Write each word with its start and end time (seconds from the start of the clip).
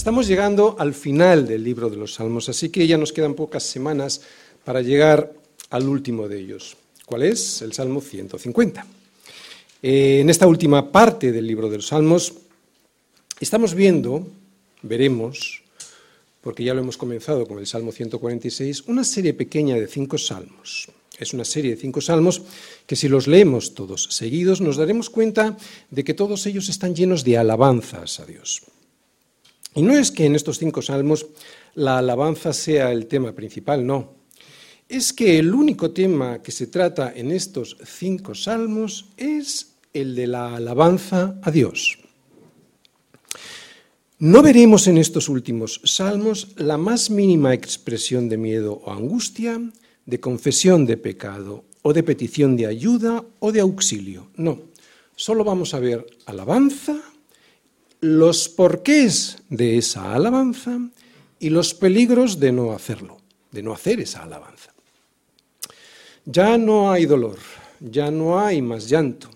Estamos 0.00 0.26
llegando 0.26 0.76
al 0.78 0.94
final 0.94 1.46
del 1.46 1.62
libro 1.62 1.90
de 1.90 1.98
los 1.98 2.14
Salmos, 2.14 2.48
así 2.48 2.70
que 2.70 2.86
ya 2.86 2.96
nos 2.96 3.12
quedan 3.12 3.34
pocas 3.34 3.62
semanas 3.62 4.22
para 4.64 4.80
llegar 4.80 5.30
al 5.68 5.86
último 5.86 6.26
de 6.26 6.40
ellos. 6.40 6.74
¿Cuál 7.04 7.24
es? 7.24 7.60
El 7.60 7.74
Salmo 7.74 8.00
150. 8.00 8.86
Eh, 9.82 10.20
en 10.22 10.30
esta 10.30 10.46
última 10.46 10.90
parte 10.90 11.32
del 11.32 11.46
libro 11.46 11.68
de 11.68 11.76
los 11.76 11.88
Salmos 11.88 12.32
estamos 13.40 13.74
viendo, 13.74 14.26
veremos, 14.80 15.62
porque 16.40 16.64
ya 16.64 16.72
lo 16.72 16.80
hemos 16.80 16.96
comenzado 16.96 17.46
con 17.46 17.58
el 17.58 17.66
Salmo 17.66 17.92
146, 17.92 18.84
una 18.86 19.04
serie 19.04 19.34
pequeña 19.34 19.74
de 19.74 19.86
cinco 19.86 20.16
salmos. 20.16 20.88
Es 21.18 21.34
una 21.34 21.44
serie 21.44 21.72
de 21.72 21.76
cinco 21.76 22.00
salmos 22.00 22.40
que 22.86 22.96
si 22.96 23.06
los 23.06 23.26
leemos 23.26 23.74
todos 23.74 24.04
seguidos 24.04 24.62
nos 24.62 24.78
daremos 24.78 25.10
cuenta 25.10 25.58
de 25.90 26.04
que 26.04 26.14
todos 26.14 26.46
ellos 26.46 26.70
están 26.70 26.94
llenos 26.94 27.22
de 27.22 27.36
alabanzas 27.36 28.18
a 28.18 28.24
Dios. 28.24 28.62
Y 29.74 29.82
no 29.82 29.96
es 29.96 30.10
que 30.10 30.26
en 30.26 30.34
estos 30.34 30.58
cinco 30.58 30.82
salmos 30.82 31.26
la 31.74 31.98
alabanza 31.98 32.52
sea 32.52 32.90
el 32.92 33.06
tema 33.06 33.32
principal, 33.32 33.86
no. 33.86 34.14
Es 34.88 35.12
que 35.12 35.38
el 35.38 35.54
único 35.54 35.92
tema 35.92 36.42
que 36.42 36.50
se 36.50 36.66
trata 36.66 37.12
en 37.14 37.30
estos 37.30 37.76
cinco 37.84 38.34
salmos 38.34 39.10
es 39.16 39.76
el 39.92 40.16
de 40.16 40.26
la 40.26 40.56
alabanza 40.56 41.38
a 41.42 41.50
Dios. 41.50 41.98
No 44.18 44.42
veremos 44.42 44.86
en 44.86 44.98
estos 44.98 45.28
últimos 45.28 45.80
salmos 45.84 46.48
la 46.56 46.76
más 46.76 47.08
mínima 47.08 47.54
expresión 47.54 48.28
de 48.28 48.36
miedo 48.36 48.82
o 48.84 48.92
angustia, 48.92 49.60
de 50.04 50.20
confesión 50.20 50.84
de 50.84 50.96
pecado 50.96 51.64
o 51.82 51.92
de 51.92 52.02
petición 52.02 52.56
de 52.56 52.66
ayuda 52.66 53.24
o 53.38 53.52
de 53.52 53.60
auxilio. 53.60 54.28
No, 54.36 54.60
solo 55.16 55.44
vamos 55.44 55.72
a 55.72 55.80
ver 55.80 56.04
alabanza 56.26 57.00
los 58.00 58.48
porqués 58.48 59.38
de 59.48 59.78
esa 59.78 60.14
alabanza 60.14 60.78
y 61.38 61.50
los 61.50 61.74
peligros 61.74 62.40
de 62.40 62.52
no 62.52 62.72
hacerlo, 62.72 63.18
de 63.50 63.62
no 63.62 63.72
hacer 63.72 64.00
esa 64.00 64.22
alabanza. 64.22 64.72
Ya 66.24 66.56
no 66.58 66.90
hay 66.90 67.06
dolor, 67.06 67.38
ya 67.80 68.10
no 68.10 68.40
hay 68.40 68.62
más 68.62 68.88
llanto, 68.88 69.28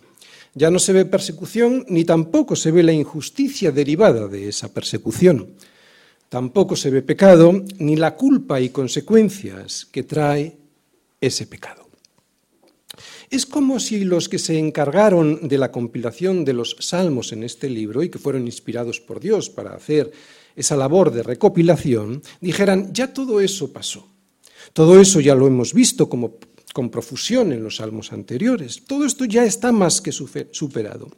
ya 0.54 0.70
no 0.70 0.78
se 0.78 0.92
ve 0.92 1.04
persecución 1.04 1.84
ni 1.88 2.04
tampoco 2.04 2.56
se 2.56 2.70
ve 2.70 2.82
la 2.82 2.92
injusticia 2.92 3.72
derivada 3.72 4.28
de 4.28 4.48
esa 4.48 4.72
persecución. 4.72 5.48
Tampoco 6.28 6.76
se 6.76 6.90
ve 6.90 7.02
pecado 7.02 7.64
ni 7.78 7.96
la 7.96 8.14
culpa 8.14 8.60
y 8.60 8.70
consecuencias 8.70 9.86
que 9.86 10.02
trae 10.02 10.56
ese 11.20 11.46
pecado. 11.46 11.83
Es 13.30 13.46
como 13.46 13.80
si 13.80 14.04
los 14.04 14.28
que 14.28 14.38
se 14.38 14.58
encargaron 14.58 15.48
de 15.48 15.58
la 15.58 15.72
compilación 15.72 16.44
de 16.44 16.52
los 16.52 16.76
salmos 16.80 17.32
en 17.32 17.42
este 17.42 17.68
libro 17.68 18.02
y 18.02 18.08
que 18.08 18.18
fueron 18.18 18.46
inspirados 18.46 19.00
por 19.00 19.20
Dios 19.20 19.50
para 19.50 19.74
hacer 19.74 20.12
esa 20.56 20.76
labor 20.76 21.10
de 21.10 21.22
recopilación, 21.22 22.22
dijeran, 22.40 22.92
ya 22.92 23.12
todo 23.12 23.40
eso 23.40 23.72
pasó. 23.72 24.06
Todo 24.72 25.00
eso 25.00 25.20
ya 25.20 25.34
lo 25.34 25.46
hemos 25.46 25.74
visto 25.74 26.08
como, 26.08 26.36
con 26.72 26.90
profusión 26.90 27.52
en 27.52 27.62
los 27.62 27.76
salmos 27.76 28.12
anteriores. 28.12 28.84
Todo 28.86 29.04
esto 29.04 29.24
ya 29.24 29.44
está 29.44 29.72
más 29.72 30.00
que 30.00 30.12
superado. 30.12 31.10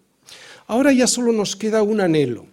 Ahora 0.66 0.92
ya 0.92 1.06
solo 1.06 1.32
nos 1.32 1.54
queda 1.54 1.82
un 1.82 2.00
anhelo. 2.00 2.46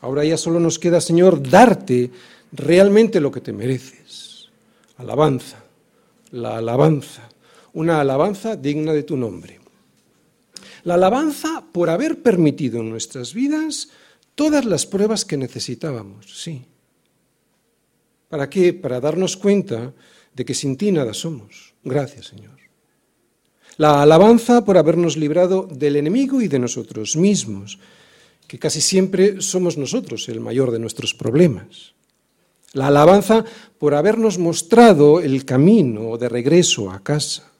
Ahora 0.00 0.24
ya 0.24 0.36
solo 0.36 0.60
nos 0.60 0.78
queda, 0.78 1.00
Señor, 1.00 1.48
darte 1.48 2.10
realmente 2.52 3.20
lo 3.20 3.30
que 3.30 3.40
te 3.40 3.52
mereces. 3.52 4.48
Alabanza, 4.96 5.62
la 6.30 6.58
alabanza, 6.58 7.28
una 7.74 8.00
alabanza 8.00 8.56
digna 8.56 8.92
de 8.92 9.02
tu 9.02 9.16
nombre. 9.16 9.60
La 10.84 10.94
alabanza 10.94 11.64
por 11.72 11.90
haber 11.90 12.22
permitido 12.22 12.80
en 12.80 12.90
nuestras 12.90 13.34
vidas 13.34 13.88
todas 14.34 14.64
las 14.64 14.86
pruebas 14.86 15.24
que 15.24 15.36
necesitábamos, 15.36 16.42
sí. 16.42 16.64
¿Para 18.28 18.48
qué? 18.48 18.72
Para 18.72 19.00
darnos 19.00 19.36
cuenta 19.36 19.92
de 20.34 20.44
que 20.44 20.54
sin 20.54 20.76
ti 20.76 20.90
nada 20.90 21.14
somos. 21.14 21.74
Gracias, 21.84 22.26
Señor. 22.26 22.58
La 23.76 24.02
alabanza 24.02 24.64
por 24.64 24.76
habernos 24.76 25.16
librado 25.16 25.68
del 25.70 25.96
enemigo 25.96 26.40
y 26.40 26.48
de 26.48 26.58
nosotros 26.58 27.16
mismos, 27.16 27.78
que 28.46 28.58
casi 28.58 28.80
siempre 28.80 29.40
somos 29.40 29.78
nosotros 29.78 30.28
el 30.28 30.40
mayor 30.40 30.70
de 30.70 30.78
nuestros 30.78 31.14
problemas. 31.14 31.94
La 32.72 32.88
alabanza 32.88 33.44
por 33.78 33.94
habernos 33.94 34.38
mostrado 34.38 35.20
el 35.20 35.44
camino 35.44 36.16
de 36.16 36.28
regreso 36.28 36.90
a 36.90 37.02
casa. 37.02 37.51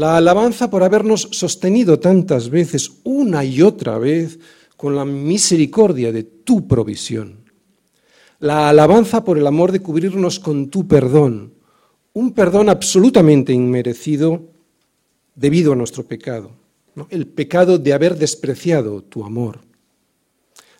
La 0.00 0.16
alabanza 0.16 0.70
por 0.70 0.82
habernos 0.82 1.28
sostenido 1.30 2.00
tantas 2.00 2.48
veces, 2.48 2.90
una 3.04 3.44
y 3.44 3.60
otra 3.60 3.98
vez, 3.98 4.38
con 4.74 4.96
la 4.96 5.04
misericordia 5.04 6.10
de 6.10 6.22
tu 6.22 6.66
provisión. 6.66 7.44
La 8.38 8.70
alabanza 8.70 9.22
por 9.22 9.36
el 9.36 9.46
amor 9.46 9.72
de 9.72 9.82
cubrirnos 9.82 10.40
con 10.40 10.70
tu 10.70 10.88
perdón, 10.88 11.52
un 12.14 12.32
perdón 12.32 12.70
absolutamente 12.70 13.52
inmerecido 13.52 14.44
debido 15.34 15.74
a 15.74 15.76
nuestro 15.76 16.04
pecado, 16.04 16.52
el 17.10 17.26
pecado 17.26 17.76
de 17.76 17.92
haber 17.92 18.16
despreciado 18.16 19.02
tu 19.02 19.22
amor. 19.22 19.60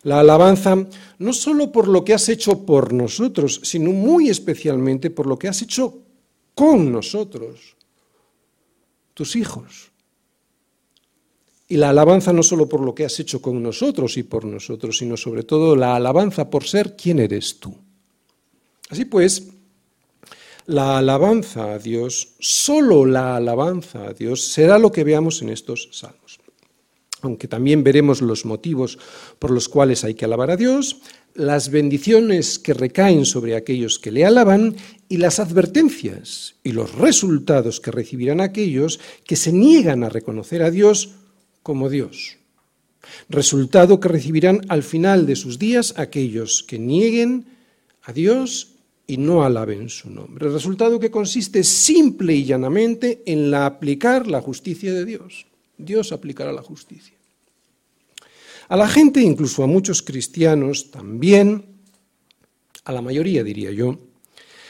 La 0.01 0.21
alabanza 0.21 0.87
no 1.19 1.33
solo 1.33 1.71
por 1.71 1.87
lo 1.87 2.03
que 2.03 2.15
has 2.15 2.27
hecho 2.27 2.65
por 2.65 2.91
nosotros, 2.91 3.61
sino 3.65 3.91
muy 3.91 4.29
especialmente 4.29 5.11
por 5.11 5.27
lo 5.27 5.37
que 5.37 5.47
has 5.47 5.61
hecho 5.61 5.99
con 6.55 6.91
nosotros 6.91 7.77
tus 9.13 9.35
hijos. 9.35 9.91
Y 11.67 11.77
la 11.77 11.91
alabanza 11.91 12.33
no 12.33 12.43
solo 12.43 12.67
por 12.67 12.81
lo 12.81 12.93
que 12.93 13.05
has 13.05 13.17
hecho 13.19 13.41
con 13.41 13.63
nosotros 13.63 14.17
y 14.17 14.23
por 14.23 14.43
nosotros, 14.43 14.97
sino 14.97 15.15
sobre 15.15 15.43
todo 15.43 15.75
la 15.75 15.95
alabanza 15.95 16.49
por 16.49 16.65
ser 16.65 16.97
quien 16.97 17.19
eres 17.19 17.59
tú. 17.59 17.73
Así 18.89 19.05
pues, 19.05 19.47
la 20.65 20.97
alabanza 20.97 21.71
a 21.71 21.79
Dios, 21.79 22.33
solo 22.39 23.05
la 23.05 23.37
alabanza 23.37 24.07
a 24.07 24.13
Dios, 24.13 24.41
será 24.41 24.77
lo 24.77 24.91
que 24.91 25.05
veamos 25.05 25.41
en 25.41 25.49
estos 25.49 25.87
salmos. 25.93 26.40
Aunque 27.21 27.47
también 27.47 27.83
veremos 27.83 28.21
los 28.21 28.45
motivos 28.45 28.97
por 29.39 29.51
los 29.51 29.69
cuales 29.69 30.03
hay 30.03 30.15
que 30.15 30.25
alabar 30.25 30.51
a 30.51 30.57
Dios, 30.57 31.01
las 31.33 31.69
bendiciones 31.69 32.59
que 32.59 32.73
recaen 32.73 33.25
sobre 33.25 33.55
aquellos 33.55 33.99
que 33.99 34.11
le 34.11 34.25
alaban 34.25 34.75
y 35.07 35.17
las 35.17 35.39
advertencias 35.39 36.55
y 36.63 36.71
los 36.71 36.95
resultados 36.95 37.79
que 37.79 37.91
recibirán 37.91 38.41
aquellos 38.41 38.99
que 39.25 39.35
se 39.35 39.53
niegan 39.53 40.03
a 40.03 40.09
reconocer 40.09 40.63
a 40.63 40.71
Dios 40.71 41.15
como 41.63 41.89
Dios. 41.89 42.37
Resultado 43.29 43.99
que 43.99 44.09
recibirán 44.09 44.61
al 44.67 44.83
final 44.83 45.25
de 45.25 45.35
sus 45.35 45.57
días 45.57 45.93
aquellos 45.97 46.63
que 46.63 46.79
nieguen 46.79 47.45
a 48.03 48.13
Dios 48.13 48.75
y 49.07 49.17
no 49.17 49.43
alaben 49.43 49.89
su 49.89 50.09
nombre. 50.09 50.49
Resultado 50.49 50.99
que 50.99 51.11
consiste 51.11 51.63
simple 51.63 52.33
y 52.33 52.45
llanamente 52.45 53.21
en 53.25 53.51
la 53.51 53.65
aplicar 53.65 54.27
la 54.27 54.41
justicia 54.41 54.93
de 54.93 55.05
Dios. 55.05 55.47
Dios 55.83 56.11
aplicará 56.11 56.51
la 56.51 56.61
justicia. 56.61 57.15
A 58.69 58.77
la 58.77 58.87
gente, 58.87 59.21
incluso 59.21 59.63
a 59.63 59.67
muchos 59.67 60.01
cristianos 60.01 60.91
también, 60.91 61.65
a 62.85 62.91
la 62.93 63.01
mayoría 63.01 63.43
diría 63.43 63.71
yo, 63.71 63.97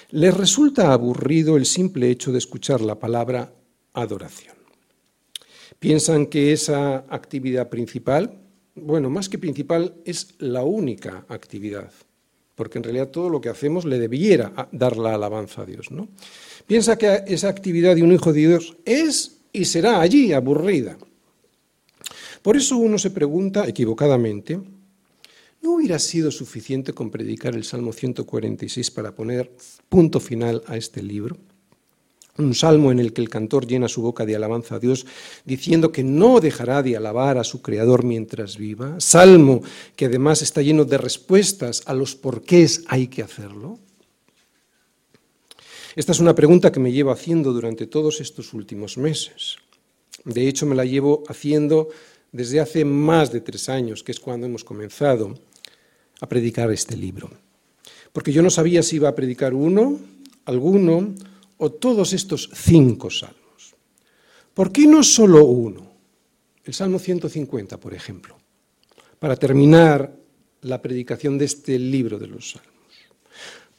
les 0.10 0.36
resulta 0.36 0.92
aburrido 0.92 1.56
el 1.56 1.66
simple 1.66 2.10
hecho 2.10 2.32
de 2.32 2.40
escuchar 2.40 2.82
la 2.82 3.00
palabra 3.00 3.54
adoración. 3.94 4.56
Piensan 5.80 6.28
que 6.28 6.52
esa 6.52 7.06
actividad 7.10 7.70
principal, 7.70 8.40
bueno, 8.76 9.10
más 9.10 9.30
que 9.30 9.38
principal, 9.38 9.96
es 10.06 10.36
la 10.40 10.64
única 10.64 11.26
actividad, 11.28 11.92
porque 12.56 12.78
en 12.78 12.84
realidad 12.84 13.10
todo 13.10 13.30
lo 13.30 13.42
que 13.42 13.50
hacemos 13.50 13.86
le 13.86 14.00
debiera 14.00 14.70
dar 14.72 14.98
la 14.98 15.16
alabanza 15.16 15.62
a 15.62 15.66
Dios, 15.66 15.92
¿no? 15.92 16.10
Piensa 16.68 16.98
que 16.98 17.24
esa 17.28 17.50
actividad 17.50 17.96
de 17.96 18.04
un 18.04 18.12
hijo 18.12 18.34
de 18.34 18.40
Dios 18.48 18.78
es 18.86 19.41
y 19.52 19.66
será 19.66 20.02
allí 20.02 20.34
aburrida. 20.34 20.98
Por 22.42 22.58
eso 22.58 22.78
uno 22.78 22.98
se 22.98 23.12
pregunta 23.12 23.68
equivocadamente, 23.68 24.60
¿no 25.62 25.76
hubiera 25.76 26.00
sido 26.00 26.32
suficiente 26.32 26.94
con 26.94 27.12
predicar 27.12 27.56
el 27.56 27.64
Salmo 27.64 27.94
146 27.94 28.92
para 28.92 29.14
poner 29.14 29.52
punto 29.90 30.20
final 30.20 30.64
a 30.66 30.76
este 30.76 31.04
libro? 31.04 31.38
Un 32.38 32.56
salmo 32.56 32.92
en 32.92 33.00
el 33.00 33.14
que 33.14 33.22
el 33.22 33.30
cantor 33.30 33.68
llena 33.68 33.90
su 33.90 34.02
boca 34.02 34.26
de 34.26 34.36
alabanza 34.36 34.76
a 34.76 34.80
Dios, 34.80 35.06
diciendo 35.46 35.92
que 35.92 36.04
no 36.04 36.40
dejará 36.40 36.82
de 36.82 36.96
alabar 36.96 37.38
a 37.38 37.44
su 37.44 37.62
Creador 37.62 38.04
mientras 38.06 38.58
viva. 38.58 39.00
Salmo 39.00 39.62
que 39.96 40.06
además 40.06 40.42
está 40.42 40.62
lleno 40.62 40.86
de 40.86 40.98
respuestas 40.98 41.84
a 41.86 41.94
los 41.94 42.16
porqués 42.16 42.84
hay 42.88 43.08
que 43.08 43.22
hacerlo. 43.22 43.80
Esta 45.96 46.14
es 46.14 46.20
una 46.20 46.36
pregunta 46.36 46.72
que 46.72 46.80
me 46.80 46.92
llevo 46.92 47.12
haciendo 47.12 47.52
durante 47.52 47.86
todos 47.86 48.22
estos 48.22 48.54
últimos 48.54 48.98
meses. 48.98 49.58
De 50.24 50.48
hecho, 50.48 50.66
me 50.66 50.76
la 50.76 50.86
llevo 50.86 51.24
haciendo 51.28 51.90
desde 52.32 52.62
hace 52.62 52.86
más 52.86 53.32
de 53.32 53.42
tres 53.42 53.68
años, 53.68 54.04
que 54.04 54.14
es 54.14 54.20
cuando 54.20 54.48
hemos 54.48 54.64
comenzado 54.64 55.38
a 56.22 56.30
predicar 56.30 56.72
este 56.72 56.96
libro. 56.96 57.30
Porque 58.14 58.32
yo 58.32 58.42
no 58.42 58.50
sabía 58.50 58.84
si 58.84 58.98
iba 58.98 59.10
a 59.10 59.16
predicar 59.16 59.54
uno, 59.54 60.00
alguno 60.46 61.14
o 61.58 61.72
todos 61.72 62.14
estos 62.14 62.50
cinco 62.54 63.10
salmos. 63.10 63.76
¿Por 64.54 64.72
qué 64.72 64.88
no 64.88 65.04
solo 65.04 65.46
uno? 65.46 65.92
El 66.64 66.74
Salmo 66.74 67.00
150, 67.00 67.80
por 67.80 67.94
ejemplo, 67.94 68.38
para 69.20 69.36
terminar 69.36 70.16
la 70.62 70.82
predicación 70.82 71.38
de 71.38 71.46
este 71.46 71.78
libro 71.80 72.18
de 72.20 72.28
los 72.28 72.52
salmos. 72.52 72.81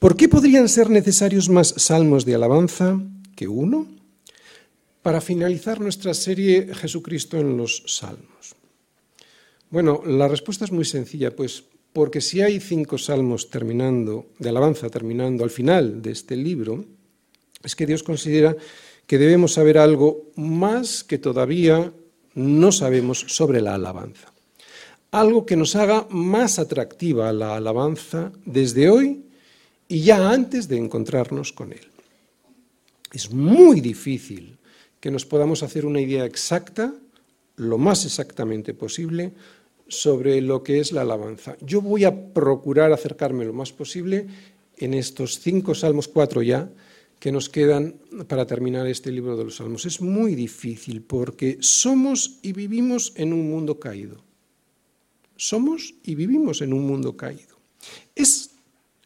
¿Por 0.02 0.16
qué 0.16 0.28
podrían 0.28 0.68
ser 0.68 0.90
necesarios 0.90 1.48
más 1.48 1.74
salmos 1.76 2.24
de 2.24 2.34
alabanza 2.34 3.00
que 3.36 3.46
uno? 3.46 3.86
Para 5.00 5.20
finalizar 5.20 5.80
nuestra 5.80 6.12
serie 6.12 6.74
Jesucristo 6.74 7.38
en 7.38 7.56
los 7.56 7.84
salmos. 7.86 8.56
Bueno, 9.70 10.02
la 10.04 10.26
respuesta 10.26 10.64
es 10.64 10.72
muy 10.72 10.84
sencilla, 10.84 11.36
pues 11.36 11.62
porque 11.92 12.20
si 12.20 12.42
hay 12.42 12.58
cinco 12.58 12.98
salmos 12.98 13.48
terminando, 13.48 14.26
de 14.40 14.48
alabanza 14.48 14.90
terminando 14.90 15.44
al 15.44 15.50
final 15.50 16.02
de 16.02 16.10
este 16.10 16.34
libro, 16.34 16.84
es 17.62 17.76
que 17.76 17.86
Dios 17.86 18.02
considera 18.02 18.56
que 19.06 19.18
debemos 19.18 19.52
saber 19.52 19.78
algo 19.78 20.32
más 20.34 21.04
que 21.04 21.18
todavía 21.18 21.92
no 22.34 22.72
sabemos 22.72 23.24
sobre 23.28 23.60
la 23.60 23.76
alabanza. 23.76 24.32
Algo 25.12 25.46
que 25.46 25.54
nos 25.54 25.76
haga 25.76 26.08
más 26.10 26.58
atractiva 26.58 27.32
la 27.32 27.54
alabanza 27.54 28.32
desde 28.44 28.90
hoy 28.90 29.26
y 29.92 30.00
ya 30.00 30.30
antes 30.30 30.68
de 30.68 30.78
encontrarnos 30.78 31.52
con 31.52 31.70
Él. 31.70 31.86
Es 33.12 33.30
muy 33.30 33.82
difícil 33.82 34.56
que 34.98 35.10
nos 35.10 35.26
podamos 35.26 35.62
hacer 35.62 35.84
una 35.84 36.00
idea 36.00 36.24
exacta, 36.24 36.94
lo 37.56 37.76
más 37.76 38.06
exactamente 38.06 38.72
posible, 38.72 39.32
sobre 39.88 40.40
lo 40.40 40.62
que 40.62 40.80
es 40.80 40.92
la 40.92 41.02
alabanza. 41.02 41.58
Yo 41.60 41.82
voy 41.82 42.04
a 42.04 42.32
procurar 42.32 42.90
acercarme 42.90 43.44
lo 43.44 43.52
más 43.52 43.70
posible 43.74 44.28
en 44.78 44.94
estos 44.94 45.40
cinco 45.40 45.74
salmos, 45.74 46.08
cuatro 46.08 46.40
ya, 46.40 46.70
que 47.20 47.30
nos 47.30 47.50
quedan 47.50 47.96
para 48.28 48.46
terminar 48.46 48.86
este 48.86 49.12
libro 49.12 49.36
de 49.36 49.44
los 49.44 49.56
Salmos. 49.56 49.84
Es 49.84 50.00
muy 50.00 50.34
difícil 50.34 51.02
porque 51.02 51.58
somos 51.60 52.38
y 52.40 52.54
vivimos 52.54 53.12
en 53.16 53.34
un 53.34 53.50
mundo 53.50 53.78
caído. 53.78 54.24
Somos 55.36 55.94
y 56.02 56.14
vivimos 56.14 56.62
en 56.62 56.72
un 56.72 56.86
mundo 56.86 57.14
caído. 57.14 57.58
Es, 58.14 58.51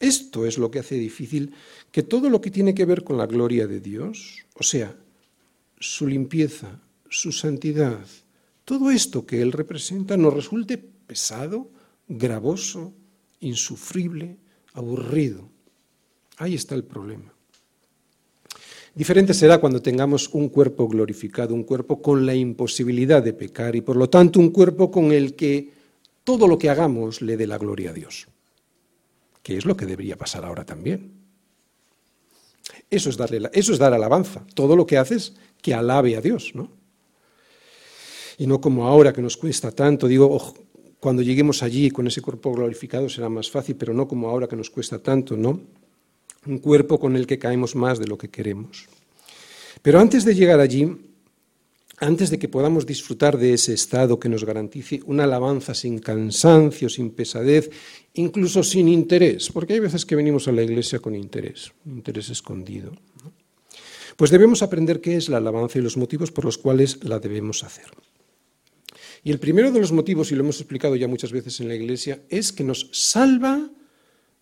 esto 0.00 0.46
es 0.46 0.58
lo 0.58 0.70
que 0.70 0.80
hace 0.80 0.96
difícil 0.96 1.52
que 1.90 2.02
todo 2.02 2.28
lo 2.28 2.40
que 2.40 2.50
tiene 2.50 2.74
que 2.74 2.84
ver 2.84 3.04
con 3.04 3.16
la 3.16 3.26
gloria 3.26 3.66
de 3.66 3.80
Dios, 3.80 4.44
o 4.54 4.62
sea, 4.62 4.94
su 5.78 6.06
limpieza, 6.06 6.80
su 7.08 7.32
santidad, 7.32 8.04
todo 8.64 8.90
esto 8.90 9.26
que 9.26 9.40
Él 9.40 9.52
representa 9.52 10.16
nos 10.16 10.34
resulte 10.34 10.76
pesado, 10.78 11.70
gravoso, 12.08 12.92
insufrible, 13.40 14.36
aburrido. 14.74 15.48
Ahí 16.38 16.54
está 16.54 16.74
el 16.74 16.84
problema. 16.84 17.32
Diferente 18.94 19.34
será 19.34 19.58
cuando 19.58 19.82
tengamos 19.82 20.30
un 20.32 20.48
cuerpo 20.48 20.88
glorificado, 20.88 21.54
un 21.54 21.64
cuerpo 21.64 22.00
con 22.00 22.24
la 22.24 22.34
imposibilidad 22.34 23.22
de 23.22 23.34
pecar 23.34 23.76
y 23.76 23.82
por 23.82 23.96
lo 23.96 24.08
tanto 24.08 24.40
un 24.40 24.50
cuerpo 24.50 24.90
con 24.90 25.12
el 25.12 25.34
que 25.34 25.70
todo 26.24 26.48
lo 26.48 26.58
que 26.58 26.70
hagamos 26.70 27.20
le 27.20 27.36
dé 27.36 27.46
la 27.46 27.58
gloria 27.58 27.90
a 27.90 27.92
Dios, 27.92 28.26
que 29.46 29.56
es 29.56 29.64
lo 29.64 29.76
que 29.76 29.86
debería 29.86 30.16
pasar 30.16 30.44
ahora 30.44 30.64
también. 30.64 31.12
Eso 32.90 33.10
es, 33.10 33.16
darle 33.16 33.48
eso 33.52 33.72
es 33.72 33.78
dar 33.78 33.94
alabanza, 33.94 34.44
todo 34.54 34.74
lo 34.74 34.86
que 34.86 34.98
haces 34.98 35.34
que 35.62 35.72
alabe 35.72 36.16
a 36.16 36.20
Dios, 36.20 36.50
¿no? 36.52 36.68
Y 38.38 38.48
no 38.48 38.60
como 38.60 38.88
ahora 38.88 39.12
que 39.12 39.22
nos 39.22 39.36
cuesta 39.36 39.70
tanto, 39.70 40.08
digo, 40.08 40.52
cuando 40.98 41.22
lleguemos 41.22 41.62
allí 41.62 41.92
con 41.92 42.08
ese 42.08 42.22
cuerpo 42.22 42.54
glorificado 42.54 43.08
será 43.08 43.28
más 43.28 43.48
fácil, 43.48 43.76
pero 43.76 43.94
no 43.94 44.08
como 44.08 44.28
ahora 44.28 44.48
que 44.48 44.56
nos 44.56 44.68
cuesta 44.68 44.98
tanto, 44.98 45.36
¿no? 45.36 45.60
un 46.44 46.58
cuerpo 46.58 46.98
con 46.98 47.14
el 47.14 47.28
que 47.28 47.38
caemos 47.38 47.76
más 47.76 48.00
de 48.00 48.08
lo 48.08 48.18
que 48.18 48.28
queremos. 48.28 48.88
Pero 49.80 50.00
antes 50.00 50.24
de 50.24 50.34
llegar 50.34 50.58
allí, 50.58 50.90
antes 51.98 52.30
de 52.30 52.38
que 52.38 52.48
podamos 52.48 52.84
disfrutar 52.84 53.38
de 53.38 53.54
ese 53.54 53.72
estado 53.72 54.20
que 54.20 54.28
nos 54.28 54.44
garantice 54.44 55.00
una 55.06 55.24
alabanza 55.24 55.74
sin 55.74 55.98
cansancio, 55.98 56.88
sin 56.88 57.10
pesadez, 57.10 57.70
incluso 58.14 58.62
sin 58.62 58.88
interés, 58.88 59.50
porque 59.50 59.74
hay 59.74 59.80
veces 59.80 60.04
que 60.04 60.16
venimos 60.16 60.48
a 60.48 60.52
la 60.52 60.62
iglesia 60.62 60.98
con 60.98 61.14
interés, 61.14 61.72
interés 61.86 62.28
escondido, 62.28 62.92
pues 64.16 64.30
debemos 64.30 64.62
aprender 64.62 65.00
qué 65.00 65.16
es 65.16 65.28
la 65.28 65.38
alabanza 65.38 65.78
y 65.78 65.82
los 65.82 65.96
motivos 65.96 66.32
por 66.32 66.44
los 66.44 66.58
cuales 66.58 67.02
la 67.04 67.18
debemos 67.18 67.64
hacer. 67.64 67.86
Y 69.24 69.30
el 69.30 69.38
primero 69.38 69.72
de 69.72 69.80
los 69.80 69.92
motivos, 69.92 70.30
y 70.30 70.36
lo 70.36 70.42
hemos 70.42 70.60
explicado 70.60 70.96
ya 70.96 71.08
muchas 71.08 71.32
veces 71.32 71.60
en 71.60 71.68
la 71.68 71.74
iglesia, 71.74 72.22
es 72.28 72.52
que 72.52 72.62
nos 72.62 72.88
salva 72.92 73.70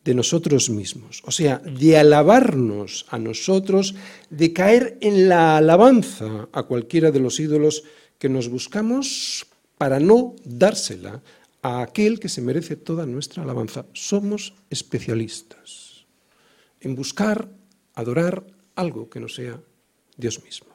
de 0.04 0.14
nosotros 0.14 0.68
mismos, 0.68 1.22
o 1.24 1.30
sea, 1.30 1.58
de 1.58 1.96
alabarnos 1.96 3.06
a 3.08 3.18
nosotros, 3.18 3.94
de 4.28 4.52
caer 4.52 4.98
en 5.00 5.28
la 5.28 5.56
alabanza 5.56 6.48
a 6.52 6.62
cualquiera 6.64 7.10
de 7.10 7.20
los 7.20 7.40
ídolos 7.40 7.84
que 8.18 8.28
nos 8.28 8.48
buscamos 8.48 9.46
para 9.78 10.00
no 10.00 10.36
dársela 10.44 11.22
a 11.62 11.80
aquel 11.80 12.20
que 12.20 12.28
se 12.28 12.42
merece 12.42 12.76
toda 12.76 13.06
nuestra 13.06 13.42
alabanza. 13.42 13.86
Somos 13.94 14.52
especialistas 14.68 16.04
en 16.80 16.94
buscar, 16.94 17.48
adorar 17.94 18.44
algo 18.76 19.08
que 19.08 19.20
no 19.20 19.28
sea 19.28 19.58
Dios 20.18 20.44
mismo. 20.44 20.68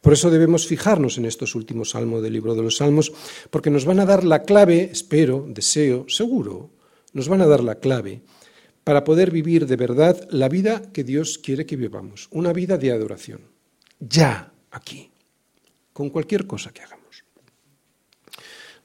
Por 0.00 0.14
eso 0.14 0.30
debemos 0.30 0.66
fijarnos 0.66 1.18
en 1.18 1.26
estos 1.26 1.54
últimos 1.54 1.90
salmos 1.90 2.22
del 2.22 2.32
libro 2.32 2.54
de 2.54 2.62
los 2.62 2.76
Salmos, 2.76 3.12
porque 3.50 3.70
nos 3.70 3.84
van 3.84 4.00
a 4.00 4.06
dar 4.06 4.24
la 4.24 4.42
clave, 4.42 4.88
espero, 4.90 5.44
deseo, 5.48 6.06
seguro, 6.08 6.70
nos 7.12 7.28
van 7.28 7.42
a 7.42 7.46
dar 7.46 7.62
la 7.62 7.76
clave 7.76 8.22
para 8.84 9.04
poder 9.04 9.30
vivir 9.30 9.66
de 9.66 9.76
verdad 9.76 10.26
la 10.30 10.48
vida 10.48 10.82
que 10.92 11.04
Dios 11.04 11.38
quiere 11.38 11.66
que 11.66 11.76
vivamos, 11.76 12.28
una 12.30 12.52
vida 12.52 12.78
de 12.78 12.90
adoración, 12.90 13.40
ya 14.00 14.52
aquí, 14.70 15.10
con 15.92 16.10
cualquier 16.10 16.46
cosa 16.46 16.72
que 16.72 16.82
hagamos. 16.82 17.24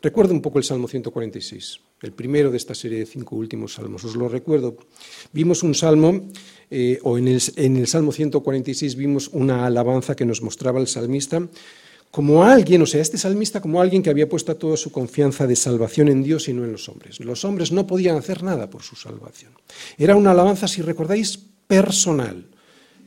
Recuerdo 0.01 0.33
un 0.33 0.41
poco 0.41 0.59
el 0.59 0.63
Salmo 0.63 0.87
146, 0.87 1.79
el 2.01 2.11
primero 2.11 2.51
de 2.51 2.57
esta 2.57 2.75
serie 2.75 2.99
de 2.99 3.05
cinco 3.07 3.35
últimos 3.35 3.73
salmos. 3.73 4.03
Os 4.03 4.15
lo 4.15 4.29
recuerdo. 4.29 4.77
Vimos 5.33 5.63
un 5.63 5.73
salmo, 5.73 6.29
eh, 6.69 6.99
o 7.01 7.17
en 7.17 7.27
el, 7.27 7.41
en 7.55 7.77
el 7.77 7.87
Salmo 7.87 8.11
146 8.11 8.95
vimos 8.95 9.29
una 9.29 9.65
alabanza 9.65 10.15
que 10.15 10.25
nos 10.25 10.43
mostraba 10.43 10.79
el 10.79 10.87
salmista 10.87 11.49
como 12.11 12.43
alguien, 12.43 12.81
o 12.81 12.85
sea, 12.85 13.01
este 13.01 13.17
salmista 13.17 13.61
como 13.61 13.81
alguien 13.81 14.01
que 14.01 14.09
había 14.09 14.29
puesto 14.29 14.55
toda 14.55 14.77
su 14.77 14.91
confianza 14.91 15.45
de 15.45 15.55
salvación 15.55 16.07
en 16.07 16.23
Dios 16.23 16.47
y 16.47 16.53
no 16.53 16.63
en 16.63 16.71
los 16.71 16.89
hombres. 16.89 17.19
Los 17.19 17.45
hombres 17.45 17.71
no 17.71 17.85
podían 17.85 18.17
hacer 18.17 18.43
nada 18.43 18.69
por 18.69 18.81
su 18.81 18.95
salvación. 18.95 19.51
Era 19.97 20.15
una 20.15 20.31
alabanza, 20.31 20.67
si 20.67 20.81
recordáis, 20.81 21.37
personal. 21.67 22.45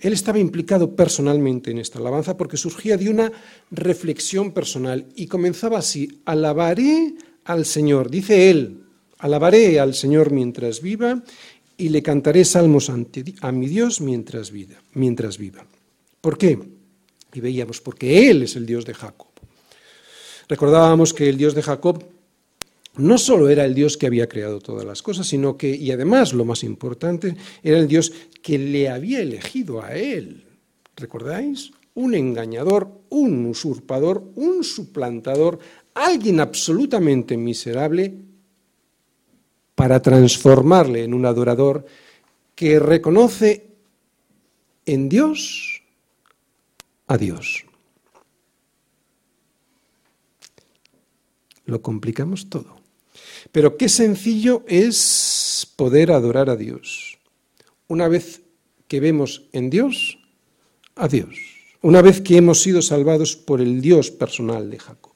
Él 0.00 0.12
estaba 0.12 0.38
implicado 0.38 0.94
personalmente 0.94 1.70
en 1.70 1.78
esta 1.78 1.98
alabanza 1.98 2.36
porque 2.36 2.56
surgía 2.56 2.96
de 2.96 3.10
una 3.10 3.32
reflexión 3.70 4.52
personal 4.52 5.06
y 5.14 5.26
comenzaba 5.26 5.78
así, 5.78 6.22
alabaré 6.24 7.14
al 7.44 7.66
Señor, 7.66 8.10
dice 8.10 8.50
él, 8.50 8.84
alabaré 9.18 9.78
al 9.80 9.94
Señor 9.94 10.30
mientras 10.30 10.80
viva 10.80 11.22
y 11.76 11.88
le 11.88 12.02
cantaré 12.02 12.44
salmos 12.44 12.90
a 12.90 13.52
mi 13.52 13.66
Dios 13.68 14.00
mientras, 14.00 14.50
vida, 14.50 14.82
mientras 14.94 15.36
viva. 15.36 15.66
¿Por 16.20 16.38
qué? 16.38 16.79
Y 17.32 17.40
veíamos, 17.40 17.80
porque 17.80 18.30
Él 18.30 18.42
es 18.42 18.56
el 18.56 18.66
Dios 18.66 18.84
de 18.84 18.94
Jacob. 18.94 19.28
Recordábamos 20.48 21.14
que 21.14 21.28
el 21.28 21.36
Dios 21.36 21.54
de 21.54 21.62
Jacob 21.62 22.04
no 22.96 23.18
solo 23.18 23.48
era 23.48 23.64
el 23.64 23.74
Dios 23.74 23.96
que 23.96 24.06
había 24.06 24.28
creado 24.28 24.58
todas 24.60 24.84
las 24.84 25.00
cosas, 25.00 25.26
sino 25.26 25.56
que, 25.56 25.74
y 25.74 25.92
además 25.92 26.32
lo 26.32 26.44
más 26.44 26.64
importante, 26.64 27.36
era 27.62 27.78
el 27.78 27.86
Dios 27.86 28.12
que 28.42 28.58
le 28.58 28.88
había 28.88 29.20
elegido 29.20 29.82
a 29.82 29.94
Él. 29.94 30.44
¿Recordáis? 30.96 31.70
Un 31.94 32.14
engañador, 32.14 32.90
un 33.10 33.46
usurpador, 33.46 34.24
un 34.34 34.64
suplantador, 34.64 35.58
alguien 35.94 36.40
absolutamente 36.40 37.36
miserable, 37.36 38.14
para 39.74 40.02
transformarle 40.02 41.04
en 41.04 41.14
un 41.14 41.24
adorador 41.24 41.86
que 42.54 42.78
reconoce 42.78 43.66
en 44.84 45.08
Dios 45.08 45.69
a 47.10 47.18
Dios. 47.18 47.64
Lo 51.64 51.82
complicamos 51.82 52.48
todo. 52.48 52.76
Pero 53.50 53.76
qué 53.76 53.88
sencillo 53.88 54.62
es 54.68 55.66
poder 55.74 56.12
adorar 56.12 56.48
a 56.50 56.56
Dios. 56.56 57.18
Una 57.88 58.06
vez 58.06 58.42
que 58.86 59.00
vemos 59.00 59.48
en 59.52 59.70
Dios 59.70 60.20
a 60.94 61.08
Dios. 61.08 61.34
Una 61.82 62.00
vez 62.00 62.20
que 62.20 62.36
hemos 62.36 62.62
sido 62.62 62.80
salvados 62.80 63.34
por 63.34 63.60
el 63.60 63.80
Dios 63.80 64.12
personal 64.12 64.70
de 64.70 64.78
Jacob. 64.78 65.14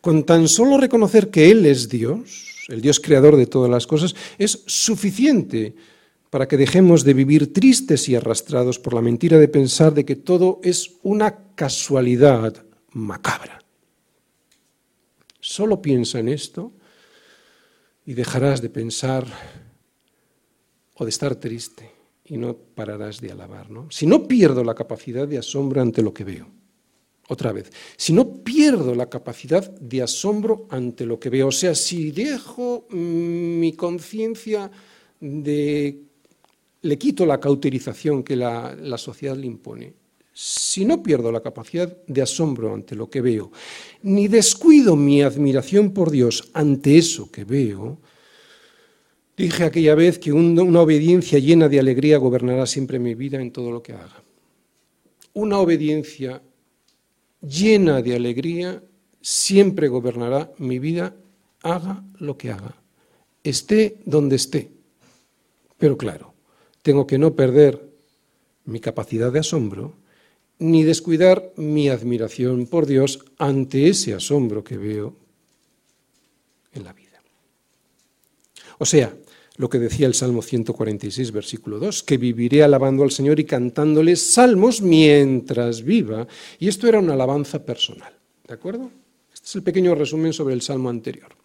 Con 0.00 0.22
tan 0.22 0.46
solo 0.46 0.78
reconocer 0.78 1.30
que 1.30 1.50
Él 1.50 1.66
es 1.66 1.88
Dios, 1.88 2.66
el 2.68 2.80
Dios 2.80 3.00
creador 3.00 3.36
de 3.36 3.46
todas 3.46 3.70
las 3.70 3.88
cosas, 3.88 4.14
es 4.38 4.62
suficiente 4.66 5.74
para 6.32 6.48
que 6.48 6.56
dejemos 6.56 7.04
de 7.04 7.12
vivir 7.12 7.52
tristes 7.52 8.08
y 8.08 8.16
arrastrados 8.16 8.78
por 8.78 8.94
la 8.94 9.02
mentira 9.02 9.36
de 9.36 9.48
pensar 9.48 9.92
de 9.92 10.06
que 10.06 10.16
todo 10.16 10.60
es 10.62 10.96
una 11.02 11.52
casualidad 11.54 12.64
macabra. 12.92 13.58
Solo 15.40 15.82
piensa 15.82 16.20
en 16.20 16.30
esto 16.30 16.72
y 18.06 18.14
dejarás 18.14 18.62
de 18.62 18.70
pensar 18.70 19.26
o 20.94 21.04
de 21.04 21.10
estar 21.10 21.36
triste 21.36 21.90
y 22.24 22.38
no 22.38 22.56
pararás 22.56 23.20
de 23.20 23.30
alabar. 23.30 23.70
¿no? 23.70 23.90
Si 23.90 24.06
no 24.06 24.26
pierdo 24.26 24.64
la 24.64 24.74
capacidad 24.74 25.28
de 25.28 25.36
asombro 25.36 25.82
ante 25.82 26.00
lo 26.00 26.14
que 26.14 26.24
veo, 26.24 26.48
Otra 27.28 27.52
vez, 27.52 27.70
si 27.98 28.14
no 28.14 28.42
pierdo 28.42 28.94
la 28.94 29.10
capacidad 29.10 29.70
de 29.70 30.00
asombro 30.00 30.66
ante 30.70 31.04
lo 31.04 31.20
que 31.20 31.28
veo, 31.28 31.48
o 31.48 31.52
sea, 31.52 31.74
si 31.74 32.10
dejo 32.10 32.86
mi 32.88 33.74
conciencia 33.74 34.70
de... 35.20 36.11
le 36.82 36.98
quito 36.98 37.24
la 37.24 37.40
cauterización 37.40 38.22
que 38.22 38.36
la, 38.36 38.74
la 38.74 38.98
sociedad 38.98 39.36
le 39.36 39.46
impone, 39.46 39.94
si 40.34 40.84
no 40.84 41.02
pierdo 41.02 41.30
la 41.30 41.42
capacidad 41.42 41.94
de 42.06 42.22
asombro 42.22 42.74
ante 42.74 42.96
lo 42.96 43.10
que 43.10 43.20
veo, 43.20 43.52
ni 44.02 44.28
descuido 44.28 44.96
mi 44.96 45.22
admiración 45.22 45.92
por 45.92 46.10
Dios 46.10 46.50
ante 46.54 46.96
eso 46.96 47.30
que 47.30 47.44
veo, 47.44 47.98
dije 49.36 49.64
aquella 49.64 49.94
vez 49.94 50.18
que 50.18 50.32
una 50.32 50.80
obediencia 50.80 51.38
llena 51.38 51.68
de 51.68 51.78
alegría 51.78 52.18
gobernará 52.18 52.66
siempre 52.66 52.98
mi 52.98 53.14
vida 53.14 53.40
en 53.40 53.52
todo 53.52 53.70
lo 53.70 53.82
que 53.82 53.92
haga. 53.92 54.22
Una 55.34 55.58
obediencia 55.58 56.42
llena 57.40 58.02
de 58.02 58.16
alegría, 58.16 58.82
siempre 59.20 59.88
gobernará 59.88 60.52
mi 60.58 60.78
vida, 60.78 61.14
haga 61.62 62.02
lo 62.18 62.36
que 62.38 62.50
haga, 62.50 62.74
esté 63.44 63.98
donde 64.04 64.36
esté. 64.36 64.70
Pero 65.78 65.96
claro, 65.96 66.31
tengo 66.82 67.06
que 67.06 67.18
no 67.18 67.34
perder 67.34 67.88
mi 68.64 68.80
capacidad 68.80 69.32
de 69.32 69.40
asombro, 69.40 69.94
ni 70.58 70.84
descuidar 70.84 71.52
mi 71.56 71.88
admiración 71.88 72.66
por 72.66 72.86
Dios 72.86 73.24
ante 73.38 73.88
ese 73.88 74.14
asombro 74.14 74.62
que 74.62 74.76
veo 74.76 75.16
en 76.72 76.84
la 76.84 76.92
vida. 76.92 77.20
O 78.78 78.84
sea, 78.84 79.14
lo 79.56 79.68
que 79.68 79.78
decía 79.78 80.06
el 80.06 80.14
Salmo 80.14 80.42
146, 80.42 81.30
versículo 81.30 81.78
2, 81.78 82.02
que 82.02 82.16
viviré 82.16 82.62
alabando 82.62 83.02
al 83.02 83.10
Señor 83.10 83.38
y 83.38 83.44
cantándole 83.44 84.16
salmos 84.16 84.80
mientras 84.80 85.82
viva. 85.82 86.26
Y 86.58 86.68
esto 86.68 86.88
era 86.88 86.98
una 86.98 87.12
alabanza 87.12 87.64
personal. 87.64 88.12
¿De 88.46 88.54
acuerdo? 88.54 88.90
Este 89.32 89.46
es 89.46 89.54
el 89.56 89.62
pequeño 89.62 89.94
resumen 89.94 90.32
sobre 90.32 90.54
el 90.54 90.62
Salmo 90.62 90.88
anterior. 90.88 91.41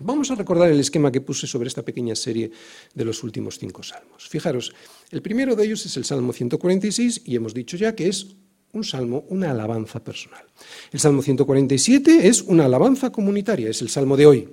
Vamos 0.00 0.30
a 0.30 0.34
recordar 0.34 0.70
el 0.70 0.80
esquema 0.80 1.12
que 1.12 1.20
puse 1.20 1.46
sobre 1.46 1.68
esta 1.68 1.82
pequeña 1.82 2.16
serie 2.16 2.50
de 2.94 3.04
los 3.04 3.22
últimos 3.22 3.58
cinco 3.58 3.82
salmos. 3.82 4.28
Fijaros, 4.28 4.74
el 5.12 5.22
primero 5.22 5.54
de 5.54 5.64
ellos 5.64 5.86
es 5.86 5.96
el 5.96 6.04
Salmo 6.04 6.32
146 6.32 7.22
y 7.24 7.36
hemos 7.36 7.54
dicho 7.54 7.76
ya 7.76 7.94
que 7.94 8.08
es 8.08 8.34
un 8.72 8.82
salmo, 8.82 9.24
una 9.28 9.52
alabanza 9.52 10.02
personal. 10.02 10.44
El 10.90 10.98
Salmo 10.98 11.22
147 11.22 12.26
es 12.26 12.42
una 12.42 12.64
alabanza 12.64 13.10
comunitaria, 13.10 13.70
es 13.70 13.82
el 13.82 13.88
salmo 13.88 14.16
de 14.16 14.26
hoy. 14.26 14.48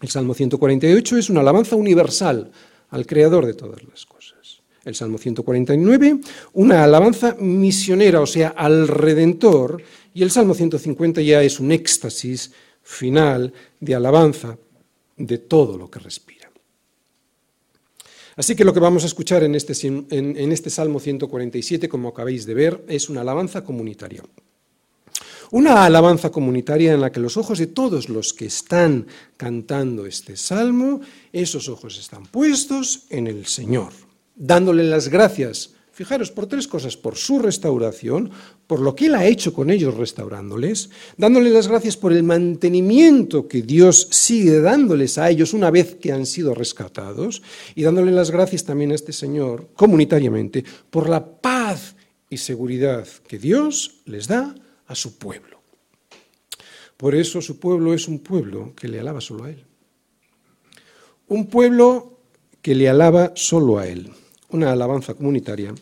El 0.00 0.08
Salmo 0.08 0.34
148 0.34 1.16
es 1.16 1.30
una 1.30 1.40
alabanza 1.40 1.74
universal 1.74 2.52
al 2.90 3.06
Creador 3.06 3.46
de 3.46 3.54
todas 3.54 3.82
las 3.82 4.06
cosas. 4.06 4.62
El 4.84 4.94
Salmo 4.94 5.18
149, 5.18 6.20
una 6.52 6.84
alabanza 6.84 7.34
misionera, 7.40 8.20
o 8.20 8.26
sea, 8.26 8.48
al 8.48 8.86
Redentor. 8.86 9.82
Y 10.12 10.22
el 10.22 10.30
Salmo 10.30 10.54
150 10.54 11.22
ya 11.22 11.42
es 11.42 11.58
un 11.58 11.72
éxtasis 11.72 12.52
final 12.84 13.52
de 13.80 13.94
alabanza 13.94 14.56
de 15.16 15.38
todo 15.38 15.76
lo 15.76 15.90
que 15.90 15.98
respira. 15.98 16.50
Así 18.36 18.54
que 18.54 18.64
lo 18.64 18.74
que 18.74 18.80
vamos 18.80 19.04
a 19.04 19.06
escuchar 19.06 19.44
en 19.44 19.54
este, 19.54 19.72
este 19.72 20.70
Salmo 20.70 21.00
147, 21.00 21.88
como 21.88 22.08
acabáis 22.08 22.46
de 22.46 22.54
ver, 22.54 22.84
es 22.88 23.08
una 23.08 23.20
alabanza 23.20 23.62
comunitaria. 23.64 24.22
Una 25.52 25.84
alabanza 25.84 26.30
comunitaria 26.30 26.94
en 26.94 27.00
la 27.00 27.12
que 27.12 27.20
los 27.20 27.36
ojos 27.36 27.58
de 27.58 27.68
todos 27.68 28.08
los 28.08 28.32
que 28.32 28.46
están 28.46 29.06
cantando 29.36 30.04
este 30.04 30.36
salmo, 30.36 31.00
esos 31.32 31.68
ojos 31.68 31.96
están 31.98 32.26
puestos 32.26 33.04
en 33.10 33.28
el 33.28 33.46
Señor, 33.46 33.92
dándole 34.34 34.82
las 34.82 35.08
gracias, 35.08 35.73
fijaros, 35.94 36.30
por 36.30 36.46
tres 36.46 36.68
cosas, 36.68 36.96
por 36.96 37.16
su 37.16 37.38
restauración, 37.38 38.30
por 38.66 38.80
lo 38.80 38.94
que 38.94 39.06
Él 39.06 39.14
ha 39.14 39.24
hecho 39.24 39.54
con 39.54 39.70
ellos 39.70 39.94
restaurándoles, 39.94 40.90
dándole 41.16 41.50
las 41.50 41.68
gracias 41.68 41.96
por 41.96 42.12
el 42.12 42.22
mantenimiento 42.22 43.48
que 43.48 43.62
Dios 43.62 44.08
sigue 44.10 44.60
dándoles 44.60 45.16
a 45.18 45.30
ellos 45.30 45.54
una 45.54 45.70
vez 45.70 45.94
que 45.94 46.12
han 46.12 46.26
sido 46.26 46.54
rescatados, 46.54 47.42
y 47.74 47.82
dándole 47.82 48.12
las 48.12 48.30
gracias 48.30 48.64
también 48.64 48.92
a 48.92 48.96
este 48.96 49.12
Señor, 49.12 49.68
comunitariamente, 49.74 50.64
por 50.90 51.08
la 51.08 51.24
paz 51.24 51.94
y 52.28 52.36
seguridad 52.36 53.06
que 53.28 53.38
Dios 53.38 54.00
les 54.06 54.26
da 54.26 54.54
a 54.86 54.94
su 54.94 55.16
pueblo. 55.16 55.62
Por 56.96 57.14
eso 57.14 57.40
su 57.40 57.58
pueblo 57.58 57.94
es 57.94 58.08
un 58.08 58.18
pueblo 58.18 58.72
que 58.76 58.88
le 58.88 59.00
alaba 59.00 59.20
solo 59.20 59.44
a 59.44 59.50
Él. 59.50 59.64
Un 61.28 61.46
pueblo 61.46 62.18
que 62.62 62.74
le 62.74 62.88
alaba 62.88 63.32
solo 63.34 63.78
a 63.78 63.86
Él. 63.86 64.10
Una 64.48 64.72
alabanza 64.72 65.14
comunitaria, 65.14 65.74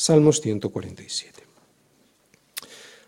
Salmos 0.00 0.40
147. 0.40 1.42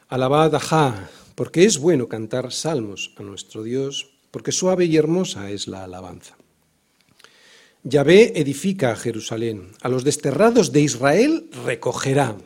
Alabad 0.08 0.56
a 0.56 0.58
Ja, 0.58 1.08
porque 1.36 1.62
es 1.62 1.78
bueno 1.78 2.08
cantar 2.08 2.50
salmos 2.50 3.14
a 3.16 3.22
nuestro 3.22 3.62
Dios, 3.62 4.10
porque 4.32 4.50
suave 4.50 4.86
y 4.86 4.96
hermosa 4.96 5.52
es 5.52 5.68
la 5.68 5.84
alabanza. 5.84 6.36
Yahvé 7.84 8.32
edifica 8.40 8.90
a 8.90 8.96
Jerusalén, 8.96 9.70
a 9.82 9.88
los 9.88 10.02
desterrados 10.02 10.72
de 10.72 10.80
Israel 10.80 11.48
recogerá. 11.64 12.36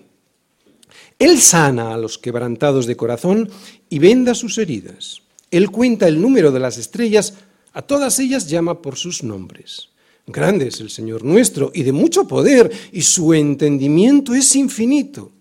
Él 1.18 1.40
sana 1.40 1.94
a 1.94 1.96
los 1.96 2.18
quebrantados 2.18 2.84
de 2.84 2.98
corazón 2.98 3.50
y 3.88 3.98
venda 3.98 4.34
sus 4.34 4.58
heridas. 4.58 5.22
Él 5.50 5.70
cuenta 5.70 6.06
el 6.06 6.20
número 6.20 6.52
de 6.52 6.60
las 6.60 6.76
estrellas, 6.76 7.32
a 7.72 7.80
todas 7.80 8.18
ellas 8.18 8.46
llama 8.46 8.82
por 8.82 8.96
sus 8.96 9.22
nombres. 9.22 9.93
Grande 10.26 10.68
es 10.68 10.80
el 10.80 10.90
Señor 10.90 11.24
nuestro 11.24 11.70
y 11.74 11.82
de 11.82 11.92
mucho 11.92 12.26
poder, 12.26 12.70
y 12.92 13.02
su 13.02 13.34
entendimiento 13.34 14.34
es 14.34 14.56
infinito. 14.56 15.32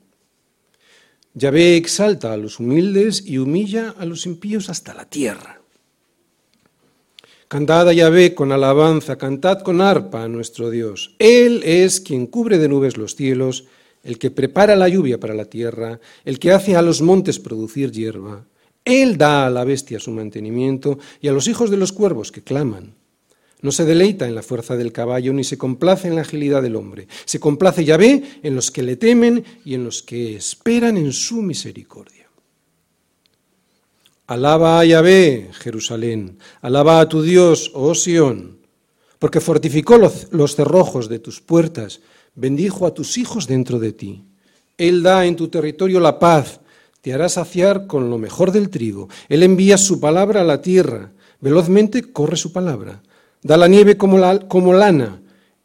Yahvé 1.33 1.77
exalta 1.77 2.33
a 2.33 2.37
los 2.37 2.59
humildes 2.59 3.23
y 3.25 3.37
humilla 3.37 3.95
a 3.97 4.05
los 4.05 4.25
impíos 4.25 4.69
hasta 4.69 4.93
la 4.93 5.05
tierra. 5.05 5.61
Cantad 7.47 7.87
a 7.89 7.93
Yahvé 7.93 8.33
con 8.35 8.51
alabanza, 8.51 9.17
cantad 9.17 9.61
con 9.61 9.79
arpa 9.79 10.23
a 10.23 10.27
nuestro 10.27 10.69
Dios. 10.69 11.15
Él 11.19 11.61
es 11.63 12.01
quien 12.01 12.27
cubre 12.27 12.57
de 12.57 12.67
nubes 12.67 12.97
los 12.97 13.15
cielos 13.15 13.65
el 14.03 14.19
que 14.19 14.31
prepara 14.31 14.75
la 14.75 14.89
lluvia 14.89 15.19
para 15.19 15.33
la 15.33 15.45
tierra, 15.45 15.99
el 16.25 16.37
que 16.37 16.51
hace 16.51 16.75
a 16.75 16.81
los 16.81 17.01
montes 17.01 17.39
producir 17.39 17.91
hierba. 17.91 18.45
Él 18.83 19.17
da 19.17 19.45
a 19.45 19.49
la 19.49 19.63
bestia 19.63 19.99
su 19.99 20.11
mantenimiento 20.11 20.99
y 21.21 21.29
a 21.29 21.31
los 21.31 21.47
hijos 21.47 21.69
de 21.69 21.77
los 21.77 21.93
cuervos 21.93 22.31
que 22.31 22.41
claman. 22.41 22.95
No 23.63 23.72
se 23.72 23.86
deleita 23.86 24.27
en 24.27 24.36
la 24.36 24.43
fuerza 24.43 24.75
del 24.75 24.91
caballo 24.91 25.34
ni 25.34 25.46
se 25.46 25.58
complace 25.58 26.10
en 26.10 26.15
la 26.15 26.22
agilidad 26.22 26.62
del 26.62 26.75
hombre. 26.75 27.08
Se 27.24 27.39
complace 27.39 27.86
Yahvé 27.86 28.22
en 28.43 28.55
los 28.55 28.70
que 28.70 28.84
le 28.84 28.98
temen 28.98 29.43
y 29.63 29.74
en 29.74 29.86
los 29.86 30.03
que 30.03 30.36
esperan 30.36 30.98
en 30.98 31.13
su 31.13 31.41
misericordia. 31.41 32.29
Alaba 34.27 34.82
a 34.82 34.86
Yahvé, 34.86 35.50
Jerusalén. 35.53 36.39
Alaba 36.62 37.00
a 37.00 37.08
tu 37.08 37.22
Dios, 37.22 37.72
oh 37.74 37.96
Sión, 37.96 38.60
porque 39.17 39.39
fortificó 39.39 39.98
los, 39.98 40.27
los 40.32 40.55
cerrojos 40.55 41.08
de 41.08 41.20
tus 41.20 41.39
puertas 41.39 42.01
bendijo 42.36 42.86
a 42.86 42.93
tus 42.93 43.17
hijos 43.17 43.48
dentro 43.48 43.79
de 43.79 43.93
ti. 43.93 44.25
Él 44.77 45.03
da 45.03 45.25
en 45.25 45.38
tu 45.38 45.48
territorio 45.48 46.01
la 46.01 46.20
paz, 46.20 46.60
te 47.00 47.13
hará 47.13 47.29
saciar 47.29 47.88
con 47.88 48.10
lo 48.10 48.17
mejor 48.17 48.51
del 48.51 48.70
trigo. 48.70 49.08
Él 49.29 49.43
envía 49.43 49.77
su 49.77 50.01
palabra 50.01 50.41
a 50.41 50.46
la 50.46 50.62
tierra, 50.62 51.13
velozmente 51.39 52.12
corre 52.12 52.36
su 52.36 52.51
palabra. 52.51 53.01
Da 53.43 53.57
la 53.57 53.67
nieve 53.67 53.97
como, 53.97 54.17
lana 54.73 55.21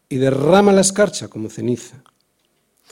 y 0.09 0.17
derrama 0.17 0.73
la 0.73 0.81
escarcha 0.81 1.29
como 1.29 1.49
ceniza. 1.49 2.03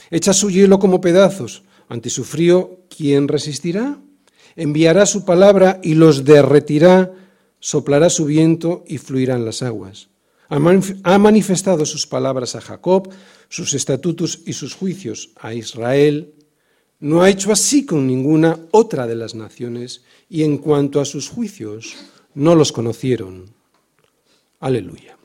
Echa 0.09 0.31
su 0.31 0.49
hielo 0.49 0.79
como 0.79 1.01
pedazos. 1.01 1.63
Ante 1.89 2.09
su 2.09 2.23
frío, 2.23 2.79
¿quién 2.89 3.27
resistirá? 3.27 3.99
Enviará 4.55 5.05
su 5.05 5.25
palabra 5.25 5.79
y 5.83 5.95
los 5.95 6.23
derretirá, 6.23 7.11
soplará 7.59 8.09
su 8.09 8.25
viento 8.25 8.83
y 8.87 8.97
fluirán 8.97 9.45
las 9.45 9.61
aguas. 9.61 10.09
Ha 10.49 11.17
manifestado 11.17 11.85
sus 11.85 12.07
palabras 12.07 12.55
a 12.55 12.61
Jacob, 12.61 13.09
sus 13.49 13.73
estatutos 13.73 14.39
y 14.45 14.53
sus 14.53 14.73
juicios 14.73 15.31
a 15.35 15.53
Israel. 15.53 16.33
No 16.99 17.21
ha 17.21 17.29
hecho 17.29 17.51
así 17.51 17.85
con 17.85 18.07
ninguna 18.07 18.57
otra 18.71 19.05
de 19.05 19.15
las 19.15 19.35
naciones 19.35 20.03
y 20.29 20.43
en 20.43 20.57
cuanto 20.57 21.01
a 21.01 21.05
sus 21.05 21.27
juicios 21.27 21.95
no 22.33 22.55
los 22.55 22.71
conocieron. 22.71 23.56
Aleluya. 24.59 25.17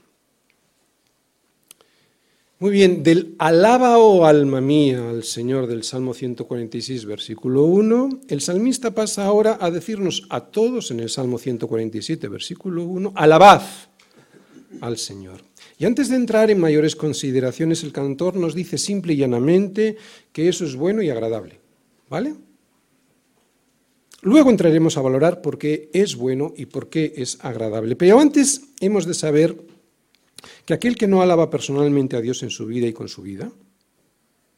Muy 2.59 2.71
bien, 2.71 3.03
del 3.03 3.35
alaba, 3.39 3.99
oh 3.99 4.25
alma 4.25 4.61
mía, 4.61 5.11
al 5.11 5.25
Señor 5.25 5.67
del 5.67 5.83
Salmo 5.83 6.15
146, 6.15 7.07
versículo 7.07 7.65
1, 7.65 8.21
el 8.29 8.41
salmista 8.41 8.93
pasa 8.93 9.25
ahora 9.25 9.59
a 9.61 9.73
decirnos 9.73 10.27
a 10.31 10.43
todos 10.43 10.93
en 10.93 11.01
el 11.01 11.09
Salmo 11.09 11.39
147, 11.39 12.29
versículo 12.29 12.85
1, 12.85 13.15
alabad 13.17 13.63
al 14.81 14.97
Señor. 14.97 15.41
Y 15.77 15.87
antes 15.87 16.09
de 16.09 16.15
entrar 16.15 16.53
en 16.53 16.61
mayores 16.61 16.95
consideraciones, 16.95 17.83
el 17.83 17.91
cantor 17.91 18.37
nos 18.37 18.55
dice 18.55 18.79
simple 18.79 19.15
y 19.15 19.17
llanamente 19.17 19.97
que 20.31 20.49
eso 20.49 20.65
es 20.65 20.77
bueno 20.77 21.03
y 21.03 21.11
agradable. 21.11 21.59
¿Vale? 22.09 22.35
Luego 24.23 24.51
entraremos 24.51 24.97
a 24.97 25.03
valorar 25.03 25.43
por 25.43 25.59
qué 25.59 25.91
es 25.93 26.17
bueno 26.17 26.55
y 26.57 26.67
por 26.67 26.89
qué 26.89 27.13
es 27.17 27.39
agradable. 27.45 27.97
Pero 27.97 28.21
antes 28.21 28.63
hemos 28.81 29.05
de 29.05 29.15
saber 29.15 29.57
que 30.65 30.75
aquel 30.75 30.97
que 30.97 31.09
no 31.09 31.23
alaba 31.23 31.51
personalmente 31.51 32.17
a 32.17 32.21
Dios 32.21 32.43
en 32.45 32.51
su 32.51 32.67
vida 32.67 32.87
y 32.87 32.93
con 32.93 33.09
su 33.09 33.23
vida, 33.23 33.51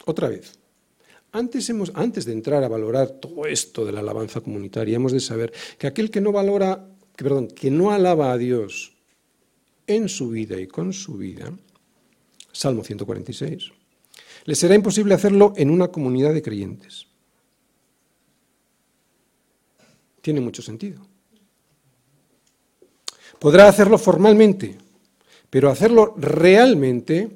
otra 0.05 0.29
vez, 0.29 0.59
Antes, 1.35 1.69
hemos, 1.69 1.91
antes 1.95 2.27
de 2.27 2.33
entrar 2.33 2.63
a 2.63 2.69
valorar 2.69 3.09
todo 3.19 3.47
esto 3.47 3.85
de 3.85 3.91
la 3.91 3.99
alabanza 3.99 4.41
comunitaria, 4.41 4.95
hemos 4.95 5.11
de 5.11 5.19
saber 5.19 5.53
que 5.79 5.89
aquel 5.89 6.09
que 6.09 6.21
no 6.21 6.31
valora, 6.31 6.87
que, 7.17 7.25
perdón, 7.25 7.49
que 7.49 7.73
no 7.73 7.91
alaba 7.91 8.31
a 8.31 8.39
Dios 8.39 8.95
en 9.89 10.09
su 10.09 10.31
vida 10.31 10.61
y 10.61 10.69
con 10.69 10.93
su 10.93 11.15
vida, 11.15 11.53
Salmo 12.53 12.85
146, 12.85 13.73
le 14.45 14.55
será 14.55 14.77
imposible 14.77 15.15
hacerlo 15.15 15.55
en 15.57 15.71
una 15.71 15.89
comunidad 15.89 16.33
de 16.35 16.43
creyentes. 16.43 17.09
Tiene 20.25 20.41
mucho 20.41 20.63
sentido. 20.63 21.07
Podrá 23.39 23.69
hacerlo 23.69 23.99
formalmente, 23.99 24.75
pero 25.51 25.69
hacerlo 25.69 26.15
realmente, 26.17 27.29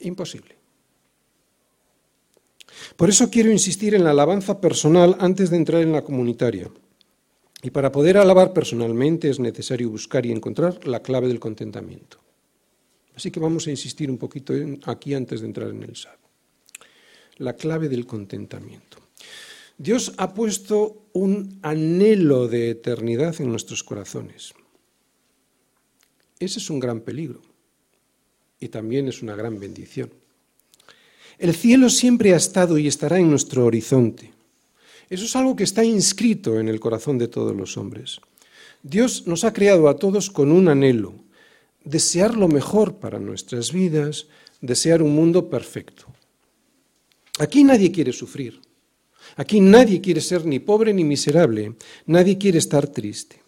imposible. 0.00 0.56
Por 2.96 3.10
eso 3.10 3.28
quiero 3.28 3.50
insistir 3.50 3.94
en 3.94 4.02
la 4.02 4.12
alabanza 4.12 4.62
personal 4.62 5.18
antes 5.20 5.50
de 5.50 5.58
entrar 5.58 5.82
en 5.82 5.92
la 5.92 6.00
comunitaria. 6.00 6.70
Y 7.62 7.68
para 7.68 7.92
poder 7.92 8.16
alabar 8.16 8.54
personalmente 8.54 9.28
es 9.28 9.38
necesario 9.38 9.90
buscar 9.90 10.24
y 10.24 10.32
encontrar 10.32 10.86
la 10.86 11.02
clave 11.02 11.28
del 11.28 11.38
contentamiento. 11.38 12.18
Así 13.14 13.30
que 13.30 13.40
vamos 13.40 13.66
a 13.66 13.70
insistir 13.70 14.10
un 14.10 14.16
poquito 14.16 14.54
aquí 14.86 15.12
antes 15.12 15.42
de 15.42 15.48
entrar 15.48 15.68
en 15.68 15.82
el 15.82 15.96
sábado. 15.96 16.30
La 17.36 17.52
clave 17.52 17.90
del 17.90 18.06
contentamiento. 18.06 19.05
Dios 19.78 20.14
ha 20.16 20.32
puesto 20.32 21.06
un 21.12 21.58
anhelo 21.62 22.48
de 22.48 22.70
eternidad 22.70 23.40
en 23.40 23.50
nuestros 23.50 23.84
corazones. 23.84 24.54
Ese 26.38 26.58
es 26.58 26.70
un 26.70 26.80
gran 26.80 27.00
peligro 27.00 27.42
y 28.60 28.68
también 28.68 29.08
es 29.08 29.22
una 29.22 29.36
gran 29.36 29.58
bendición. 29.58 30.10
El 31.38 31.54
cielo 31.54 31.90
siempre 31.90 32.32
ha 32.32 32.36
estado 32.36 32.78
y 32.78 32.86
estará 32.86 33.18
en 33.18 33.28
nuestro 33.28 33.66
horizonte. 33.66 34.32
Eso 35.10 35.24
es 35.24 35.36
algo 35.36 35.54
que 35.54 35.64
está 35.64 35.84
inscrito 35.84 36.58
en 36.58 36.68
el 36.68 36.80
corazón 36.80 37.18
de 37.18 37.28
todos 37.28 37.54
los 37.54 37.76
hombres. 37.76 38.20
Dios 38.82 39.26
nos 39.26 39.44
ha 39.44 39.52
creado 39.52 39.88
a 39.88 39.96
todos 39.96 40.30
con 40.30 40.50
un 40.50 40.68
anhelo, 40.68 41.14
desear 41.84 42.36
lo 42.36 42.48
mejor 42.48 42.96
para 42.96 43.18
nuestras 43.18 43.72
vidas, 43.72 44.26
desear 44.60 45.02
un 45.02 45.14
mundo 45.14 45.50
perfecto. 45.50 46.06
Aquí 47.38 47.64
nadie 47.64 47.92
quiere 47.92 48.12
sufrir, 48.12 48.60
aquí 49.36 49.60
nadie 49.60 50.00
quiere 50.00 50.20
ser 50.20 50.44
ni 50.44 50.58
pobre 50.58 50.92
ni 50.92 51.04
miserable, 51.04 51.74
nadie 52.06 52.38
quiere 52.38 52.58
estar 52.58 52.88
triste. 52.88 53.40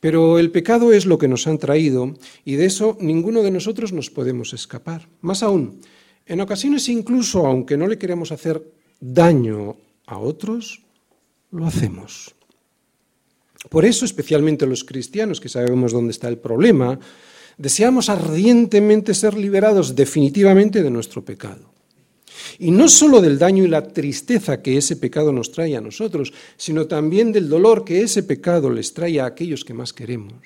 Pero 0.00 0.38
el 0.38 0.50
pecado 0.50 0.92
es 0.92 1.06
lo 1.06 1.18
que 1.18 1.28
nos 1.28 1.46
han 1.46 1.58
traído 1.58 2.14
y 2.44 2.56
de 2.56 2.66
eso 2.66 2.96
ninguno 3.00 3.42
de 3.42 3.50
nosotros 3.50 3.92
nos 3.92 4.10
podemos 4.10 4.52
escapar. 4.52 5.08
Más 5.20 5.42
aún, 5.42 5.80
en 6.26 6.40
ocasiones 6.40 6.88
incluso, 6.88 7.46
aunque 7.46 7.76
no 7.76 7.86
le 7.86 7.98
queremos 7.98 8.32
hacer 8.32 8.62
daño 9.00 9.76
a 10.06 10.18
otros, 10.18 10.82
lo 11.50 11.66
hacemos. 11.66 12.34
Por 13.68 13.84
eso, 13.84 14.04
especialmente 14.04 14.66
los 14.66 14.84
cristianos, 14.84 15.40
que 15.40 15.48
sabemos 15.48 15.92
dónde 15.92 16.12
está 16.12 16.28
el 16.28 16.38
problema, 16.38 16.98
deseamos 17.58 18.08
ardientemente 18.08 19.14
ser 19.14 19.34
liberados 19.34 19.96
definitivamente 19.96 20.82
de 20.82 20.90
nuestro 20.90 21.24
pecado. 21.24 21.75
Y 22.58 22.70
no 22.70 22.88
solo 22.88 23.20
del 23.20 23.38
daño 23.38 23.64
y 23.64 23.68
la 23.68 23.88
tristeza 23.88 24.62
que 24.62 24.76
ese 24.76 24.96
pecado 24.96 25.32
nos 25.32 25.52
trae 25.52 25.76
a 25.76 25.80
nosotros, 25.80 26.32
sino 26.56 26.86
también 26.86 27.32
del 27.32 27.48
dolor 27.48 27.84
que 27.84 28.02
ese 28.02 28.22
pecado 28.22 28.70
les 28.70 28.94
trae 28.94 29.20
a 29.20 29.26
aquellos 29.26 29.64
que 29.64 29.74
más 29.74 29.92
queremos. 29.92 30.42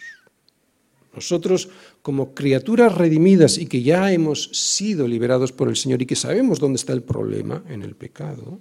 Nosotros, 1.14 1.69
como 2.02 2.35
criaturas 2.35 2.95
redimidas 2.95 3.59
y 3.59 3.66
que 3.66 3.83
ya 3.83 4.12
hemos 4.12 4.44
sido 4.53 5.09
liberados 5.09 5.53
por 5.53 5.68
el 5.68 5.77
Señor 5.77 6.03
y 6.03 6.07
que 6.07 6.16
sabemos 6.16 6.61
dónde 6.61 6.77
está 6.77 6.92
el 6.92 7.03
problema 7.03 7.64
en 7.68 7.83
el 7.83 7.96
pecado, 7.96 8.61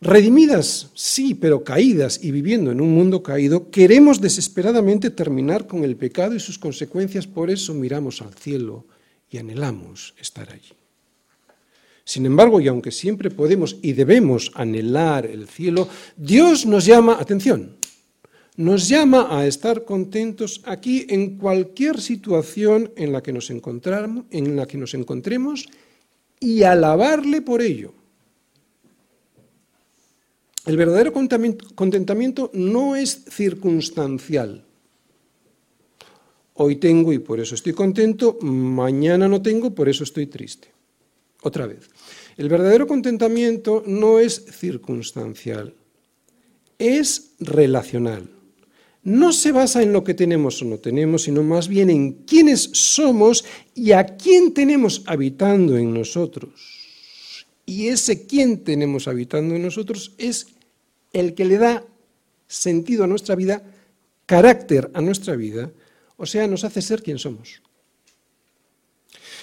redimidas, 0.00 0.90
sí, 0.94 1.34
pero 1.34 1.62
caídas 1.62 2.22
y 2.22 2.30
viviendo 2.32 2.72
en 2.72 2.80
un 2.80 2.92
mundo 2.92 3.22
caído, 3.22 3.70
queremos 3.70 4.20
desesperadamente 4.20 5.10
terminar 5.10 5.66
con 5.66 5.84
el 5.84 5.96
pecado 5.96 6.34
y 6.34 6.40
sus 6.40 6.58
consecuencias, 6.58 7.26
por 7.26 7.48
eso 7.48 7.74
miramos 7.74 8.22
al 8.22 8.34
cielo 8.34 8.86
y 9.30 9.38
anhelamos 9.38 10.14
estar 10.18 10.50
allí. 10.52 10.72
Sin 12.06 12.24
embargo, 12.24 12.60
y 12.60 12.68
aunque 12.68 12.92
siempre 12.92 13.32
podemos 13.32 13.78
y 13.82 13.92
debemos 13.92 14.52
anhelar 14.54 15.26
el 15.26 15.48
cielo, 15.48 15.88
Dios 16.16 16.64
nos 16.64 16.86
llama, 16.86 17.18
atención, 17.18 17.74
nos 18.56 18.88
llama 18.88 19.26
a 19.36 19.44
estar 19.44 19.84
contentos 19.84 20.62
aquí 20.64 21.04
en 21.08 21.36
cualquier 21.36 22.00
situación 22.00 22.92
en 22.94 23.10
la 23.10 23.24
que 23.24 23.32
nos, 23.32 23.50
en 23.50 24.56
la 24.56 24.66
que 24.66 24.78
nos 24.78 24.94
encontremos 24.94 25.66
y 26.38 26.62
alabarle 26.62 27.42
por 27.42 27.60
ello. 27.60 27.92
El 30.64 30.76
verdadero 30.76 31.12
contentamiento 31.12 32.52
no 32.54 32.94
es 32.94 33.24
circunstancial. 33.28 34.64
Hoy 36.54 36.76
tengo 36.76 37.12
y 37.12 37.18
por 37.18 37.40
eso 37.40 37.56
estoy 37.56 37.72
contento, 37.72 38.38
mañana 38.42 39.26
no 39.26 39.42
tengo, 39.42 39.74
por 39.74 39.88
eso 39.88 40.04
estoy 40.04 40.28
triste. 40.28 40.75
Otra 41.46 41.66
vez, 41.66 41.88
el 42.36 42.48
verdadero 42.48 42.88
contentamiento 42.88 43.84
no 43.86 44.18
es 44.18 44.44
circunstancial, 44.50 45.74
es 46.78 47.34
relacional 47.38 48.36
no 49.06 49.32
se 49.32 49.52
basa 49.52 49.84
en 49.84 49.92
lo 49.92 50.02
que 50.02 50.14
tenemos 50.14 50.60
o 50.60 50.64
no 50.64 50.78
tenemos, 50.78 51.22
sino 51.22 51.44
más 51.44 51.68
bien 51.68 51.90
en 51.90 52.24
quiénes 52.24 52.70
somos 52.72 53.44
y 53.72 53.92
a 53.92 54.04
quién 54.04 54.52
tenemos 54.52 55.04
habitando 55.06 55.76
en 55.78 55.94
nosotros. 55.94 56.50
Y 57.64 57.86
ese 57.86 58.26
quién 58.26 58.64
tenemos 58.64 59.06
habitando 59.06 59.54
en 59.54 59.62
nosotros 59.62 60.12
es 60.18 60.48
el 61.12 61.34
que 61.34 61.44
le 61.44 61.56
da 61.56 61.84
sentido 62.48 63.04
a 63.04 63.06
nuestra 63.06 63.36
vida, 63.36 63.62
carácter 64.26 64.90
a 64.92 65.00
nuestra 65.00 65.36
vida, 65.36 65.70
o 66.16 66.26
sea, 66.26 66.48
nos 66.48 66.64
hace 66.64 66.82
ser 66.82 67.00
quien 67.00 67.20
somos. 67.20 67.62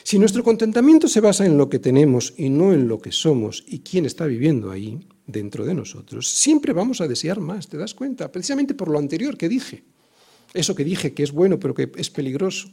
Si 0.04 0.20
nuestro 0.20 0.44
contentamiento 0.44 1.08
se 1.08 1.22
basa 1.22 1.46
en 1.46 1.58
lo 1.58 1.70
que 1.70 1.80
tenemos 1.80 2.34
y 2.38 2.50
no 2.50 2.74
en 2.74 2.88
lo 2.88 3.00
que 3.00 3.12
somos 3.12 3.64
y 3.68 3.80
quién 3.80 4.06
está 4.06 4.26
viviendo 4.26 4.70
ahí, 4.70 5.00
dentro 5.26 5.64
de 5.64 5.74
nosotros, 5.74 6.28
siempre 6.28 6.74
vamos 6.74 7.00
a 7.00 7.08
desear 7.08 7.40
más, 7.40 7.70
¿te 7.70 7.78
das 7.78 7.94
cuenta? 7.94 8.32
Precisamente 8.32 8.74
por 8.74 8.90
lo 8.90 9.00
anterior 9.00 9.38
que 9.38 9.48
dije. 9.48 9.84
Eso 10.54 10.76
que 10.76 10.84
dije 10.84 11.14
que 11.14 11.24
es 11.24 11.32
bueno 11.32 11.58
pero 11.60 11.74
que 11.74 11.92
es 11.96 12.10
peligroso. 12.10 12.70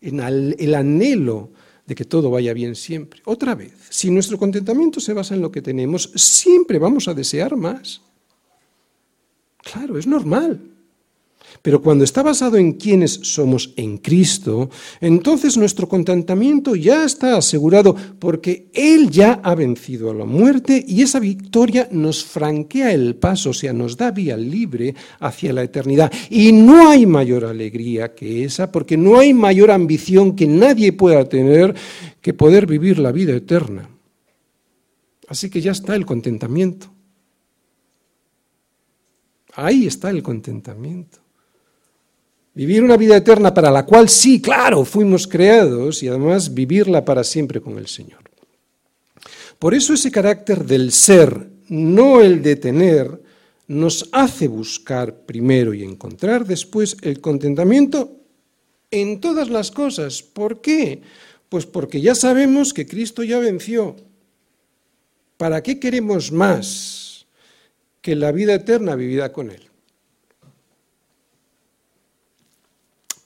En 0.00 0.20
el 0.20 0.74
anhelo 0.74 1.50
de 1.86 1.94
que 1.94 2.04
todo 2.04 2.30
vaya 2.30 2.52
bien 2.52 2.74
siempre. 2.74 3.22
Otra 3.24 3.54
vez, 3.54 3.72
si 3.88 4.10
nuestro 4.10 4.38
contentamiento 4.38 5.00
se 5.00 5.14
basa 5.14 5.34
en 5.34 5.40
lo 5.40 5.50
que 5.50 5.62
tenemos, 5.62 6.10
siempre 6.14 6.78
vamos 6.78 7.08
a 7.08 7.14
desear 7.14 7.56
más. 7.56 8.02
Claro, 9.62 9.96
es 9.96 10.06
normal. 10.06 10.75
Pero 11.66 11.82
cuando 11.82 12.04
está 12.04 12.22
basado 12.22 12.58
en 12.58 12.74
quiénes 12.74 13.10
somos 13.24 13.74
en 13.74 13.98
Cristo, 13.98 14.70
entonces 15.00 15.56
nuestro 15.56 15.88
contentamiento 15.88 16.76
ya 16.76 17.04
está 17.04 17.36
asegurado 17.36 17.96
porque 18.20 18.68
Él 18.72 19.10
ya 19.10 19.40
ha 19.42 19.52
vencido 19.56 20.12
a 20.12 20.14
la 20.14 20.24
muerte 20.24 20.84
y 20.86 21.02
esa 21.02 21.18
victoria 21.18 21.88
nos 21.90 22.24
franquea 22.24 22.92
el 22.92 23.16
paso, 23.16 23.50
o 23.50 23.52
sea, 23.52 23.72
nos 23.72 23.96
da 23.96 24.12
vía 24.12 24.36
libre 24.36 24.94
hacia 25.18 25.52
la 25.52 25.64
eternidad. 25.64 26.12
Y 26.30 26.52
no 26.52 26.88
hay 26.88 27.04
mayor 27.04 27.44
alegría 27.44 28.14
que 28.14 28.44
esa, 28.44 28.70
porque 28.70 28.96
no 28.96 29.18
hay 29.18 29.34
mayor 29.34 29.72
ambición 29.72 30.36
que 30.36 30.46
nadie 30.46 30.92
pueda 30.92 31.28
tener 31.28 31.74
que 32.20 32.32
poder 32.32 32.68
vivir 32.68 33.00
la 33.00 33.10
vida 33.10 33.34
eterna. 33.34 33.90
Así 35.26 35.50
que 35.50 35.60
ya 35.60 35.72
está 35.72 35.96
el 35.96 36.06
contentamiento. 36.06 36.92
Ahí 39.56 39.88
está 39.88 40.10
el 40.10 40.22
contentamiento. 40.22 41.25
Vivir 42.56 42.82
una 42.82 42.96
vida 42.96 43.18
eterna 43.18 43.52
para 43.52 43.70
la 43.70 43.84
cual 43.84 44.08
sí, 44.08 44.40
claro, 44.40 44.86
fuimos 44.86 45.26
creados 45.26 46.02
y 46.02 46.08
además 46.08 46.54
vivirla 46.54 47.04
para 47.04 47.22
siempre 47.22 47.60
con 47.60 47.76
el 47.76 47.86
Señor. 47.86 48.20
Por 49.58 49.74
eso 49.74 49.92
ese 49.92 50.10
carácter 50.10 50.64
del 50.64 50.90
ser, 50.90 51.50
no 51.68 52.22
el 52.22 52.40
de 52.42 52.56
tener, 52.56 53.20
nos 53.68 54.08
hace 54.10 54.48
buscar 54.48 55.26
primero 55.26 55.74
y 55.74 55.84
encontrar 55.84 56.46
después 56.46 56.96
el 57.02 57.20
contentamiento 57.20 58.22
en 58.90 59.20
todas 59.20 59.50
las 59.50 59.70
cosas. 59.70 60.22
¿Por 60.22 60.62
qué? 60.62 61.02
Pues 61.50 61.66
porque 61.66 62.00
ya 62.00 62.14
sabemos 62.14 62.72
que 62.72 62.86
Cristo 62.86 63.22
ya 63.22 63.38
venció. 63.38 63.96
¿Para 65.36 65.62
qué 65.62 65.78
queremos 65.78 66.32
más 66.32 67.26
que 68.00 68.16
la 68.16 68.32
vida 68.32 68.54
eterna 68.54 68.94
vivida 68.94 69.30
con 69.30 69.50
Él? 69.50 69.68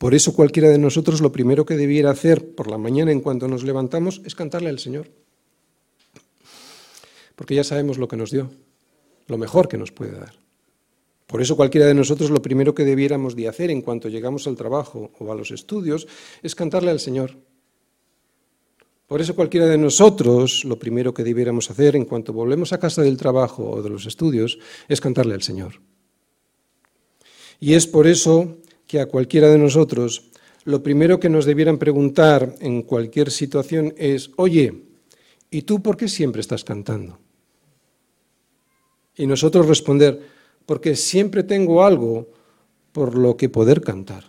Por 0.00 0.14
eso 0.14 0.32
cualquiera 0.32 0.70
de 0.70 0.78
nosotros 0.78 1.20
lo 1.20 1.30
primero 1.30 1.66
que 1.66 1.76
debiera 1.76 2.08
hacer 2.08 2.54
por 2.54 2.70
la 2.70 2.78
mañana 2.78 3.12
en 3.12 3.20
cuanto 3.20 3.48
nos 3.48 3.64
levantamos 3.64 4.22
es 4.24 4.34
cantarle 4.34 4.70
al 4.70 4.78
Señor. 4.78 5.10
Porque 7.36 7.54
ya 7.54 7.64
sabemos 7.64 7.98
lo 7.98 8.08
que 8.08 8.16
nos 8.16 8.30
dio, 8.30 8.50
lo 9.26 9.36
mejor 9.36 9.68
que 9.68 9.76
nos 9.76 9.92
puede 9.92 10.18
dar. 10.18 10.32
Por 11.26 11.42
eso 11.42 11.54
cualquiera 11.54 11.86
de 11.86 11.92
nosotros 11.92 12.30
lo 12.30 12.40
primero 12.40 12.74
que 12.74 12.86
debiéramos 12.86 13.36
de 13.36 13.46
hacer 13.46 13.70
en 13.70 13.82
cuanto 13.82 14.08
llegamos 14.08 14.46
al 14.46 14.56
trabajo 14.56 15.10
o 15.18 15.32
a 15.32 15.34
los 15.34 15.50
estudios 15.50 16.08
es 16.42 16.54
cantarle 16.54 16.90
al 16.90 17.00
Señor. 17.00 17.36
Por 19.06 19.20
eso 19.20 19.34
cualquiera 19.36 19.66
de 19.66 19.76
nosotros, 19.76 20.64
lo 20.64 20.78
primero 20.78 21.12
que 21.12 21.24
debiéramos 21.24 21.70
hacer 21.70 21.94
en 21.94 22.06
cuanto 22.06 22.32
volvemos 22.32 22.72
a 22.72 22.80
casa 22.80 23.02
del 23.02 23.18
trabajo 23.18 23.68
o 23.68 23.82
de 23.82 23.90
los 23.90 24.06
estudios, 24.06 24.58
es 24.88 24.98
cantarle 24.98 25.34
al 25.34 25.42
Señor. 25.42 25.74
Y 27.60 27.74
es 27.74 27.86
por 27.86 28.06
eso 28.06 28.56
que 28.90 28.98
a 28.98 29.06
cualquiera 29.06 29.46
de 29.48 29.56
nosotros, 29.56 30.32
lo 30.64 30.82
primero 30.82 31.20
que 31.20 31.28
nos 31.28 31.44
debieran 31.44 31.78
preguntar 31.78 32.56
en 32.58 32.82
cualquier 32.82 33.30
situación 33.30 33.94
es, 33.96 34.32
oye, 34.34 34.82
¿y 35.48 35.62
tú 35.62 35.80
por 35.80 35.96
qué 35.96 36.08
siempre 36.08 36.40
estás 36.40 36.64
cantando? 36.64 37.16
Y 39.14 39.28
nosotros 39.28 39.68
responder, 39.68 40.20
porque 40.66 40.96
siempre 40.96 41.44
tengo 41.44 41.84
algo 41.84 42.32
por 42.90 43.16
lo 43.16 43.36
que 43.36 43.48
poder 43.48 43.80
cantar. 43.80 44.24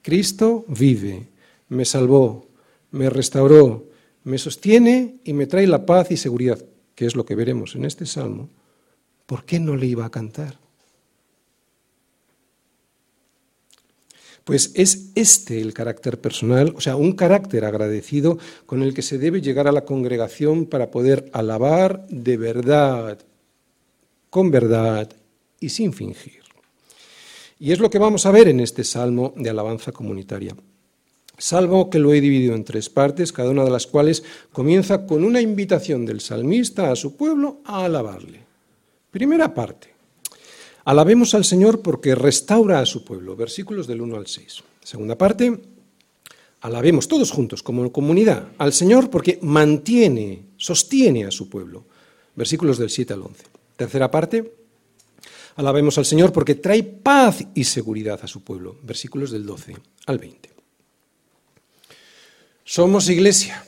Cristo 0.00 0.64
vive, 0.68 1.26
me 1.68 1.84
salvó, 1.84 2.46
me 2.92 3.10
restauró, 3.10 3.88
me 4.22 4.38
sostiene 4.38 5.16
y 5.24 5.32
me 5.32 5.48
trae 5.48 5.66
la 5.66 5.84
paz 5.84 6.12
y 6.12 6.16
seguridad, 6.16 6.64
que 6.94 7.06
es 7.06 7.16
lo 7.16 7.26
que 7.26 7.34
veremos 7.34 7.74
en 7.74 7.84
este 7.84 8.06
salmo. 8.06 8.48
¿Por 9.26 9.44
qué 9.44 9.58
no 9.58 9.74
le 9.74 9.86
iba 9.86 10.04
a 10.04 10.10
cantar? 10.10 10.65
Pues 14.46 14.70
es 14.76 15.10
este 15.16 15.60
el 15.60 15.74
carácter 15.74 16.20
personal, 16.20 16.72
o 16.76 16.80
sea, 16.80 16.94
un 16.94 17.14
carácter 17.14 17.64
agradecido 17.64 18.38
con 18.64 18.84
el 18.84 18.94
que 18.94 19.02
se 19.02 19.18
debe 19.18 19.40
llegar 19.40 19.66
a 19.66 19.72
la 19.72 19.84
congregación 19.84 20.66
para 20.66 20.92
poder 20.92 21.28
alabar 21.32 22.06
de 22.06 22.36
verdad, 22.36 23.18
con 24.30 24.52
verdad 24.52 25.10
y 25.58 25.70
sin 25.70 25.92
fingir. 25.92 26.44
Y 27.58 27.72
es 27.72 27.80
lo 27.80 27.90
que 27.90 27.98
vamos 27.98 28.24
a 28.24 28.30
ver 28.30 28.46
en 28.46 28.60
este 28.60 28.84
salmo 28.84 29.34
de 29.36 29.50
alabanza 29.50 29.90
comunitaria. 29.90 30.54
Salvo 31.36 31.90
que 31.90 31.98
lo 31.98 32.14
he 32.14 32.20
dividido 32.20 32.54
en 32.54 32.62
tres 32.62 32.88
partes, 32.88 33.32
cada 33.32 33.50
una 33.50 33.64
de 33.64 33.70
las 33.70 33.88
cuales 33.88 34.22
comienza 34.52 35.08
con 35.08 35.24
una 35.24 35.40
invitación 35.40 36.06
del 36.06 36.20
salmista 36.20 36.92
a 36.92 36.94
su 36.94 37.16
pueblo 37.16 37.62
a 37.64 37.84
alabarle. 37.84 38.42
Primera 39.10 39.52
parte. 39.52 39.95
Alabemos 40.86 41.34
al 41.34 41.44
Señor 41.44 41.82
porque 41.82 42.14
restaura 42.14 42.78
a 42.78 42.86
su 42.86 43.04
pueblo. 43.04 43.34
Versículos 43.34 43.88
del 43.88 44.02
1 44.02 44.16
al 44.16 44.28
6. 44.28 44.62
Segunda 44.84 45.18
parte. 45.18 45.60
Alabemos 46.60 47.08
todos 47.08 47.32
juntos 47.32 47.60
como 47.60 47.90
comunidad 47.90 48.50
al 48.56 48.72
Señor 48.72 49.10
porque 49.10 49.40
mantiene, 49.42 50.44
sostiene 50.56 51.24
a 51.24 51.32
su 51.32 51.48
pueblo. 51.50 51.86
Versículos 52.36 52.78
del 52.78 52.90
7 52.90 53.14
al 53.14 53.22
11. 53.22 53.44
Tercera 53.76 54.12
parte. 54.12 54.54
Alabemos 55.56 55.98
al 55.98 56.06
Señor 56.06 56.32
porque 56.32 56.54
trae 56.54 56.84
paz 56.84 57.44
y 57.52 57.64
seguridad 57.64 58.20
a 58.22 58.28
su 58.28 58.44
pueblo. 58.44 58.76
Versículos 58.84 59.32
del 59.32 59.44
12 59.44 59.76
al 60.06 60.18
20. 60.18 60.50
Somos 62.62 63.08
iglesia 63.08 63.64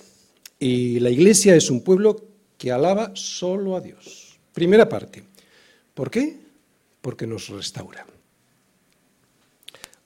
y 0.60 1.00
la 1.00 1.10
iglesia 1.10 1.56
es 1.56 1.68
un 1.68 1.80
pueblo 1.80 2.24
que 2.56 2.70
alaba 2.70 3.10
solo 3.14 3.74
a 3.74 3.80
Dios. 3.80 4.38
Primera 4.52 4.88
parte. 4.88 5.24
¿Por 5.94 6.12
qué? 6.12 6.47
Porque 7.08 7.26
nos 7.26 7.48
restaura. 7.48 8.04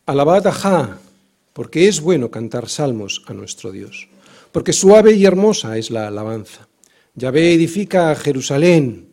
Alabad 0.06 0.46
a 0.46 0.52
Ja, 0.52 0.98
porque 1.52 1.88
es 1.88 2.00
bueno 2.00 2.30
cantar 2.30 2.68
salmos 2.68 3.24
a 3.26 3.34
nuestro 3.34 3.72
Dios, 3.72 4.06
porque 4.52 4.72
suave 4.72 5.12
y 5.14 5.24
hermosa 5.24 5.76
es 5.78 5.90
la 5.90 6.06
alabanza. 6.06 6.68
Yahvé 7.16 7.54
edifica 7.54 8.12
a 8.12 8.14
Jerusalén, 8.14 9.08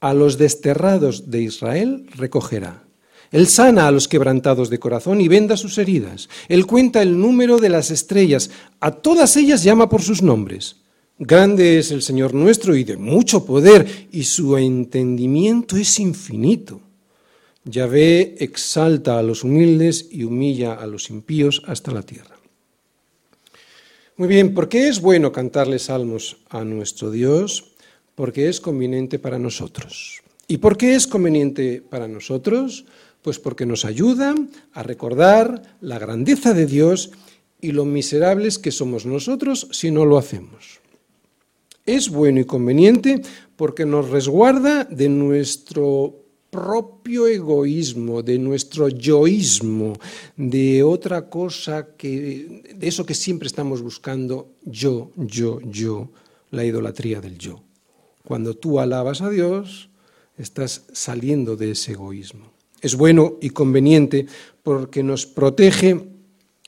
a 0.00 0.12
los 0.12 0.38
desterrados 0.38 1.30
de 1.30 1.42
Israel 1.42 2.08
recogerá. 2.16 2.82
Él 3.30 3.46
sana 3.46 3.86
a 3.86 3.92
los 3.92 4.08
quebrantados 4.08 4.68
de 4.68 4.80
corazón 4.80 5.20
y 5.20 5.28
venda 5.28 5.56
sus 5.56 5.78
heridas. 5.78 6.28
Él 6.48 6.66
cuenta 6.66 7.00
el 7.00 7.16
número 7.16 7.58
de 7.58 7.68
las 7.68 7.92
estrellas. 7.92 8.50
A 8.80 8.90
todas 8.90 9.36
ellas 9.36 9.62
llama 9.62 9.88
por 9.88 10.02
sus 10.02 10.20
nombres. 10.20 10.78
Grande 11.16 11.78
es 11.78 11.92
el 11.92 12.02
Señor 12.02 12.34
nuestro 12.34 12.74
y 12.74 12.82
de 12.82 12.96
mucho 12.96 13.44
poder, 13.44 14.08
y 14.10 14.24
su 14.24 14.56
entendimiento 14.56 15.76
es 15.76 16.00
infinito. 16.00 16.80
Yahvé 17.64 18.36
exalta 18.38 19.18
a 19.18 19.22
los 19.22 19.42
humildes 19.42 20.08
y 20.10 20.24
humilla 20.24 20.74
a 20.74 20.86
los 20.86 21.08
impíos 21.08 21.62
hasta 21.66 21.92
la 21.92 22.02
tierra. 22.02 22.36
Muy 24.16 24.28
bien, 24.28 24.54
¿por 24.54 24.68
qué 24.68 24.88
es 24.88 25.00
bueno 25.00 25.32
cantarle 25.32 25.78
salmos 25.78 26.36
a 26.50 26.62
nuestro 26.62 27.10
Dios? 27.10 27.72
Porque 28.14 28.48
es 28.48 28.60
conveniente 28.60 29.18
para 29.18 29.38
nosotros. 29.38 30.22
¿Y 30.46 30.58
por 30.58 30.76
qué 30.76 30.94
es 30.94 31.06
conveniente 31.06 31.82
para 31.82 32.06
nosotros? 32.06 32.84
Pues 33.22 33.38
porque 33.38 33.66
nos 33.66 33.84
ayuda 33.84 34.34
a 34.72 34.82
recordar 34.82 35.78
la 35.80 35.98
grandeza 35.98 36.52
de 36.52 36.66
Dios 36.66 37.10
y 37.60 37.72
lo 37.72 37.86
miserables 37.86 38.58
que 38.58 38.70
somos 38.70 39.06
nosotros 39.06 39.68
si 39.72 39.90
no 39.90 40.04
lo 40.04 40.18
hacemos. 40.18 40.80
Es 41.86 42.10
bueno 42.10 42.40
y 42.40 42.44
conveniente 42.44 43.22
porque 43.56 43.86
nos 43.86 44.10
resguarda 44.10 44.84
de 44.84 45.08
nuestro 45.08 46.23
propio 46.54 47.26
egoísmo, 47.26 48.22
de 48.22 48.38
nuestro 48.38 48.88
yoísmo, 48.88 49.94
de 50.36 50.84
otra 50.84 51.28
cosa 51.28 51.96
que, 51.96 52.62
de 52.78 52.86
eso 52.86 53.04
que 53.04 53.14
siempre 53.14 53.48
estamos 53.48 53.82
buscando, 53.82 54.54
yo, 54.62 55.10
yo, 55.16 55.58
yo, 55.62 56.10
la 56.52 56.64
idolatría 56.64 57.20
del 57.20 57.38
yo. 57.38 57.60
Cuando 58.22 58.54
tú 58.54 58.78
alabas 58.78 59.20
a 59.20 59.30
Dios, 59.30 59.90
estás 60.38 60.84
saliendo 60.92 61.56
de 61.56 61.72
ese 61.72 61.92
egoísmo 61.92 62.54
es 62.84 62.96
bueno 62.96 63.38
y 63.40 63.50
conveniente 63.50 64.26
porque 64.62 65.02
nos 65.02 65.24
protege 65.24 66.04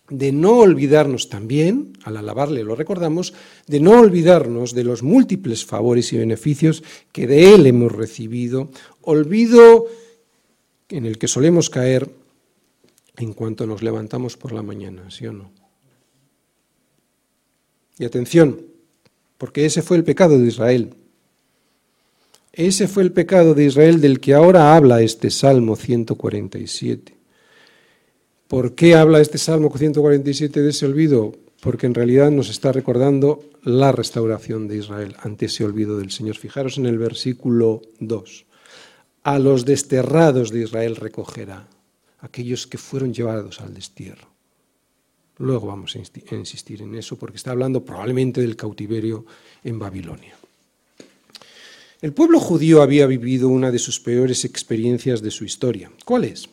de 0.08 0.32
no 0.32 0.58
olvidarnos 0.58 1.28
también, 1.28 1.92
al 2.04 2.16
alabarle 2.16 2.62
lo 2.62 2.76
recordamos, 2.76 3.34
de 3.66 3.80
no 3.80 4.00
olvidarnos 4.00 4.74
de 4.74 4.84
los 4.84 5.02
múltiples 5.02 5.64
favores 5.64 6.12
y 6.12 6.18
beneficios 6.18 6.84
que 7.12 7.26
de 7.26 7.54
Él 7.54 7.66
hemos 7.66 7.92
recibido, 7.92 8.70
olvido 9.02 9.86
en 10.88 11.06
el 11.06 11.18
que 11.18 11.28
solemos 11.28 11.70
caer 11.70 12.08
en 13.16 13.32
cuanto 13.32 13.66
nos 13.66 13.82
levantamos 13.82 14.36
por 14.36 14.52
la 14.52 14.62
mañana, 14.62 15.10
¿sí 15.10 15.26
o 15.26 15.32
no? 15.32 15.50
Y 17.98 18.04
atención, 18.04 18.60
porque 19.38 19.64
ese 19.64 19.82
fue 19.82 19.96
el 19.96 20.04
pecado 20.04 20.38
de 20.38 20.46
Israel. 20.46 20.94
Ese 22.52 22.88
fue 22.88 23.02
el 23.02 23.12
pecado 23.12 23.54
de 23.54 23.64
Israel 23.64 24.00
del 24.00 24.20
que 24.20 24.34
ahora 24.34 24.76
habla 24.76 25.02
este 25.02 25.30
Salmo 25.30 25.76
147. 25.76 27.15
¿Por 28.48 28.76
qué 28.76 28.94
habla 28.94 29.20
este 29.20 29.38
Salmo 29.38 29.72
147 29.76 30.62
de 30.62 30.70
ese 30.70 30.86
olvido? 30.86 31.34
Porque 31.60 31.86
en 31.86 31.94
realidad 31.94 32.30
nos 32.30 32.48
está 32.48 32.70
recordando 32.70 33.42
la 33.64 33.90
restauración 33.90 34.68
de 34.68 34.76
Israel 34.76 35.16
ante 35.18 35.46
ese 35.46 35.64
olvido 35.64 35.98
del 35.98 36.12
Señor. 36.12 36.36
Fijaros 36.36 36.78
en 36.78 36.86
el 36.86 36.96
versículo 36.96 37.82
2. 37.98 38.46
A 39.24 39.40
los 39.40 39.64
desterrados 39.64 40.52
de 40.52 40.62
Israel 40.62 40.94
recogerá, 40.94 41.66
aquellos 42.20 42.68
que 42.68 42.78
fueron 42.78 43.12
llevados 43.12 43.60
al 43.60 43.74
destierro. 43.74 44.28
Luego 45.38 45.66
vamos 45.66 45.96
a 45.96 46.34
insistir 46.36 46.82
en 46.82 46.94
eso 46.94 47.16
porque 47.16 47.38
está 47.38 47.50
hablando 47.50 47.84
probablemente 47.84 48.40
del 48.40 48.54
cautiverio 48.54 49.26
en 49.64 49.80
Babilonia. 49.80 50.36
El 52.00 52.12
pueblo 52.12 52.38
judío 52.38 52.80
había 52.80 53.06
vivido 53.06 53.48
una 53.48 53.72
de 53.72 53.80
sus 53.80 53.98
peores 53.98 54.44
experiencias 54.44 55.20
de 55.20 55.32
su 55.32 55.44
historia. 55.44 55.90
¿Cuál 56.04 56.24
es? 56.24 56.48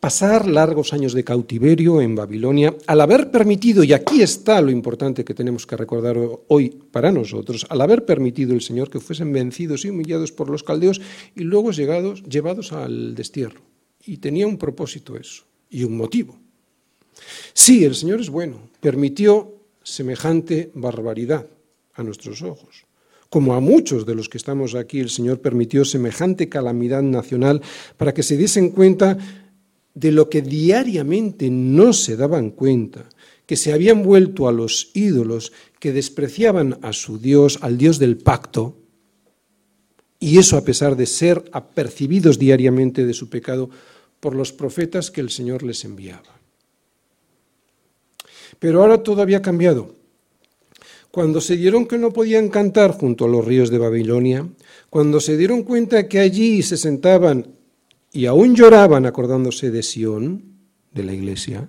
Pasar 0.00 0.46
largos 0.46 0.94
años 0.94 1.12
de 1.12 1.24
cautiverio 1.24 2.00
en 2.00 2.14
Babilonia 2.14 2.74
al 2.86 3.02
haber 3.02 3.30
permitido, 3.30 3.84
y 3.84 3.92
aquí 3.92 4.22
está 4.22 4.62
lo 4.62 4.70
importante 4.70 5.26
que 5.26 5.34
tenemos 5.34 5.66
que 5.66 5.76
recordar 5.76 6.16
hoy 6.48 6.70
para 6.90 7.12
nosotros, 7.12 7.66
al 7.68 7.82
haber 7.82 8.06
permitido 8.06 8.54
el 8.54 8.62
Señor 8.62 8.88
que 8.88 8.98
fuesen 8.98 9.30
vencidos 9.30 9.84
y 9.84 9.90
humillados 9.90 10.32
por 10.32 10.48
los 10.48 10.62
caldeos 10.62 11.02
y 11.36 11.42
luego 11.42 11.70
llegados, 11.70 12.22
llevados 12.22 12.72
al 12.72 13.14
destierro. 13.14 13.60
Y 14.02 14.16
tenía 14.16 14.46
un 14.46 14.56
propósito 14.56 15.18
eso, 15.18 15.44
y 15.68 15.84
un 15.84 15.98
motivo. 15.98 16.38
Sí, 17.52 17.84
el 17.84 17.94
Señor 17.94 18.22
es 18.22 18.30
bueno, 18.30 18.70
permitió 18.80 19.54
semejante 19.82 20.70
barbaridad 20.72 21.46
a 21.92 22.02
nuestros 22.02 22.40
ojos. 22.40 22.86
Como 23.28 23.52
a 23.52 23.60
muchos 23.60 24.06
de 24.06 24.14
los 24.14 24.30
que 24.30 24.38
estamos 24.38 24.74
aquí, 24.74 24.98
el 24.98 25.10
Señor 25.10 25.40
permitió 25.40 25.84
semejante 25.84 26.48
calamidad 26.48 27.02
nacional 27.02 27.60
para 27.98 28.14
que 28.14 28.22
se 28.22 28.38
diesen 28.38 28.70
cuenta 28.70 29.18
de 29.94 30.12
lo 30.12 30.28
que 30.30 30.42
diariamente 30.42 31.50
no 31.50 31.92
se 31.92 32.16
daban 32.16 32.50
cuenta, 32.50 33.08
que 33.46 33.56
se 33.56 33.72
habían 33.72 34.02
vuelto 34.02 34.48
a 34.48 34.52
los 34.52 34.90
ídolos, 34.94 35.52
que 35.78 35.92
despreciaban 35.92 36.78
a 36.82 36.92
su 36.92 37.18
Dios, 37.18 37.58
al 37.62 37.78
Dios 37.78 37.98
del 37.98 38.16
pacto, 38.16 38.76
y 40.20 40.38
eso 40.38 40.56
a 40.56 40.64
pesar 40.64 40.96
de 40.96 41.06
ser 41.06 41.42
apercibidos 41.52 42.38
diariamente 42.38 43.06
de 43.06 43.14
su 43.14 43.30
pecado 43.30 43.70
por 44.20 44.36
los 44.36 44.52
profetas 44.52 45.10
que 45.10 45.22
el 45.22 45.30
Señor 45.30 45.62
les 45.62 45.84
enviaba. 45.84 46.38
Pero 48.58 48.82
ahora 48.82 49.02
todo 49.02 49.22
había 49.22 49.40
cambiado. 49.40 49.96
Cuando 51.10 51.40
se 51.40 51.56
dieron 51.56 51.86
que 51.86 51.98
no 51.98 52.12
podían 52.12 52.50
cantar 52.50 52.92
junto 52.92 53.24
a 53.24 53.28
los 53.28 53.44
ríos 53.44 53.70
de 53.70 53.78
Babilonia, 53.78 54.46
cuando 54.90 55.18
se 55.18 55.36
dieron 55.36 55.64
cuenta 55.64 56.06
que 56.06 56.20
allí 56.20 56.62
se 56.62 56.76
sentaban 56.76 57.56
y 58.12 58.26
aún 58.26 58.54
lloraban 58.54 59.06
acordándose 59.06 59.70
de 59.70 59.82
Sión, 59.82 60.44
de 60.92 61.04
la 61.04 61.12
iglesia, 61.12 61.68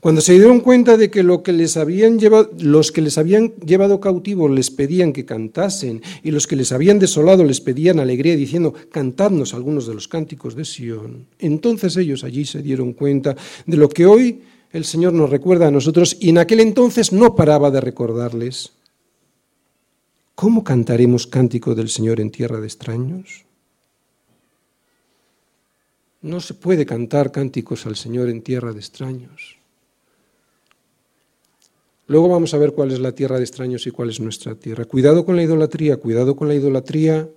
Cuando 0.00 0.20
se 0.20 0.32
dieron 0.32 0.60
cuenta 0.60 0.96
de 0.96 1.10
que, 1.10 1.22
lo 1.22 1.42
que 1.42 1.52
les 1.52 1.76
habían 1.76 2.18
llevado, 2.18 2.50
los 2.58 2.92
que 2.92 3.02
les 3.02 3.18
habían 3.18 3.52
llevado 3.56 4.00
cautivos 4.00 4.50
les 4.50 4.70
pedían 4.70 5.12
que 5.12 5.24
cantasen 5.24 6.02
y 6.22 6.30
los 6.30 6.46
que 6.46 6.56
les 6.56 6.72
habían 6.72 6.98
desolado 6.98 7.44
les 7.44 7.60
pedían 7.60 7.98
alegría 7.98 8.36
diciendo, 8.36 8.74
cantadnos 8.90 9.54
algunos 9.54 9.86
de 9.86 9.94
los 9.94 10.08
cánticos 10.08 10.54
de 10.54 10.64
Sión, 10.64 11.26
entonces 11.38 11.96
ellos 11.96 12.24
allí 12.24 12.44
se 12.44 12.62
dieron 12.62 12.94
cuenta 12.94 13.36
de 13.66 13.76
lo 13.76 13.88
que 13.88 14.06
hoy 14.06 14.42
el 14.72 14.84
Señor 14.84 15.12
nos 15.12 15.30
recuerda 15.30 15.68
a 15.68 15.70
nosotros 15.70 16.16
y 16.18 16.30
en 16.30 16.38
aquel 16.38 16.60
entonces 16.60 17.12
no 17.12 17.34
paraba 17.36 17.70
de 17.70 17.80
recordarles. 17.80 18.72
¿Cómo 20.34 20.64
cantaremos 20.64 21.26
cántico 21.26 21.74
del 21.74 21.88
Señor 21.88 22.20
en 22.20 22.30
tierra 22.30 22.58
de 22.58 22.66
extraños? 22.66 23.44
No 26.22 26.40
se 26.40 26.54
puede 26.54 26.86
cantar 26.86 27.32
cánticos 27.32 27.84
al 27.86 27.96
Señor 27.96 28.28
en 28.28 28.42
tierra 28.42 28.72
de 28.72 28.78
extraños. 28.78 29.58
Luego 32.06 32.28
vamos 32.28 32.54
a 32.54 32.58
ver 32.58 32.72
cuál 32.72 32.92
es 32.92 33.00
la 33.00 33.12
tierra 33.12 33.38
de 33.38 33.44
extraños 33.44 33.86
y 33.86 33.90
cuál 33.90 34.10
es 34.10 34.20
nuestra 34.20 34.54
tierra. 34.54 34.84
Cuidado 34.84 35.24
con 35.24 35.36
la 35.36 35.42
idolatría, 35.42 35.96
cuidado 35.96 36.36
con 36.36 36.48
la 36.48 36.54
idolatría 36.54 37.28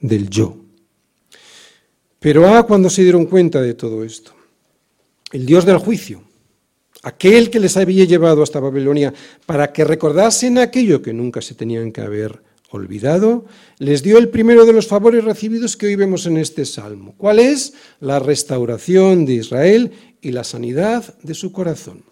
del 0.00 0.30
yo. 0.30 0.56
Pero 2.18 2.46
ah, 2.46 2.66
cuando 2.66 2.88
se 2.88 3.02
dieron 3.02 3.26
cuenta 3.26 3.60
de 3.60 3.74
todo 3.74 4.04
esto, 4.04 4.32
el 5.32 5.44
Dios 5.44 5.66
del 5.66 5.78
juicio, 5.78 6.22
aquel 7.02 7.50
que 7.50 7.58
les 7.58 7.76
había 7.76 8.04
llevado 8.04 8.42
hasta 8.42 8.60
Babilonia 8.60 9.12
para 9.44 9.72
que 9.72 9.84
recordasen 9.84 10.58
aquello 10.58 11.02
que 11.02 11.12
nunca 11.12 11.42
se 11.42 11.54
tenían 11.54 11.90
que 11.90 12.00
haber 12.00 12.40
olvidado, 12.72 13.46
les 13.78 14.02
dio 14.02 14.18
el 14.18 14.28
primero 14.28 14.64
de 14.64 14.72
los 14.72 14.86
favores 14.86 15.24
recibidos 15.24 15.76
que 15.76 15.86
hoy 15.86 15.96
vemos 15.96 16.26
en 16.26 16.36
este 16.36 16.64
salmo. 16.64 17.14
¿Cuál 17.16 17.38
es? 17.38 17.74
La 18.00 18.18
restauración 18.18 19.24
de 19.26 19.34
Israel 19.34 19.92
y 20.20 20.32
la 20.32 20.44
sanidad 20.44 21.18
de 21.22 21.34
su 21.34 21.52
corazón. 21.52 22.04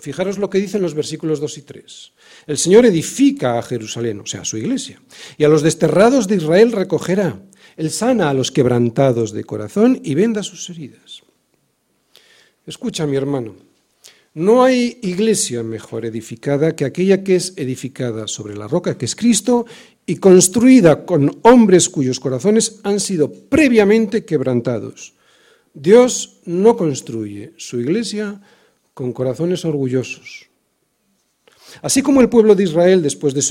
Fijaros 0.00 0.38
lo 0.38 0.50
que 0.50 0.58
dicen 0.58 0.82
los 0.82 0.94
versículos 0.94 1.38
2 1.38 1.58
y 1.58 1.62
3. 1.62 2.12
El 2.46 2.58
Señor 2.58 2.86
edifica 2.86 3.58
a 3.58 3.62
Jerusalén, 3.62 4.20
o 4.20 4.26
sea, 4.26 4.40
a 4.40 4.44
su 4.44 4.56
iglesia, 4.56 5.00
y 5.36 5.44
a 5.44 5.48
los 5.48 5.62
desterrados 5.62 6.26
de 6.26 6.36
Israel 6.36 6.72
recogerá. 6.72 7.40
Él 7.76 7.90
sana 7.90 8.30
a 8.30 8.34
los 8.34 8.50
quebrantados 8.50 9.32
de 9.32 9.44
corazón 9.44 10.00
y 10.02 10.14
venda 10.14 10.42
sus 10.42 10.68
heridas. 10.70 11.22
Escucha, 12.66 13.06
mi 13.06 13.16
hermano, 13.16 13.54
no 14.34 14.64
hay 14.64 14.98
iglesia 15.02 15.62
mejor 15.62 16.06
edificada 16.06 16.74
que 16.74 16.84
aquella 16.84 17.22
que 17.22 17.36
es 17.36 17.52
edificada 17.56 18.26
sobre 18.26 18.56
la 18.56 18.66
roca 18.66 18.96
que 18.96 19.04
es 19.04 19.14
Cristo 19.14 19.66
y 20.06 20.16
construida 20.16 21.04
con 21.04 21.38
hombres 21.42 21.88
cuyos 21.88 22.18
corazones 22.18 22.80
han 22.82 22.98
sido 22.98 23.30
previamente 23.30 24.24
quebrantados. 24.24 25.14
Dios 25.74 26.40
no 26.44 26.76
construye 26.76 27.52
su 27.56 27.80
iglesia 27.80 28.40
con 28.94 29.12
corazones 29.12 29.64
orgullosos. 29.64 30.48
Así 31.80 32.02
como 32.02 32.20
el 32.20 32.28
pueblo 32.28 32.54
de 32.54 32.64
Israel, 32.64 33.02
después 33.02 33.32
de 33.32 33.42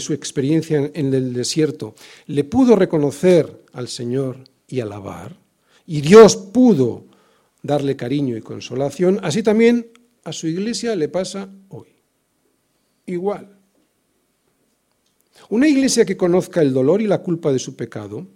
su, 0.00 0.12
experiencia 0.12 0.90
en 0.94 1.14
el 1.14 1.32
desierto, 1.32 1.94
le 2.26 2.44
pudo 2.44 2.76
reconocer 2.76 3.64
al 3.72 3.88
Señor 3.88 4.44
y 4.68 4.78
alabar, 4.78 5.36
y 5.84 6.00
Dios 6.00 6.36
pudo 6.36 7.04
darle 7.62 7.96
cariño 7.96 8.36
y 8.36 8.42
consolación, 8.42 9.18
así 9.22 9.42
también 9.42 9.88
a 10.28 10.32
su 10.32 10.46
iglesia 10.46 10.94
le 10.94 11.08
pasa 11.08 11.48
hoy. 11.68 11.88
Igual. 13.06 13.58
Una 15.50 15.66
iglesia 15.66 16.04
que 16.04 16.16
conozca 16.16 16.60
el 16.60 16.74
dolor 16.74 17.00
y 17.00 17.06
la 17.06 17.22
culpa 17.22 17.52
de 17.52 17.58
su 17.58 17.74
pecado 17.74 18.26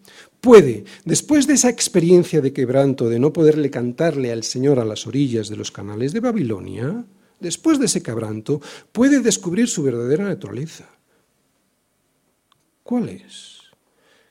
puede, 0.40 0.84
después 1.04 1.46
de 1.46 1.54
esa 1.54 1.68
experiencia 1.68 2.40
de 2.40 2.52
quebranto, 2.52 3.08
de 3.08 3.18
no 3.18 3.32
poderle 3.32 3.70
cantarle 3.70 4.32
al 4.32 4.44
Señor 4.44 4.78
a 4.78 4.84
las 4.84 5.06
orillas 5.06 5.48
de 5.48 5.56
los 5.56 5.70
canales 5.70 6.12
de 6.12 6.20
Babilonia, 6.20 7.04
después 7.38 7.78
de 7.78 7.86
ese 7.86 8.02
quebranto, 8.02 8.60
puede 8.92 9.20
descubrir 9.20 9.68
su 9.68 9.82
verdadera 9.82 10.24
naturaleza. 10.24 10.88
¿Cuál 12.82 13.10
es? 13.10 13.58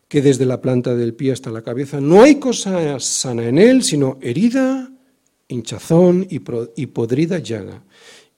Que 0.07 0.21
desde 0.21 0.45
la 0.45 0.61
planta 0.61 0.95
del 0.95 1.13
pie 1.13 1.33
hasta 1.33 1.51
la 1.51 1.61
cabeza 1.61 2.01
no 2.01 2.23
hay 2.23 2.35
cosa 2.35 2.99
sana 2.99 3.47
en 3.47 3.59
él, 3.59 3.83
sino 3.83 4.17
herida, 4.21 4.90
hinchazón 5.51 6.27
y 6.29 6.85
podrida 6.87 7.39
llaga 7.39 7.83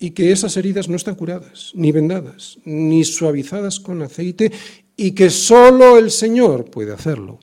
y 0.03 0.11
que 0.11 0.33
esas 0.33 0.57
heridas 0.57 0.89
no 0.89 0.97
están 0.97 1.15
curadas, 1.15 1.71
ni 1.75 1.93
vendadas, 1.93 2.57
ni 2.65 3.05
suavizadas 3.05 3.79
con 3.79 4.01
aceite, 4.01 4.51
y 4.97 5.11
que 5.11 5.29
sólo 5.29 5.97
el 5.97 6.11
Señor 6.11 6.69
puede 6.69 6.91
hacerlo. 6.91 7.39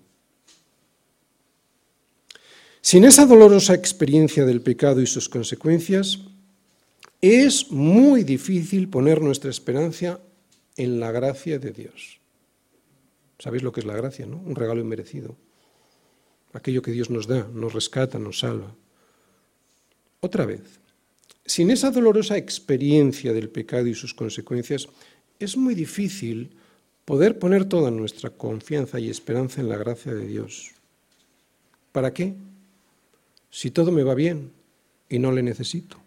Sin 2.83 3.05
esa 3.05 3.25
dolorosa 3.25 3.73
experiencia 3.73 4.45
del 4.45 4.61
pecado 4.61 5.01
y 5.01 5.07
sus 5.07 5.31
consecuencias, 5.31 6.21
es 7.23 7.71
muy 7.71 8.25
difícil 8.25 8.91
poner 8.91 9.23
nuestra 9.23 9.49
esperanza 9.49 10.21
en 10.77 11.01
la 11.01 11.13
gracia 11.13 11.59
de 11.59 11.71
Dios. 11.71 12.21
¿Sabéis 13.39 13.63
lo 13.63 13.73
que 13.73 13.81
es 13.81 13.87
la 13.87 13.97
gracia, 13.97 14.27
no? 14.27 14.37
Un 14.37 14.55
regalo 14.55 14.83
inmerecido. 14.83 15.35
Aquello 16.53 16.83
que 16.83 16.93
Dios 16.93 17.09
nos 17.09 17.27
da, 17.27 17.49
nos 17.55 17.73
rescata, 17.73 18.19
nos 18.19 18.41
salva. 18.41 18.75
Otra 20.21 20.47
vez, 20.47 20.63
sin 21.45 21.71
esa 21.71 21.91
dolorosa 21.91 22.37
experiencia 22.37 23.33
del 23.33 23.49
pecado 23.49 23.87
y 23.87 23.95
sus 23.95 24.15
consecuencias, 24.15 24.89
es 25.39 25.57
muy 25.57 25.75
difícil 25.75 26.51
poder 27.05 27.39
poner 27.39 27.65
toda 27.65 27.91
nuestra 27.91 28.31
confianza 28.31 29.01
y 29.01 29.11
esperanza 29.11 29.61
en 29.61 29.69
la 29.69 29.79
gracia 29.79 30.15
de 30.15 30.27
Dios. 30.27 30.73
¿Para 31.93 32.13
qué? 32.13 32.35
si 33.51 33.71
todo 33.71 33.91
me 33.91 34.05
va 34.05 34.15
bien 34.15 34.53
y 35.09 35.19
no 35.19 35.33
le 35.33 35.43
necesito. 35.43 35.99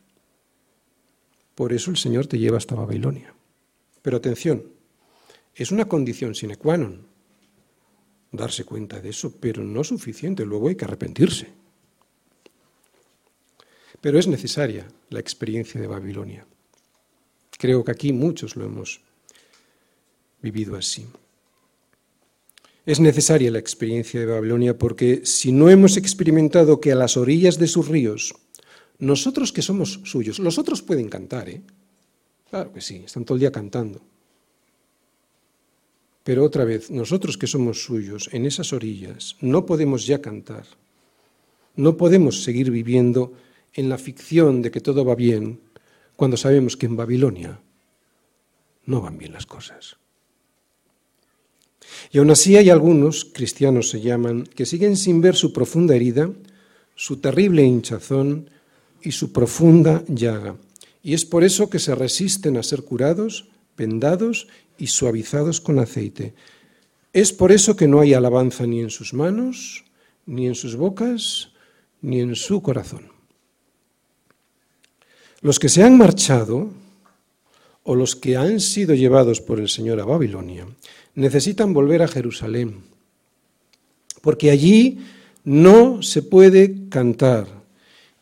Por 1.55 1.73
eso 1.73 1.91
el 1.91 1.97
Señor 1.97 2.25
te 2.27 2.39
lleva 2.39 2.57
hasta 2.57 2.73
Babilonia. 2.73 3.35
Pero 4.01 4.17
atención, 4.17 4.63
es 5.53 5.71
una 5.71 5.85
condición 5.85 6.33
sine 6.33 6.57
qua 6.57 6.79
non 6.79 7.05
darse 8.33 8.65
cuenta 8.65 8.97
de 8.97 9.13
eso, 9.13 9.37
pero 9.37 9.61
no 9.61 9.85
suficiente, 9.85 10.41
luego 10.41 10.67
hay 10.67 10.75
que 10.75 10.89
arrepentirse. 10.89 11.53
Pero 14.03 14.19
es 14.19 14.27
necesaria 14.27 14.85
la 15.11 15.21
experiencia 15.21 15.79
de 15.79 15.87
Babilonia. 15.87 16.45
Creo 17.57 17.85
que 17.85 17.91
aquí 17.91 18.11
muchos 18.11 18.57
lo 18.57 18.65
hemos 18.65 18.99
vivido 20.41 20.75
así. 20.75 21.07
Es 22.85 22.99
necesaria 22.99 23.49
la 23.49 23.59
experiencia 23.59 24.19
de 24.19 24.25
Babilonia 24.25 24.77
porque 24.77 25.21
si 25.23 25.53
no 25.53 25.69
hemos 25.69 25.95
experimentado 25.95 26.81
que 26.81 26.91
a 26.91 26.95
las 26.95 27.15
orillas 27.15 27.57
de 27.57 27.67
sus 27.67 27.87
ríos, 27.87 28.35
nosotros 28.99 29.53
que 29.53 29.61
somos 29.61 30.01
suyos, 30.03 30.37
los 30.39 30.57
otros 30.57 30.81
pueden 30.81 31.07
cantar, 31.07 31.47
¿eh? 31.47 31.61
Claro 32.49 32.73
que 32.73 32.81
sí, 32.81 33.03
están 33.05 33.23
todo 33.23 33.37
el 33.37 33.39
día 33.39 33.53
cantando. 33.53 34.01
Pero 36.25 36.43
otra 36.43 36.65
vez, 36.65 36.91
nosotros 36.91 37.37
que 37.37 37.47
somos 37.47 37.81
suyos, 37.85 38.29
en 38.33 38.45
esas 38.45 38.73
orillas, 38.73 39.37
no 39.39 39.65
podemos 39.65 40.05
ya 40.05 40.19
cantar. 40.19 40.65
No 41.77 41.95
podemos 41.95 42.43
seguir 42.43 42.69
viviendo 42.69 43.31
en 43.73 43.89
la 43.89 43.97
ficción 43.97 44.61
de 44.61 44.71
que 44.71 44.81
todo 44.81 45.03
va 45.05 45.15
bien 45.15 45.59
cuando 46.15 46.37
sabemos 46.37 46.77
que 46.77 46.85
en 46.85 46.95
Babilonia 46.95 47.59
no 48.85 49.01
van 49.01 49.17
bien 49.17 49.33
las 49.33 49.45
cosas. 49.45 49.97
Y 52.11 52.17
aún 52.19 52.31
así 52.31 52.55
hay 52.55 52.69
algunos, 52.69 53.25
cristianos 53.25 53.89
se 53.89 54.01
llaman, 54.01 54.43
que 54.43 54.65
siguen 54.65 54.97
sin 54.97 55.21
ver 55.21 55.35
su 55.35 55.53
profunda 55.53 55.95
herida, 55.95 56.29
su 56.95 57.17
terrible 57.17 57.63
hinchazón 57.63 58.49
y 59.01 59.11
su 59.11 59.31
profunda 59.31 60.03
llaga. 60.07 60.55
Y 61.01 61.13
es 61.13 61.25
por 61.25 61.43
eso 61.43 61.69
que 61.69 61.79
se 61.79 61.95
resisten 61.95 62.57
a 62.57 62.63
ser 62.63 62.83
curados, 62.83 63.49
vendados 63.75 64.47
y 64.77 64.87
suavizados 64.87 65.59
con 65.59 65.79
aceite. 65.79 66.33
Es 67.11 67.33
por 67.33 67.51
eso 67.51 67.75
que 67.75 67.87
no 67.87 67.99
hay 67.99 68.13
alabanza 68.13 68.65
ni 68.65 68.79
en 68.79 68.89
sus 68.89 69.13
manos, 69.13 69.83
ni 70.25 70.47
en 70.47 70.55
sus 70.55 70.75
bocas, 70.75 71.51
ni 72.01 72.21
en 72.21 72.35
su 72.35 72.61
corazón. 72.61 73.12
Los 75.43 75.59
que 75.59 75.67
se 75.67 75.83
han 75.83 75.97
marchado, 75.97 76.71
o 77.83 77.95
los 77.95 78.15
que 78.15 78.37
han 78.37 78.61
sido 78.61 78.95
llevados 78.95 79.41
por 79.41 79.59
el 79.59 79.67
Señor 79.67 79.99
a 79.99 80.05
Babilonia, 80.05 80.65
necesitan 81.15 81.73
volver 81.73 82.01
a 82.01 82.07
Jerusalén, 82.07 82.77
porque 84.21 84.51
allí 84.51 84.99
no 85.43 86.01
se 86.01 86.21
puede 86.21 86.87
cantar 86.87 87.47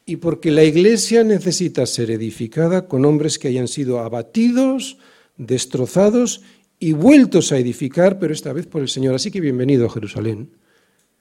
y 0.03 0.15
porque 0.15 0.49
la 0.49 0.63
iglesia 0.63 1.23
necesita 1.23 1.85
ser 1.85 2.09
edificada 2.09 2.87
con 2.87 3.05
hombres 3.05 3.37
que 3.37 3.49
hayan 3.49 3.67
sido 3.67 3.99
abatidos, 3.99 4.97
destrozados 5.37 6.41
y 6.79 6.93
vueltos 6.93 7.51
a 7.51 7.59
edificar, 7.59 8.17
pero 8.17 8.33
esta 8.33 8.51
vez 8.51 8.65
por 8.65 8.81
el 8.81 8.89
Señor. 8.89 9.13
Así 9.13 9.29
que 9.29 9.41
bienvenido 9.41 9.85
a 9.85 9.91
Jerusalén, 9.91 10.49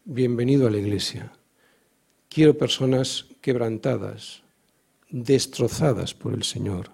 bienvenido 0.07 0.67
a 0.67 0.71
la 0.71 0.79
iglesia. 0.79 1.31
Quiero 2.31 2.57
personas 2.57 3.27
quebrantadas, 3.43 4.43
destrozadas 5.11 6.15
por 6.15 6.35
el 6.35 6.45
Señor 6.45 6.91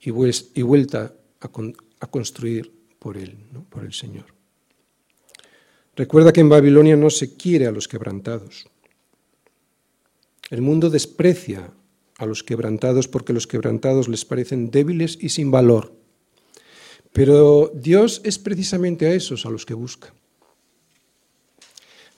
y, 0.00 0.10
vuelta 0.10 1.14
a 1.40 2.06
construir 2.06 2.72
por 2.98 3.16
Él, 3.16 3.38
¿no? 3.52 3.64
por 3.64 3.84
el 3.84 3.92
Señor. 3.92 4.26
Recuerda 5.96 6.32
que 6.32 6.40
en 6.40 6.48
Babilonia 6.48 6.96
no 6.96 7.08
se 7.08 7.36
quiere 7.36 7.66
a 7.66 7.72
los 7.72 7.88
quebrantados. 7.88 8.66
El 10.50 10.60
mundo 10.60 10.90
desprecia 10.90 11.72
a 12.18 12.26
los 12.26 12.44
quebrantados 12.44 13.08
porque 13.08 13.32
los 13.32 13.46
quebrantados 13.46 14.08
les 14.08 14.24
parecen 14.24 14.70
débiles 14.70 15.18
y 15.20 15.30
sin 15.30 15.50
valor. 15.50 15.94
Pero 17.12 17.72
Dios 17.74 18.20
es 18.24 18.38
precisamente 18.38 19.06
a 19.06 19.14
esos 19.14 19.46
a 19.46 19.50
los 19.50 19.64
que 19.64 19.74
busca. 19.74 20.12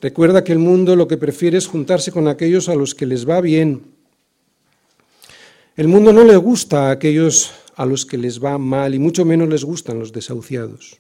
Recuerda 0.01 0.45
que 0.45 0.53
el 0.53 0.59
mundo 0.59 0.95
lo 0.97 1.09
que 1.09 1.17
prefiere 1.17 1.59
es 1.59 1.67
juntarse 1.67 2.13
con 2.13 2.29
aquellos 2.29 2.69
a 2.69 2.75
los 2.75 2.95
que 2.95 3.07
les 3.07 3.29
va 3.29 3.41
bien. 3.41 3.98
El 5.79 5.87
mundo 5.87 6.13
no 6.13 6.25
le 6.25 6.37
gusta 6.37 6.89
a 6.89 6.91
aquellos 6.91 7.53
a 7.77 7.87
los 7.87 8.05
que 8.05 8.19
les 8.19 8.43
va 8.43 8.59
mal 8.59 8.97
y 8.97 8.99
mucho 8.99 9.25
menos 9.25 9.49
les 9.49 9.63
gustan 9.63 10.01
los 10.01 10.11
desahuciados. 10.11 10.99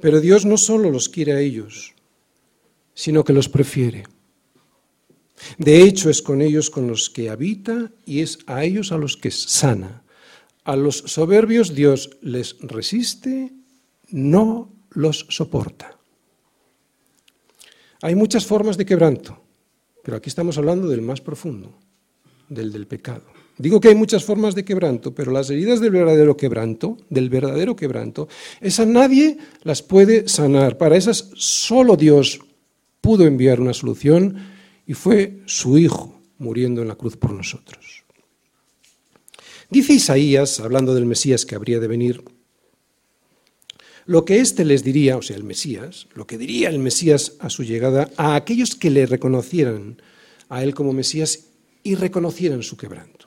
Pero 0.00 0.22
Dios 0.22 0.46
no 0.46 0.56
solo 0.56 0.90
los 0.90 1.10
quiere 1.10 1.32
a 1.34 1.40
ellos, 1.40 1.92
sino 2.94 3.22
que 3.22 3.34
los 3.34 3.50
prefiere. 3.50 4.04
De 5.58 5.82
hecho, 5.82 6.08
es 6.08 6.22
con 6.22 6.40
ellos 6.40 6.70
con 6.70 6.86
los 6.88 7.10
que 7.10 7.28
habita 7.28 7.92
y 8.06 8.20
es 8.20 8.38
a 8.46 8.64
ellos 8.64 8.92
a 8.92 8.96
los 8.96 9.18
que 9.18 9.30
sana. 9.30 10.04
A 10.64 10.74
los 10.74 10.96
soberbios 10.96 11.74
Dios 11.74 12.16
les 12.22 12.56
resiste, 12.60 13.52
no 14.08 14.72
los 14.88 15.26
soporta. 15.28 15.98
Hay 18.00 18.14
muchas 18.14 18.46
formas 18.46 18.78
de 18.78 18.86
quebranto, 18.86 19.44
pero 20.02 20.16
aquí 20.16 20.30
estamos 20.30 20.56
hablando 20.56 20.88
del 20.88 21.02
más 21.02 21.20
profundo, 21.20 21.78
del 22.48 22.72
del 22.72 22.86
pecado. 22.86 23.37
Digo 23.58 23.80
que 23.80 23.88
hay 23.88 23.94
muchas 23.96 24.24
formas 24.24 24.54
de 24.54 24.64
quebranto, 24.64 25.12
pero 25.12 25.32
las 25.32 25.50
heridas 25.50 25.80
del 25.80 25.90
verdadero 25.90 26.36
quebranto, 26.36 26.96
del 27.10 27.28
verdadero 27.28 27.74
quebranto, 27.74 28.28
esas 28.60 28.86
nadie 28.86 29.36
las 29.64 29.82
puede 29.82 30.28
sanar. 30.28 30.78
Para 30.78 30.96
esas 30.96 31.30
solo 31.34 31.96
Dios 31.96 32.40
pudo 33.00 33.26
enviar 33.26 33.60
una 33.60 33.74
solución 33.74 34.36
y 34.86 34.94
fue 34.94 35.40
su 35.46 35.76
Hijo 35.76 36.20
muriendo 36.38 36.82
en 36.82 36.88
la 36.88 36.94
cruz 36.94 37.16
por 37.16 37.32
nosotros. 37.32 38.04
Dice 39.70 39.92
Isaías, 39.92 40.60
hablando 40.60 40.94
del 40.94 41.04
Mesías 41.04 41.44
que 41.44 41.56
habría 41.56 41.80
de 41.80 41.88
venir, 41.88 42.22
lo 44.06 44.24
que 44.24 44.38
éste 44.38 44.64
les 44.64 44.84
diría, 44.84 45.18
o 45.18 45.22
sea, 45.22 45.36
el 45.36 45.44
Mesías, 45.44 46.06
lo 46.14 46.26
que 46.26 46.38
diría 46.38 46.70
el 46.70 46.78
Mesías 46.78 47.34
a 47.40 47.50
su 47.50 47.64
llegada 47.64 48.08
a 48.16 48.36
aquellos 48.36 48.76
que 48.76 48.88
le 48.88 49.04
reconocieran 49.04 50.00
a 50.48 50.62
él 50.62 50.74
como 50.74 50.94
Mesías 50.94 51.48
y 51.82 51.96
reconocieran 51.96 52.62
su 52.62 52.76
quebranto. 52.76 53.17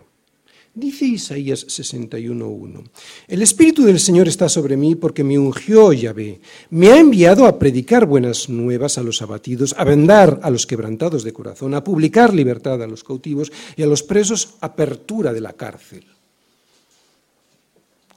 Dice 0.73 1.03
Isaías 1.03 1.67
61.1, 1.67 2.89
el 3.27 3.41
Espíritu 3.41 3.84
del 3.84 3.99
Señor 3.99 4.29
está 4.29 4.47
sobre 4.47 4.77
mí 4.77 4.95
porque 4.95 5.21
me 5.21 5.38
ungió 5.38 5.91
Yahvé, 5.91 6.39
me 6.69 6.88
ha 6.88 6.97
enviado 6.97 7.45
a 7.45 7.60
predicar 7.60 8.05
buenas 8.05 8.47
nuevas 8.47 8.97
a 8.97 9.03
los 9.03 9.21
abatidos, 9.21 9.75
a 9.77 9.84
vendar 9.84 10.39
a 10.43 10.49
los 10.49 10.65
quebrantados 10.65 11.25
de 11.25 11.34
corazón, 11.34 11.73
a 11.73 11.84
publicar 11.84 12.34
libertad 12.34 12.81
a 12.81 12.88
los 12.88 13.03
cautivos 13.03 13.51
y 13.75 13.84
a 13.84 13.86
los 13.86 14.01
presos 14.01 14.55
apertura 14.62 15.34
de 15.34 15.41
la 15.41 15.51
cárcel. 15.51 16.05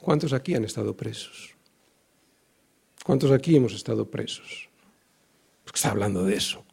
¿Cuántos 0.00 0.32
aquí 0.32 0.54
han 0.54 0.64
estado 0.64 0.96
presos? 0.96 1.54
¿Cuántos 3.04 3.32
aquí 3.32 3.56
hemos 3.56 3.74
estado 3.74 4.08
presos? 4.08 4.68
Está 5.74 5.90
hablando 5.90 6.24
de 6.24 6.36
eso. 6.36 6.64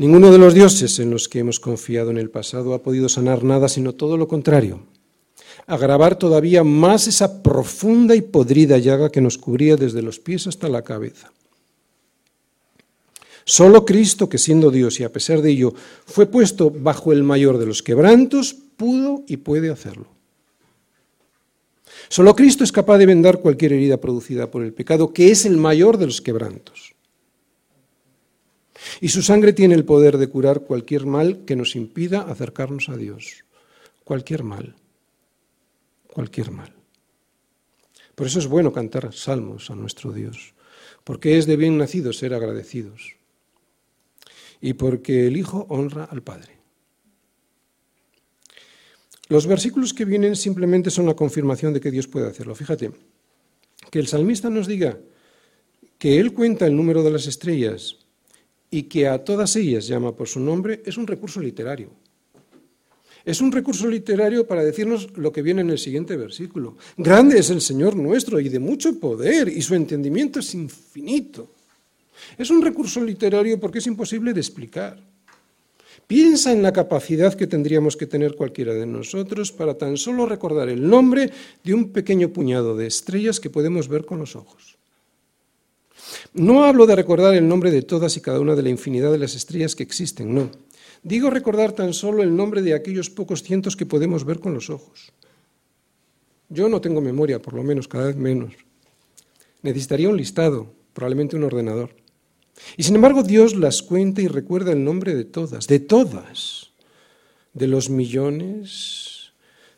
Ninguno 0.00 0.32
de 0.32 0.38
los 0.38 0.54
dioses 0.54 0.98
en 0.98 1.10
los 1.10 1.28
que 1.28 1.40
hemos 1.40 1.60
confiado 1.60 2.10
en 2.10 2.16
el 2.16 2.30
pasado 2.30 2.72
ha 2.72 2.82
podido 2.82 3.10
sanar 3.10 3.44
nada, 3.44 3.68
sino 3.68 3.92
todo 3.92 4.16
lo 4.16 4.28
contrario, 4.28 4.80
agravar 5.66 6.16
todavía 6.16 6.64
más 6.64 7.06
esa 7.06 7.42
profunda 7.42 8.16
y 8.16 8.22
podrida 8.22 8.78
llaga 8.78 9.12
que 9.12 9.20
nos 9.20 9.36
cubría 9.36 9.76
desde 9.76 10.00
los 10.00 10.18
pies 10.18 10.46
hasta 10.46 10.70
la 10.70 10.80
cabeza. 10.80 11.30
Solo 13.44 13.84
Cristo, 13.84 14.26
que 14.26 14.38
siendo 14.38 14.70
Dios 14.70 14.98
y 15.00 15.04
a 15.04 15.12
pesar 15.12 15.42
de 15.42 15.50
ello 15.50 15.74
fue 16.06 16.24
puesto 16.24 16.70
bajo 16.70 17.12
el 17.12 17.22
mayor 17.22 17.58
de 17.58 17.66
los 17.66 17.82
quebrantos, 17.82 18.56
pudo 18.78 19.22
y 19.26 19.36
puede 19.36 19.68
hacerlo. 19.68 20.06
Solo 22.08 22.34
Cristo 22.34 22.64
es 22.64 22.72
capaz 22.72 22.96
de 22.96 23.04
vendar 23.04 23.40
cualquier 23.40 23.74
herida 23.74 23.98
producida 23.98 24.50
por 24.50 24.64
el 24.64 24.72
pecado, 24.72 25.12
que 25.12 25.30
es 25.30 25.44
el 25.44 25.58
mayor 25.58 25.98
de 25.98 26.06
los 26.06 26.22
quebrantos. 26.22 26.94
Y 29.00 29.08
su 29.08 29.22
sangre 29.22 29.52
tiene 29.52 29.74
el 29.74 29.84
poder 29.84 30.18
de 30.18 30.28
curar 30.28 30.62
cualquier 30.62 31.06
mal 31.06 31.44
que 31.44 31.56
nos 31.56 31.76
impida 31.76 32.22
acercarnos 32.22 32.88
a 32.88 32.96
Dios. 32.96 33.44
Cualquier 34.04 34.42
mal. 34.42 34.74
Cualquier 36.06 36.50
mal. 36.50 36.72
Por 38.14 38.26
eso 38.26 38.38
es 38.38 38.46
bueno 38.46 38.72
cantar 38.72 39.12
salmos 39.12 39.70
a 39.70 39.74
nuestro 39.74 40.12
Dios, 40.12 40.54
porque 41.04 41.38
es 41.38 41.46
de 41.46 41.56
bien 41.56 41.78
nacido 41.78 42.12
ser 42.12 42.34
agradecidos 42.34 43.16
y 44.60 44.74
porque 44.74 45.26
el 45.26 45.36
Hijo 45.36 45.66
honra 45.70 46.04
al 46.04 46.22
Padre. 46.22 46.58
Los 49.28 49.46
versículos 49.46 49.94
que 49.94 50.04
vienen 50.04 50.36
simplemente 50.36 50.90
son 50.90 51.06
la 51.06 51.14
confirmación 51.14 51.72
de 51.72 51.80
que 51.80 51.90
Dios 51.90 52.08
puede 52.08 52.28
hacerlo. 52.28 52.54
Fíjate, 52.54 52.90
que 53.90 53.98
el 53.98 54.08
salmista 54.08 54.50
nos 54.50 54.66
diga 54.66 54.98
que 55.98 56.18
Él 56.18 56.34
cuenta 56.34 56.66
el 56.66 56.76
número 56.76 57.02
de 57.02 57.12
las 57.12 57.26
estrellas 57.26 57.96
y 58.70 58.84
que 58.84 59.08
a 59.08 59.24
todas 59.24 59.56
ellas 59.56 59.86
llama 59.86 60.14
por 60.14 60.28
su 60.28 60.40
nombre 60.40 60.82
es 60.84 60.96
un 60.96 61.06
recurso 61.06 61.40
literario. 61.40 61.90
Es 63.24 63.40
un 63.40 63.52
recurso 63.52 63.86
literario 63.88 64.46
para 64.46 64.64
decirnos 64.64 65.08
lo 65.16 65.32
que 65.32 65.42
viene 65.42 65.60
en 65.60 65.70
el 65.70 65.78
siguiente 65.78 66.16
versículo. 66.16 66.76
Grande 66.96 67.38
es 67.38 67.50
el 67.50 67.60
Señor 67.60 67.94
nuestro 67.96 68.40
y 68.40 68.48
de 68.48 68.58
mucho 68.58 68.98
poder 68.98 69.48
y 69.48 69.60
su 69.60 69.74
entendimiento 69.74 70.40
es 70.40 70.54
infinito. 70.54 71.50
Es 72.38 72.50
un 72.50 72.62
recurso 72.62 73.02
literario 73.02 73.60
porque 73.60 73.78
es 73.78 73.86
imposible 73.86 74.32
de 74.32 74.40
explicar. 74.40 74.98
Piensa 76.06 76.50
en 76.50 76.62
la 76.62 76.72
capacidad 76.72 77.34
que 77.34 77.46
tendríamos 77.46 77.96
que 77.96 78.06
tener 78.06 78.34
cualquiera 78.34 78.74
de 78.74 78.86
nosotros 78.86 79.52
para 79.52 79.78
tan 79.78 79.96
solo 79.96 80.26
recordar 80.26 80.68
el 80.68 80.88
nombre 80.88 81.30
de 81.62 81.74
un 81.74 81.92
pequeño 81.92 82.30
puñado 82.30 82.76
de 82.76 82.86
estrellas 82.86 83.38
que 83.38 83.50
podemos 83.50 83.86
ver 83.86 84.04
con 84.04 84.18
los 84.18 84.34
ojos. 84.34 84.79
No 86.34 86.64
hablo 86.64 86.86
de 86.86 86.96
recordar 86.96 87.34
el 87.34 87.46
nombre 87.46 87.70
de 87.70 87.82
todas 87.82 88.16
y 88.16 88.20
cada 88.20 88.40
una 88.40 88.54
de 88.54 88.62
la 88.62 88.68
infinidad 88.68 89.12
de 89.12 89.18
las 89.18 89.34
estrellas 89.34 89.74
que 89.74 89.82
existen, 89.82 90.34
no. 90.34 90.50
Digo 91.02 91.30
recordar 91.30 91.72
tan 91.72 91.94
solo 91.94 92.22
el 92.22 92.36
nombre 92.36 92.62
de 92.62 92.74
aquellos 92.74 93.10
pocos 93.10 93.42
cientos 93.42 93.76
que 93.76 93.86
podemos 93.86 94.24
ver 94.24 94.38
con 94.38 94.54
los 94.54 94.70
ojos. 94.70 95.12
Yo 96.48 96.68
no 96.68 96.80
tengo 96.80 97.00
memoria, 97.00 97.40
por 97.40 97.54
lo 97.54 97.62
menos, 97.62 97.88
cada 97.88 98.06
vez 98.06 98.16
menos. 98.16 98.54
Necesitaría 99.62 100.08
un 100.08 100.16
listado, 100.16 100.72
probablemente 100.92 101.36
un 101.36 101.44
ordenador. 101.44 101.94
Y 102.76 102.82
sin 102.82 102.96
embargo 102.96 103.22
Dios 103.22 103.56
las 103.56 103.82
cuenta 103.82 104.20
y 104.20 104.28
recuerda 104.28 104.72
el 104.72 104.84
nombre 104.84 105.14
de 105.14 105.24
todas, 105.24 105.66
de 105.66 105.80
todas, 105.80 106.72
de 107.54 107.66
los 107.66 107.88
millones, 107.88 109.32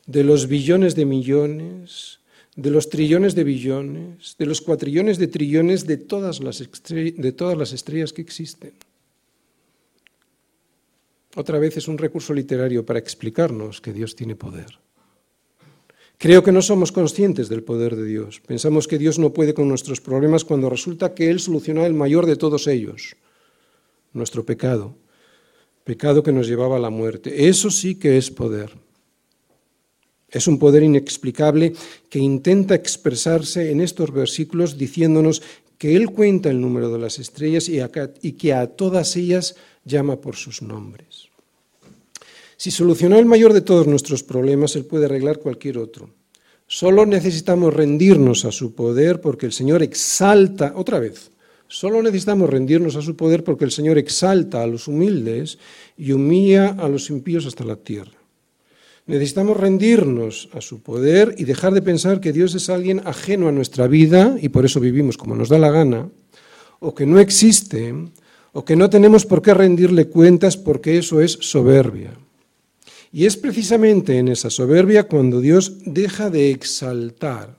de 0.07 0.25
los 0.25 0.49
billones 0.49 0.95
de 0.95 1.05
millones, 1.05 2.21
de 2.57 2.71
los 2.71 2.91
trillones 2.91 3.35
de 3.35 3.45
billones, 3.45 4.37
de 4.39 4.47
los 4.47 4.61
cuatrillones 4.61 5.19
de 5.19 5.27
trillones, 5.29 5.87
de 5.87 5.97
todas 5.97 6.41
las, 6.41 6.63
de 6.89 7.33
todas 7.33 7.57
las 7.57 7.73
estrellas 7.73 8.13
que 8.13 8.23
existen. 8.23 8.73
Otra 11.35 11.59
vez 11.59 11.79
es 11.79 11.89
un 11.89 11.97
recurso 11.97 12.35
literario 12.35 12.85
para 12.85 12.99
explicarnos 12.99 13.81
que 13.81 13.93
Dios 13.93 14.15
tiene 14.15 14.37
poder. 14.37 14.79
Creo 16.19 16.45
que 16.45 16.53
no 16.53 16.63
somos 16.63 16.93
conscientes 16.93 17.49
del 17.49 17.65
poder 17.65 17.97
de 17.97 18.05
Dios. 18.05 18.41
Pensamos 18.47 18.87
que 18.87 18.99
Dios 18.99 19.19
no 19.19 19.33
puede 19.33 19.55
con 19.55 19.67
nuestros 19.67 20.01
problemas 20.01 20.45
cuando 20.45 20.71
resulta 20.71 21.15
que 21.15 21.31
Él 21.31 21.41
solucionó 21.41 21.87
el 21.87 21.95
mayor 21.95 22.27
de 22.27 22.37
todos 22.37 22.69
ellos, 22.69 23.17
nuestro 24.13 24.45
pecado, 24.45 24.95
pecado 25.85 26.23
que 26.23 26.31
nos 26.31 26.47
llevaba 26.47 26.77
a 26.77 26.81
la 26.81 26.91
muerte. 26.91 27.49
Eso 27.49 27.71
sí 27.71 27.97
que 27.97 28.19
es 28.19 28.31
poder. 28.31 28.71
Es 30.33 30.49
un 30.49 30.59
poder 30.59 30.83
inexplicable 30.83 31.75
que 32.09 32.19
intenta 32.19 32.75
expresarse 32.75 33.71
en 33.71 33.81
estos 33.83 34.13
versículos 34.13 34.79
diciéndonos 34.79 35.43
que 35.77 35.95
Él 35.95 36.11
cuenta 36.11 36.49
el 36.49 36.61
número 36.61 36.91
de 36.91 36.99
las 36.99 37.19
estrellas 37.19 37.69
y, 37.69 38.33
que 38.33 38.55
a 38.55 38.67
todas 38.69 39.17
ellas 39.17 39.57
llama 39.85 40.21
por 40.21 40.37
sus 40.37 40.63
nombres. 40.63 41.29
Si 42.57 42.71
solucionó 42.71 43.19
el 43.19 43.27
mayor 43.27 43.53
de 43.53 43.61
todos 43.61 43.87
nuestros 43.87 44.23
problemas, 44.23 44.77
Él 44.77 44.85
puede 44.85 45.07
arreglar 45.07 45.41
cualquier 45.41 45.79
otro. 45.79 46.11
Solo 46.67 47.05
necesitamos 47.05 47.75
rendirnos 47.75 48.45
a 48.45 48.53
su 48.53 48.75
poder 48.75 49.21
porque 49.21 49.45
el 49.45 49.53
Señor 49.53 49.83
exalta, 49.83 50.73
otra 50.77 50.99
vez, 50.99 51.33
solo 51.69 52.03
necesitamos 52.03 52.49
rendirnos 52.49 52.97
a 52.97 53.03
su 53.03 53.17
poder 53.17 53.45
porque 53.45 53.65
el 53.65 53.73
Señor 53.73 53.99
exalta 53.99 54.63
a 54.63 54.67
los 54.67 54.89
humildes 54.89 55.59
y 55.99 56.13
humilla 56.13 56.69
a 56.69 56.89
los 56.89 57.11
impíos 57.11 57.45
hasta 57.45 57.65
la 57.65 57.77
tierra. 57.77 58.22
Necesitamos 59.07 59.57
rendirnos 59.57 60.49
a 60.53 60.61
su 60.61 60.81
poder 60.81 61.35
y 61.37 61.45
dejar 61.45 61.75
de 61.75 61.83
pensar 61.83 62.21
que 62.21 62.33
Dios 62.33 62.55
es 62.55 62.71
alguien 62.71 63.03
ajeno 63.05 63.49
a 63.49 63.53
nuestra 63.53 63.89
vida 63.89 64.37
y 64.41 64.49
por 64.49 64.65
eso 64.65 64.79
vivimos 64.79 65.17
como 65.17 65.35
nos 65.35 65.49
da 65.49 65.59
la 65.59 65.71
gana, 65.71 66.09
o 66.79 66.95
que 66.95 67.05
no 67.05 67.19
existe, 67.19 67.95
o 68.53 68.65
que 68.65 68.77
no 68.77 68.91
tenemos 68.91 69.27
por 69.27 69.43
qué 69.43 69.55
rendirle 69.55 70.07
cuentas 70.07 70.57
porque 70.57 70.99
eso 70.99 71.21
es 71.21 71.33
soberbia. 71.41 72.13
Y 73.11 73.27
es 73.27 73.37
precisamente 73.37 74.19
en 74.19 74.29
esa 74.29 74.51
soberbia 74.51 75.05
cuando 75.05 75.41
Dios 75.41 75.79
deja 75.85 76.31
de 76.31 76.51
exaltar. 76.51 77.59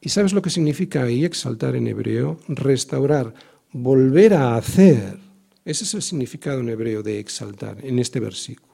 ¿Y 0.00 0.10
sabes 0.10 0.32
lo 0.32 0.42
que 0.42 0.50
significa 0.50 1.02
ahí 1.02 1.24
exaltar 1.24 1.74
en 1.76 1.88
hebreo? 1.88 2.38
Restaurar, 2.46 3.34
volver 3.72 4.34
a 4.34 4.56
hacer. 4.56 5.18
Ese 5.64 5.84
es 5.84 5.94
el 5.94 6.02
significado 6.02 6.60
en 6.60 6.68
hebreo 6.68 7.02
de 7.02 7.18
exaltar 7.18 7.84
en 7.84 7.98
este 7.98 8.20
versículo. 8.20 8.67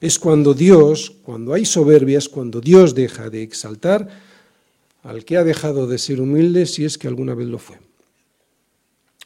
Es 0.00 0.18
cuando 0.18 0.54
Dios, 0.54 1.12
cuando 1.22 1.54
hay 1.54 1.64
soberbias, 1.64 2.28
cuando 2.28 2.60
Dios 2.60 2.94
deja 2.94 3.30
de 3.30 3.42
exaltar 3.42 4.08
al 5.02 5.24
que 5.24 5.36
ha 5.36 5.44
dejado 5.44 5.86
de 5.86 5.98
ser 5.98 6.20
humilde 6.20 6.66
si 6.66 6.84
es 6.84 6.98
que 6.98 7.08
alguna 7.08 7.34
vez 7.34 7.48
lo 7.48 7.58
fue. 7.58 7.78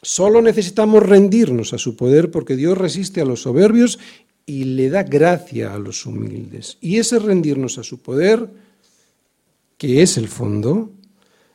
Solo 0.01 0.43
necesitamos 0.43 1.03
rendirnos 1.03 1.73
a 1.73 1.79
su 1.79 1.97
poder 1.97 2.31
porque 2.31 2.57
Dios 2.57 2.77
resiste 2.77 3.21
a 3.21 3.25
los 3.25 3.43
soberbios 3.43 3.99
y 4.47 4.65
le 4.65 4.91
da 4.91 5.05
gracia 5.05 5.75
a 5.75 5.79
los 5.79 6.07
humildes. 6.07 6.77
Y 6.81 6.99
ese 6.99 7.19
rendirnos 7.19 7.79
a 7.79 7.85
su 7.85 8.01
poder, 8.01 8.49
que 9.79 10.03
es 10.03 10.17
el 10.17 10.29
fondo, 10.29 10.91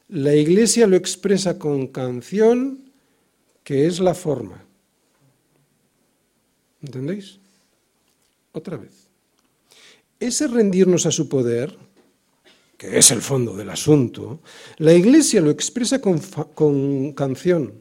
la 0.08 0.34
Iglesia 0.34 0.88
lo 0.88 0.96
expresa 0.96 1.60
con 1.60 1.88
canción, 1.88 2.92
que 3.64 3.88
es 3.88 4.00
la 4.00 4.14
forma. 4.14 4.64
¿Entendéis? 6.82 7.40
Otra 8.54 8.78
vez. 8.78 8.97
Ese 10.20 10.48
rendirnos 10.48 11.06
a 11.06 11.12
su 11.12 11.30
poder, 11.30 11.78
que 12.78 12.98
es 12.98 13.12
el 13.12 13.22
fondo 13.22 13.56
del 13.56 13.70
asunto, 13.70 14.40
la 14.78 14.94
Iglesia 14.94 15.42
lo 15.42 15.52
expresa 15.52 16.00
con, 16.02 17.14
canción, 17.14 17.74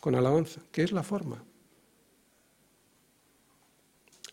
con 0.00 0.14
alabanza, 0.14 0.60
que 0.72 0.82
es 0.82 0.92
la 0.92 1.02
forma. 1.02 1.44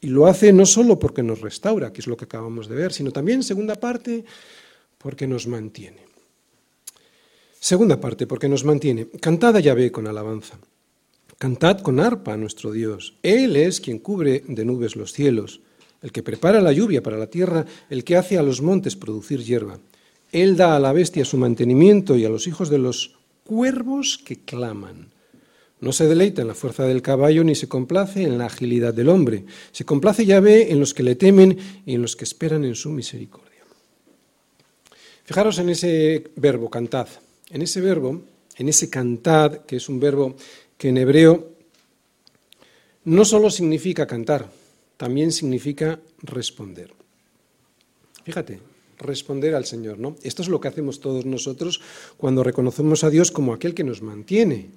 Y 0.01 0.07
lo 0.07 0.27
hace 0.27 0.53
no 0.53 0.65
solo 0.65 0.99
porque 0.99 1.23
nos 1.23 1.41
restaura, 1.41 1.91
que 1.91 2.01
es 2.01 2.07
lo 2.07 2.17
que 2.17 2.25
acabamos 2.25 2.67
de 2.67 2.75
ver, 2.75 2.93
sino 2.93 3.11
también, 3.11 3.41
segunda 3.41 3.75
parte, 3.75 4.25
porque 4.97 5.25
nos 5.25 5.47
mantiene. 5.47 6.05
Segunda 7.59 7.99
parte, 7.99 8.27
porque 8.27 8.47
nos 8.47 8.63
mantiene. 8.63 9.07
Cantad 9.19 9.55
a 9.55 9.59
Yahvé 9.59 9.91
con 9.91 10.05
alabanza. 10.05 10.59
Cantad 11.39 11.79
con 11.81 11.99
arpa 11.99 12.33
a 12.33 12.37
nuestro 12.37 12.71
Dios. 12.71 13.15
Él 13.23 13.55
es 13.55 13.81
quien 13.81 13.99
cubre 13.99 14.43
de 14.47 14.65
nubes 14.65 14.95
los 14.95 15.11
cielos, 15.11 15.61
el 16.05 16.11
que 16.11 16.21
prepara 16.21 16.61
la 16.61 16.71
lluvia 16.71 17.01
para 17.01 17.17
la 17.17 17.25
tierra, 17.25 17.65
el 17.89 18.03
que 18.03 18.15
hace 18.15 18.37
a 18.37 18.43
los 18.43 18.61
montes 18.61 18.95
producir 18.95 19.43
hierba. 19.43 19.79
Él 20.31 20.55
da 20.55 20.75
a 20.75 20.79
la 20.79 20.93
bestia 20.93 21.25
su 21.25 21.35
mantenimiento 21.35 22.15
y 22.15 22.23
a 22.23 22.29
los 22.29 22.45
hijos 22.45 22.69
de 22.69 22.77
los 22.77 23.15
cuervos 23.43 24.19
que 24.23 24.35
claman. 24.37 25.09
No 25.81 25.91
se 25.91 26.05
deleita 26.05 26.43
en 26.43 26.49
la 26.49 26.53
fuerza 26.53 26.83
del 26.83 27.01
caballo 27.01 27.43
ni 27.43 27.55
se 27.55 27.67
complace 27.67 28.21
en 28.21 28.37
la 28.37 28.45
agilidad 28.45 28.93
del 28.93 29.09
hombre. 29.09 29.45
Se 29.71 29.83
complace 29.83 30.27
Yahvé 30.27 30.71
en 30.71 30.79
los 30.79 30.93
que 30.93 31.01
le 31.01 31.15
temen 31.15 31.57
y 31.87 31.95
en 31.95 32.03
los 32.03 32.15
que 32.15 32.25
esperan 32.25 32.65
en 32.65 32.75
su 32.75 32.91
misericordia. 32.91 33.63
Fijaros 35.23 35.57
en 35.57 35.69
ese 35.69 36.31
verbo, 36.35 36.69
cantad. 36.69 37.07
En 37.49 37.63
ese 37.63 37.81
verbo, 37.81 38.21
en 38.57 38.69
ese 38.69 38.91
cantad, 38.91 39.65
que 39.65 39.77
es 39.77 39.89
un 39.89 39.99
verbo 39.99 40.35
que 40.77 40.89
en 40.89 40.99
hebreo 40.99 41.49
no 43.05 43.25
solo 43.25 43.49
significa 43.49 44.05
cantar, 44.05 44.51
también 44.97 45.31
significa 45.31 45.99
responder. 46.21 46.93
Fíjate, 48.23 48.59
responder 48.97 49.55
al 49.55 49.65
Señor, 49.65 49.99
¿no? 49.99 50.15
Esto 50.23 50.41
es 50.41 50.49
lo 50.49 50.59
que 50.59 50.67
hacemos 50.67 50.99
todos 50.99 51.25
nosotros 51.25 51.81
cuando 52.17 52.43
reconocemos 52.43 53.03
a 53.03 53.09
Dios 53.09 53.31
como 53.31 53.53
aquel 53.53 53.73
que 53.73 53.83
nos 53.83 54.01
mantiene. 54.01 54.69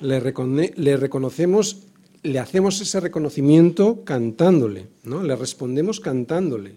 Le, 0.00 0.20
reconocemos, 0.20 1.84
le 2.22 2.38
hacemos 2.38 2.80
ese 2.80 3.00
reconocimiento 3.00 4.02
cantándole, 4.04 4.88
¿no? 5.04 5.22
Le 5.22 5.36
respondemos 5.36 6.00
cantándole. 6.00 6.74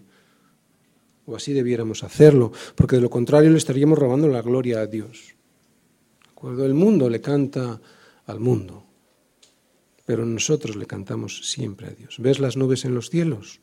O 1.25 1.35
así 1.35 1.53
debiéramos 1.53 2.03
hacerlo, 2.03 2.51
porque 2.75 2.97
de 2.97 3.01
lo 3.01 3.09
contrario 3.09 3.49
le 3.49 3.57
estaríamos 3.57 3.97
robando 3.97 4.27
la 4.27 4.41
gloria 4.41 4.81
a 4.81 4.87
Dios. 4.87 5.35
Cuando 6.35 6.65
el 6.65 6.73
mundo 6.73 7.09
le 7.09 7.21
canta 7.21 7.79
al 8.25 8.39
mundo, 8.41 8.83
pero 10.05 10.25
nosotros 10.25 10.75
le 10.75 10.85
cantamos 10.85 11.49
siempre 11.49 11.87
a 11.87 11.91
Dios. 11.91 12.17
¿Ves 12.19 12.39
las 12.39 12.57
nubes 12.57 12.85
en 12.85 12.95
los 12.95 13.09
cielos? 13.09 13.61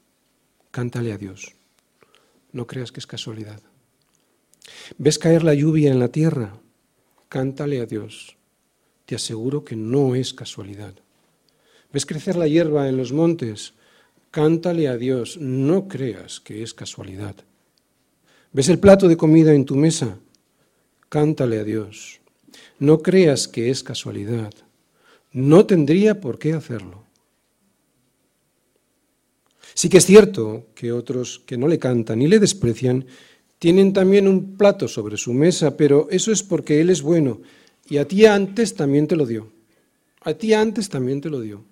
Cántale 0.71 1.13
a 1.13 1.19
Dios. 1.19 1.53
No 2.53 2.67
creas 2.67 2.93
que 2.93 3.01
es 3.01 3.07
casualidad. 3.07 3.61
¿Ves 4.99 5.19
caer 5.19 5.43
la 5.45 5.55
lluvia 5.55 5.91
en 5.91 5.99
la 5.99 6.09
tierra? 6.09 6.59
Cántale 7.29 7.81
a 7.81 7.87
Dios. 7.87 8.37
Te 9.07 9.15
aseguro 9.15 9.65
que 9.65 9.77
no 9.77 10.15
es 10.15 10.35
casualidad. 10.35 10.95
¿Ves 11.93 12.07
crecer 12.07 12.37
la 12.37 12.47
hierba 12.47 12.89
en 12.89 12.97
los 12.97 13.13
montes? 13.13 13.75
Cántale 14.31 14.89
a 14.89 14.97
Dios. 14.97 15.37
No 15.39 15.89
creas 15.89 16.41
que 16.41 16.63
es 16.63 16.73
casualidad. 16.73 17.37
¿Ves 18.53 18.69
el 18.69 18.79
plato 18.79 19.09
de 19.09 19.17
comida 19.17 19.53
en 19.55 19.65
tu 19.65 19.77
mesa? 19.77 20.19
Cántale 21.09 21.59
a 21.59 21.65
Dios. 21.65 22.21
No 22.79 23.01
creas 23.01 23.49
que 23.49 23.71
es 23.71 23.83
casualidad. 23.83 24.53
No 25.33 25.67
tendría 25.67 26.21
por 26.21 26.39
qué 26.39 26.53
hacerlo. 26.53 27.05
Sí 29.75 29.89
que 29.89 29.99
es 29.99 30.07
cierto 30.07 30.67
que 30.75 30.93
otros 30.93 31.43
que 31.47 31.57
no 31.57 31.69
le 31.69 31.79
cantan 31.79 32.21
y 32.21 32.29
le 32.29 32.39
desprecian 32.39 33.07
tienen 33.59 33.93
también 33.93 34.27
un 34.27 34.57
plato 34.57 34.89
sobre 34.89 35.17
su 35.17 35.33
mesa, 35.33 35.77
pero 35.77 36.09
eso 36.11 36.33
es 36.33 36.43
porque 36.43 36.81
Él 36.81 36.91
es 36.91 37.03
bueno 37.03 37.41
y 37.89 37.99
a 37.99 38.07
ti 38.07 38.27
antes 38.27 38.75
también 38.75 39.07
te 39.07 39.17
lo 39.17 39.27
dio. 39.27 39.53
A 40.23 40.35
ti 40.35 40.55
antes 40.55 40.89
también 40.89 41.21
te 41.21 41.31
lo 41.31 41.41
dio. 41.41 41.65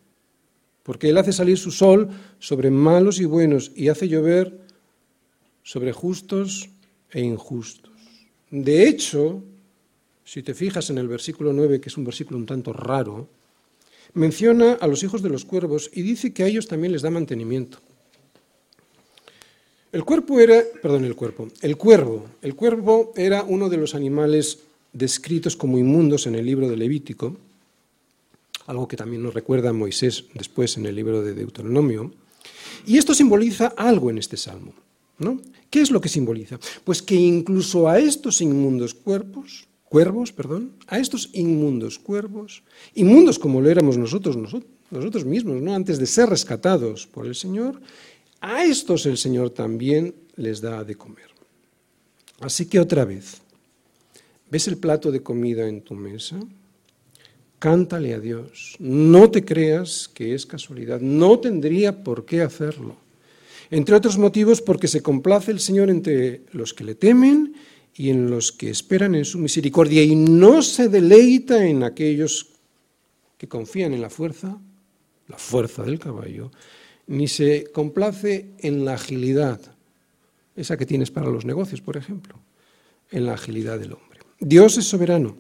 Porque 0.82 1.11
Él 1.11 1.18
hace 1.18 1.32
salir 1.32 1.59
su 1.59 1.70
sol 1.70 2.09
sobre 2.38 2.70
malos 2.70 3.20
y 3.20 3.24
buenos 3.24 3.72
y 3.74 3.88
hace 3.88 4.09
llover 4.09 4.59
sobre 5.62 5.92
justos 5.92 6.70
e 7.11 7.20
injustos. 7.20 7.92
De 8.50 8.88
hecho, 8.88 9.42
si 10.24 10.42
te 10.42 10.54
fijas 10.54 10.88
en 10.90 10.98
el 10.98 11.09
versículo 11.09 11.52
9, 11.52 11.80
que 11.80 11.88
es 11.88 11.96
un 11.96 12.04
versículo 12.04 12.38
un 12.38 12.46
tanto 12.46 12.72
raro, 12.72 13.28
menciona 14.14 14.74
a 14.74 14.86
los 14.86 15.02
hijos 15.02 15.22
de 15.22 15.28
los 15.28 15.44
cuervos 15.44 15.90
y 15.92 16.02
dice 16.02 16.32
que 16.32 16.42
a 16.42 16.46
ellos 16.46 16.68
también 16.68 16.92
les 16.92 17.02
da 17.02 17.11
mantenimiento. 17.11 17.78
El 19.90 20.04
cuerpo 20.04 20.38
era, 20.38 20.62
perdón, 20.82 21.04
el 21.04 21.16
cuerpo, 21.16 21.48
el 21.62 21.76
cuervo, 21.76 22.26
el 22.42 22.54
cuervo 22.54 23.12
era 23.16 23.42
uno 23.42 23.68
de 23.68 23.78
los 23.78 23.94
animales 23.94 24.59
descritos 24.92 25.56
como 25.56 25.78
inmundos 25.78 26.26
en 26.26 26.34
el 26.34 26.44
libro 26.44 26.68
de 26.68 26.76
Levítico, 26.76 27.36
algo 28.66 28.86
que 28.86 28.96
también 28.96 29.22
nos 29.22 29.32
recuerda 29.32 29.72
Moisés 29.72 30.26
después 30.34 30.76
en 30.76 30.84
el 30.84 30.94
libro 30.94 31.22
de 31.22 31.32
Deuteronomio, 31.32 32.12
y 32.86 32.98
esto 32.98 33.14
simboliza 33.14 33.68
algo 33.76 34.11
en 34.11 34.18
este 34.18 34.36
salmo. 34.36 34.74
¿no? 35.18 35.40
¿Qué 35.70 35.80
es 35.80 35.90
lo 35.90 36.00
que 36.00 36.09
simboliza? 36.09 36.59
Pues 36.84 37.02
que 37.02 37.14
incluso 37.14 37.88
a 37.88 37.98
estos 37.98 38.40
inmundos 38.40 38.94
cuerpos, 38.94 39.66
cuervos, 39.89 40.32
perdón, 40.32 40.72
a 40.86 40.99
estos 40.99 41.30
inmundos 41.32 41.99
cuervos, 41.99 42.62
inmundos 42.95 43.39
como 43.39 43.61
lo 43.61 43.70
éramos 43.70 43.97
nosotros, 43.97 44.36
nosotros, 44.36 45.24
mismos, 45.24 45.61
¿no? 45.61 45.74
antes 45.74 45.99
de 45.99 46.07
ser 46.07 46.28
rescatados 46.28 47.07
por 47.07 47.26
el 47.26 47.34
Señor, 47.34 47.80
a 48.41 48.64
estos 48.64 49.07
el 49.07 49.18
Señor 49.18 49.51
también 49.51 50.14
les 50.36 50.61
da 50.61 50.84
de 50.84 50.95
comer. 50.95 51.28
Así 52.41 52.66
que 52.66 52.78
otra 52.78 53.05
vez, 53.05 53.41
¿ves 54.51 54.68
el 54.68 54.76
plato 54.76 55.11
de 55.11 55.22
comida 55.22 55.66
en 55.66 55.80
tu 55.80 55.95
mesa? 55.95 56.39
Cántale 57.59 58.14
a 58.14 58.20
Dios. 58.20 58.76
No 58.78 59.30
te 59.30 59.45
creas 59.45 60.09
que 60.14 60.34
es 60.34 60.47
casualidad. 60.47 61.01
No 61.01 61.41
tendría 61.41 62.05
por 62.05 62.24
qué 62.24 62.43
hacerlo. 62.43 62.95
Entre 63.70 63.97
otros 63.97 64.16
motivos 64.16 64.62
porque 64.62 64.86
se 64.86 65.03
complace 65.03 65.51
el 65.51 65.59
Señor 65.59 65.91
entre 65.91 66.43
los 66.53 66.72
que 66.72 66.84
le 66.84 66.95
temen 66.95 67.55
y 67.99 68.11
en 68.11 68.30
los 68.30 68.53
que 68.53 68.70
esperan 68.70 69.16
en 69.16 69.24
su 69.24 69.38
misericordia 69.38 70.05
y 70.05 70.14
no 70.14 70.62
se 70.62 70.88
deleita 70.88 71.66
en 71.66 71.82
aquellos 71.82 72.46
que 73.36 73.49
confían 73.49 73.92
en 73.92 74.01
la 74.01 74.09
fuerza, 74.09 74.57
la 75.26 75.36
fuerza 75.36 75.82
del 75.82 75.99
caballo, 75.99 76.53
ni 77.09 77.26
se 77.26 77.64
complace 77.72 78.51
en 78.61 78.84
la 78.84 78.94
agilidad, 78.94 79.61
esa 80.55 80.76
que 80.76 80.86
tienes 80.86 81.11
para 81.11 81.28
los 81.28 81.44
negocios, 81.44 81.80
por 81.80 81.96
ejemplo, 81.96 82.36
en 83.11 83.26
la 83.26 83.34
agilidad 83.34 83.80
del 83.80 83.94
hombre. 83.94 84.20
Dios 84.38 84.78
es 84.78 84.84
soberano. 84.84 85.36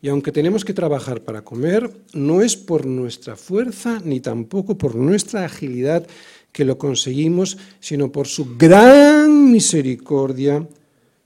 Y 0.00 0.08
aunque 0.08 0.32
tenemos 0.32 0.64
que 0.64 0.74
trabajar 0.74 1.22
para 1.22 1.44
comer, 1.44 1.88
no 2.14 2.42
es 2.42 2.56
por 2.56 2.84
nuestra 2.84 3.36
fuerza 3.36 4.02
ni 4.04 4.18
tampoco 4.18 4.76
por 4.76 4.96
nuestra 4.96 5.44
agilidad 5.44 6.04
que 6.50 6.64
lo 6.64 6.78
conseguimos, 6.78 7.58
sino 7.78 8.10
por 8.10 8.26
su 8.26 8.56
gran 8.56 9.52
misericordia, 9.52 10.66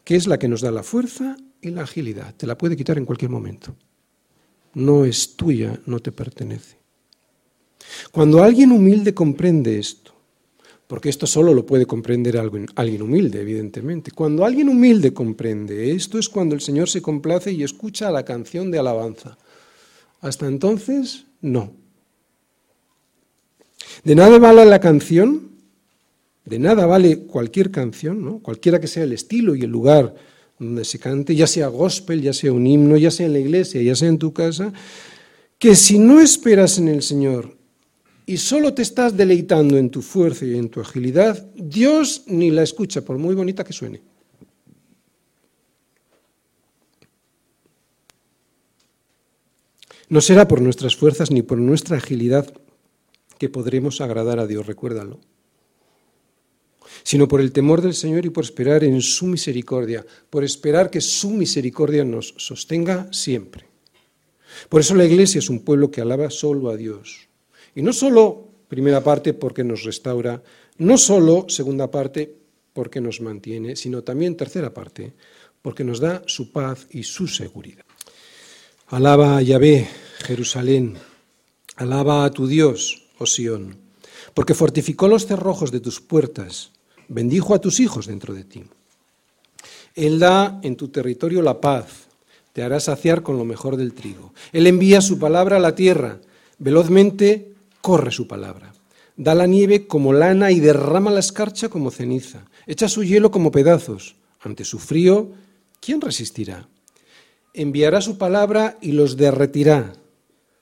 que 0.07 0.15
es 0.15 0.29
la 0.29 0.39
que 0.39 0.47
nos 0.47 0.61
da 0.61 0.71
la 0.71 0.85
fuerza 0.85 1.37
y 1.61 1.71
la 1.71 1.83
agilidad. 1.83 2.33
Te 2.37 2.47
la 2.47 2.57
puede 2.57 2.77
quitar 2.77 2.97
en 2.97 3.05
cualquier 3.05 3.29
momento. 3.29 3.75
No 4.75 5.05
es 5.05 5.35
tuya, 5.35 5.81
no 5.85 5.99
te 5.99 6.13
pertenece. 6.13 6.79
Cuando 8.13 8.41
alguien 8.41 8.71
humilde 8.71 9.13
comprende 9.13 9.81
esto, 9.81 10.15
porque 10.87 11.09
esto 11.09 11.27
solo 11.27 11.53
lo 11.53 11.67
puede 11.67 11.87
comprender 11.87 12.39
alguien 12.39 13.03
humilde, 13.03 13.41
evidentemente. 13.41 14.13
Cuando 14.13 14.45
alguien 14.45 14.69
humilde 14.69 15.13
comprende 15.13 15.91
esto 15.91 16.21
es 16.21 16.29
cuando 16.29 16.55
el 16.55 16.61
Señor 16.61 16.89
se 16.89 17.03
complace 17.03 17.51
y 17.51 17.65
escucha 17.65 18.13
la 18.13 18.25
canción 18.25 18.71
de 18.71 18.79
alabanza. 18.79 19.37
Hasta 20.21 20.47
entonces, 20.47 21.27
no. 21.41 21.73
De 24.05 24.15
nada 24.15 24.39
vale 24.39 24.65
la 24.67 24.79
canción, 24.79 25.51
de 26.47 26.59
nada 26.61 26.87
vale 26.87 27.25
cualquier 27.25 27.71
canción, 27.71 28.25
¿no? 28.25 28.39
cualquiera 28.39 28.81
que 28.81 28.87
sea 28.87 29.03
el 29.03 29.13
estilo 29.13 29.55
y 29.55 29.63
el 29.63 29.71
lugar 29.71 30.15
donde 30.59 30.85
se 30.85 30.99
cante, 30.99 31.35
ya 31.35 31.47
sea 31.47 31.67
gospel, 31.69 32.23
ya 32.23 32.33
sea 32.33 32.53
un 32.53 32.67
himno, 32.67 32.97
ya 32.97 33.11
sea 33.11 33.27
en 33.27 33.33
la 33.33 33.41
iglesia, 33.41 33.83
ya 33.83 33.95
sea 33.95 34.09
en 34.09 34.19
tu 34.19 34.33
casa, 34.33 34.73
que 35.59 35.75
si 35.75 35.99
no 35.99 36.21
esperas 36.21 36.79
en 36.79 36.89
el 36.89 37.03
Señor 37.03 37.57
y 38.25 38.37
solo 38.39 38.73
te 38.73 38.83
estás 38.83 39.17
deleitando 39.17 39.77
en 39.77 39.91
tu 39.91 40.03
fuerza 40.03 40.47
y 40.47 40.57
en 40.57 40.69
tu 40.69 40.81
agilidad, 40.81 41.47
Dios 41.57 42.23
ni 42.27 42.51
la 42.51 42.63
escucha, 42.63 43.03
por 43.03 43.19
muy 43.19 43.35
bonita 43.35 43.65
que 43.65 43.73
suene. 43.73 44.01
No 50.09 50.21
será 50.21 50.47
por 50.47 50.63
nuestras 50.63 50.95
fuerzas 50.95 51.33
ni 51.33 51.43
por 51.43 51.59
nuestra 51.59 51.97
agilidad 51.97 52.53
que 53.39 53.49
podremos 53.49 54.01
agradar 54.01 54.39
a 54.39 54.47
Dios, 54.47 54.67
recuérdalo, 54.67 55.21
sino 57.07 57.29
por 57.29 57.41
el 57.41 57.53
temor 57.53 57.83
del 57.83 57.95
Señor 57.95 58.27
y 58.27 58.31
por 58.31 58.43
esperar 58.43 58.83
en 58.83 59.01
su 59.01 59.27
misericordia, 59.27 60.05
por 60.29 60.43
esperar 60.43 60.91
que 60.91 61.01
su 61.01 61.31
misericordia 61.31 62.05
nos 62.05 62.35
sostenga 62.37 63.07
siempre. 63.13 63.65
Por 64.69 64.81
eso 64.81 64.97
la 64.97 65.05
Iglesia 65.05 65.39
es 65.39 65.49
un 65.49 65.61
pueblo 65.61 65.89
que 65.89 66.01
alaba 66.01 66.31
solo 66.31 66.69
a 66.69 66.77
Dios. 66.77 67.29
Y 67.77 67.83
no 67.83 67.93
solo, 67.93 68.49
primera 68.67 69.05
parte, 69.05 69.35
porque 69.35 69.63
nos 69.63 69.85
restaura, 69.85 70.43
no 70.79 70.99
solo, 70.99 71.47
segunda 71.49 71.93
parte, 71.93 72.35
porque 72.73 73.01
nos 73.01 73.21
mantiene, 73.21 73.77
sino 73.77 74.03
también, 74.03 74.37
tercera 74.37 74.75
parte, 74.75 75.13
porque 75.63 75.85
nos 75.85 76.01
da 76.01 76.25
su 76.27 76.51
paz 76.51 76.89
y 76.91 77.05
su 77.05 77.29
seguridad. 77.29 77.85
Alaba 78.89 79.37
a 79.37 79.43
Yahvé, 79.43 79.87
Jerusalén, 80.25 80.97
alaba 81.77 82.25
a 82.25 82.33
tu 82.33 82.49
Dios, 82.49 83.07
oh 83.19 83.27
Sión, 83.27 83.77
porque 84.35 84.55
fortificó 84.55 85.07
los 85.07 85.27
cerrojos 85.27 85.71
de 85.71 85.79
tus 85.79 86.01
puertas, 86.01 86.73
bendijo 87.09 87.55
a 87.55 87.61
tus 87.61 87.81
hijos 87.81 88.07
dentro 88.07 88.35
de 88.35 88.45
ti. 88.45 88.65
Él 89.95 90.19
da 90.19 90.61
en 90.63 90.77
tu 90.77 90.89
territorio 90.89 91.43
la 91.43 91.61
paz, 91.61 92.07
te 92.53 92.63
hará 92.63 92.81
saciar 92.81 93.23
con 93.23 93.39
lo 93.39 93.45
mejor 93.45 93.77
del 93.77 93.93
trigo. 93.93 94.33
Él 94.53 94.67
envía 94.67 95.01
su 95.01 95.19
palabra 95.19 95.57
a 95.57 95.61
la 95.61 95.75
tierra, 95.75 96.21
velozmente 96.59 97.53
corre 97.81 98.11
su 98.11 98.27
palabra. 98.27 98.73
Da 99.17 99.35
la 99.35 99.47
nieve 99.47 99.87
como 99.87 100.13
lana 100.13 100.51
y 100.51 100.61
derrama 100.61 101.11
la 101.11 101.21
escarcha 101.21 101.69
como 101.69 101.91
ceniza. 101.91 102.45
Echa 102.67 102.89
su 102.89 103.05
hielo 103.05 103.31
como 103.31 103.51
pedazos. 103.51 104.17
Ante 104.41 104.65
su 104.65 104.79
frío, 104.79 105.31
¿quién 105.81 106.01
resistirá? 106.01 106.69
Enviará 107.55 108.01
su 108.01 108.19
palabra 108.19 108.77
y 108.83 108.93
los 108.93 109.17
derretirá. 109.17 109.95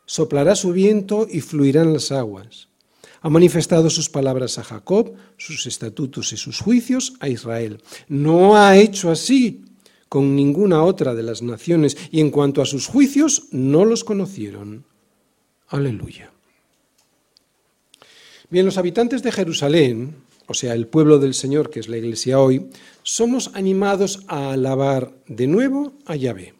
Soplará 0.07 0.55
su 0.55 0.73
viento 0.73 1.27
y 1.29 1.41
fluirán 1.41 1.93
las 1.93 2.13
aguas. 2.13 2.69
Ha 3.25 3.31
manifestado 3.31 3.89
sus 3.89 4.11
palabras 4.11 4.59
a 4.59 4.65
Jacob, 4.65 5.15
sus 5.39 5.67
estatutos 5.67 6.35
y 6.35 6.37
sus 6.37 6.61
juicios 6.61 7.15
a 7.21 7.31
Israel. 7.31 7.81
No 8.07 8.59
ha 8.59 8.77
hecho 8.77 9.11
así 9.11 9.65
con 10.11 10.37
ninguna 10.37 10.83
otra 10.83 11.15
de 11.15 11.23
las 11.23 11.41
naciones 11.41 11.97
y 12.11 12.21
en 12.21 12.31
cuanto 12.31 12.61
a 12.61 12.67
sus 12.67 12.87
juicios 12.87 13.45
no 13.51 13.87
los 13.87 14.05
conocieron. 14.05 14.85
Aleluya. 15.69 16.33
Bien, 18.51 18.67
los 18.67 18.77
habitantes 18.77 19.23
de 19.23 19.33
Jerusalén, 19.33 20.17
o 20.47 20.53
sea, 20.53 20.75
el 20.75 20.87
pueblo 20.87 21.19
del 21.19 21.33
Señor, 21.33 21.71
que 21.71 21.81
es 21.81 21.89
la 21.89 21.97
iglesia 21.97 22.39
hoy, 22.39 22.69
somos 23.05 23.53
animados 23.55 24.23
a 24.29 24.53
alabar 24.53 25.15
de 25.29 25.47
nuevo 25.47 25.95
a 26.05 26.15
Yahvé, 26.15 26.53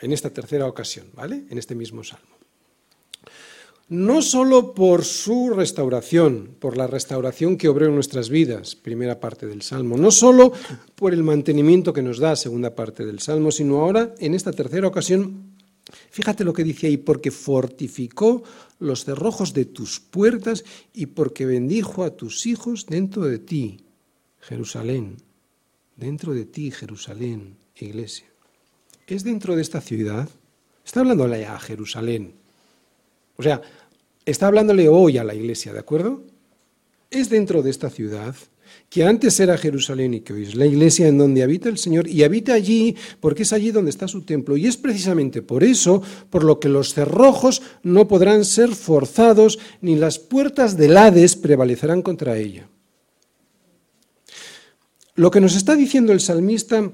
en 0.00 0.14
esta 0.14 0.30
tercera 0.30 0.66
ocasión, 0.66 1.08
¿vale? 1.12 1.44
En 1.50 1.58
este 1.58 1.74
mismo 1.74 2.02
salmo 2.02 2.31
no 3.92 4.22
solo 4.22 4.72
por 4.72 5.04
su 5.04 5.50
restauración, 5.50 6.56
por 6.58 6.78
la 6.78 6.86
restauración 6.86 7.58
que 7.58 7.68
obró 7.68 7.84
en 7.84 7.94
nuestras 7.94 8.30
vidas, 8.30 8.74
primera 8.74 9.20
parte 9.20 9.46
del 9.46 9.60
Salmo, 9.60 9.98
no 9.98 10.10
solo 10.10 10.50
por 10.94 11.12
el 11.12 11.22
mantenimiento 11.22 11.92
que 11.92 12.00
nos 12.00 12.18
da, 12.18 12.34
segunda 12.34 12.74
parte 12.74 13.04
del 13.04 13.18
Salmo, 13.18 13.52
sino 13.52 13.80
ahora, 13.80 14.14
en 14.18 14.32
esta 14.32 14.50
tercera 14.50 14.88
ocasión, 14.88 15.58
fíjate 16.10 16.42
lo 16.42 16.54
que 16.54 16.64
dice 16.64 16.86
ahí, 16.86 16.96
porque 16.96 17.30
fortificó 17.30 18.42
los 18.78 19.04
cerrojos 19.04 19.52
de 19.52 19.66
tus 19.66 20.00
puertas 20.00 20.64
y 20.94 21.04
porque 21.06 21.44
bendijo 21.44 22.02
a 22.02 22.16
tus 22.16 22.46
hijos 22.46 22.86
dentro 22.86 23.24
de 23.24 23.40
ti, 23.40 23.84
Jerusalén, 24.40 25.18
dentro 25.96 26.32
de 26.32 26.46
ti, 26.46 26.70
Jerusalén, 26.70 27.58
iglesia. 27.76 28.26
¿Es 29.06 29.22
dentro 29.22 29.54
de 29.54 29.60
esta 29.60 29.82
ciudad? 29.82 30.30
Está 30.82 31.00
hablándole 31.00 31.44
a 31.44 31.60
Jerusalén. 31.60 32.40
O 33.36 33.42
sea, 33.42 33.60
está 34.26 34.46
hablándole 34.46 34.88
hoy 34.88 35.18
a 35.18 35.24
la 35.24 35.34
iglesia, 35.34 35.72
¿de 35.72 35.78
acuerdo? 35.78 36.22
Es 37.10 37.28
dentro 37.28 37.62
de 37.62 37.70
esta 37.70 37.90
ciudad, 37.90 38.34
que 38.88 39.04
antes 39.04 39.38
era 39.40 39.58
Jerusalén 39.58 40.14
y 40.14 40.20
que 40.20 40.32
hoy 40.32 40.44
es 40.44 40.54
la 40.54 40.66
iglesia 40.66 41.08
en 41.08 41.18
donde 41.18 41.42
habita 41.42 41.68
el 41.68 41.78
Señor, 41.78 42.08
y 42.08 42.22
habita 42.22 42.54
allí 42.54 42.96
porque 43.20 43.42
es 43.42 43.52
allí 43.52 43.70
donde 43.70 43.90
está 43.90 44.08
su 44.08 44.22
templo. 44.22 44.56
Y 44.56 44.66
es 44.66 44.76
precisamente 44.76 45.42
por 45.42 45.64
eso 45.64 46.02
por 46.30 46.44
lo 46.44 46.60
que 46.60 46.68
los 46.68 46.94
cerrojos 46.94 47.62
no 47.82 48.08
podrán 48.08 48.44
ser 48.44 48.74
forzados, 48.74 49.58
ni 49.80 49.96
las 49.96 50.18
puertas 50.18 50.76
del 50.76 50.96
Hades 50.96 51.36
prevalecerán 51.36 52.02
contra 52.02 52.36
ella. 52.38 52.68
Lo 55.14 55.30
que 55.30 55.40
nos 55.40 55.56
está 55.56 55.76
diciendo 55.76 56.12
el 56.12 56.20
salmista 56.20 56.90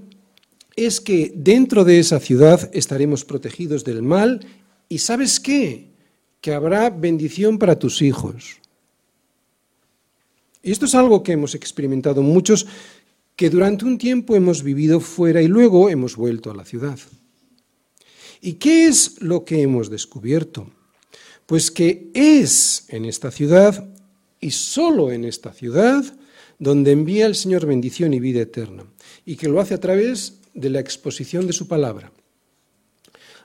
es 0.75 1.01
que 1.01 1.33
dentro 1.35 1.85
de 1.85 1.99
esa 2.01 2.21
ciudad 2.21 2.71
estaremos 2.73 3.25
protegidos 3.25 3.85
del 3.85 4.03
mal, 4.03 4.47
y 4.89 4.99
¿sabes 4.99 5.39
qué? 5.41 5.89
Que 6.41 6.53
habrá 6.53 6.91
bendición 6.91 7.59
para 7.59 7.79
tus 7.79 8.03
hijos. 8.03 8.59
Y 10.63 10.73
esto 10.73 10.87
es 10.87 10.95
algo 10.95 11.23
que 11.23 11.33
hemos 11.33 11.55
experimentado 11.55 12.23
muchos 12.23 12.67
que 13.37 13.51
durante 13.51 13.85
un 13.85 13.99
tiempo 13.99 14.35
hemos 14.35 14.63
vivido 14.63 15.01
fuera 15.01 15.41
y 15.41 15.49
luego 15.49 15.89
hemos 15.89 16.17
vuelto 16.17 16.51
a 16.51 16.55
la 16.55 16.65
ciudad. 16.65 16.99
¿Y 18.41 18.55
qué 18.55 18.87
es 18.87 19.21
lo 19.21 19.45
que 19.45 19.63
hemos 19.63 19.91
descubierto? 19.91 20.71
Pues 21.47 21.71
que 21.71 22.11
es 22.15 22.85
en 22.89 23.05
esta 23.05 23.31
ciudad 23.31 23.89
y 24.41 24.51
solo 24.51 25.11
en 25.13 25.25
esta 25.25 25.53
ciudad 25.53 26.05
donde 26.59 26.93
envía 26.93 27.27
el 27.27 27.35
Señor 27.35 27.67
bendición 27.67 28.13
y 28.15 28.21
vida 28.21 28.41
eterna, 28.41 28.85
y 29.25 29.37
que 29.37 29.49
lo 29.49 29.61
hace 29.61 29.75
a 29.75 29.81
través 29.81 30.41
de 30.55 30.71
la 30.71 30.81
exposición 30.81 31.47
de 31.47 31.53
su 31.53 31.69
palabra. 31.69 32.11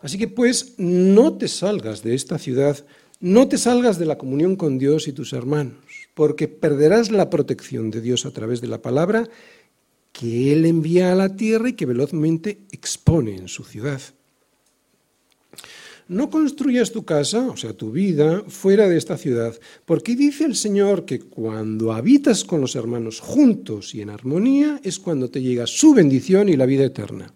Así 0.03 0.17
que 0.17 0.27
pues 0.27 0.75
no 0.77 1.37
te 1.37 1.47
salgas 1.47 2.03
de 2.03 2.13
esta 2.13 2.37
ciudad, 2.37 2.85
no 3.21 3.47
te 3.47 3.57
salgas 3.57 3.97
de 3.97 4.05
la 4.05 4.17
comunión 4.17 4.57
con 4.57 4.77
Dios 4.77 5.07
y 5.07 5.13
tus 5.13 5.31
hermanos, 5.31 6.09
porque 6.13 6.49
perderás 6.49 7.09
la 7.09 7.29
protección 7.29 7.89
de 7.89 8.01
Dios 8.01 8.25
a 8.25 8.31
través 8.31 8.59
de 8.59 8.67
la 8.67 8.81
palabra 8.81 9.29
que 10.11 10.51
Él 10.51 10.65
envía 10.65 11.13
a 11.13 11.15
la 11.15 11.37
tierra 11.37 11.69
y 11.69 11.73
que 11.73 11.85
velozmente 11.85 12.59
expone 12.71 13.35
en 13.37 13.47
su 13.47 13.63
ciudad. 13.63 14.01
No 16.09 16.29
construyas 16.29 16.91
tu 16.91 17.05
casa, 17.05 17.47
o 17.47 17.55
sea, 17.55 17.71
tu 17.71 17.91
vida, 17.91 18.43
fuera 18.49 18.89
de 18.89 18.97
esta 18.97 19.17
ciudad, 19.17 19.57
porque 19.85 20.17
dice 20.17 20.43
el 20.43 20.57
Señor 20.57 21.05
que 21.05 21.19
cuando 21.21 21.93
habitas 21.93 22.43
con 22.43 22.59
los 22.59 22.75
hermanos 22.75 23.21
juntos 23.21 23.95
y 23.95 24.01
en 24.01 24.09
armonía 24.09 24.81
es 24.83 24.99
cuando 24.99 25.29
te 25.29 25.41
llega 25.41 25.65
su 25.65 25.93
bendición 25.93 26.49
y 26.49 26.57
la 26.57 26.65
vida 26.65 26.83
eterna. 26.83 27.33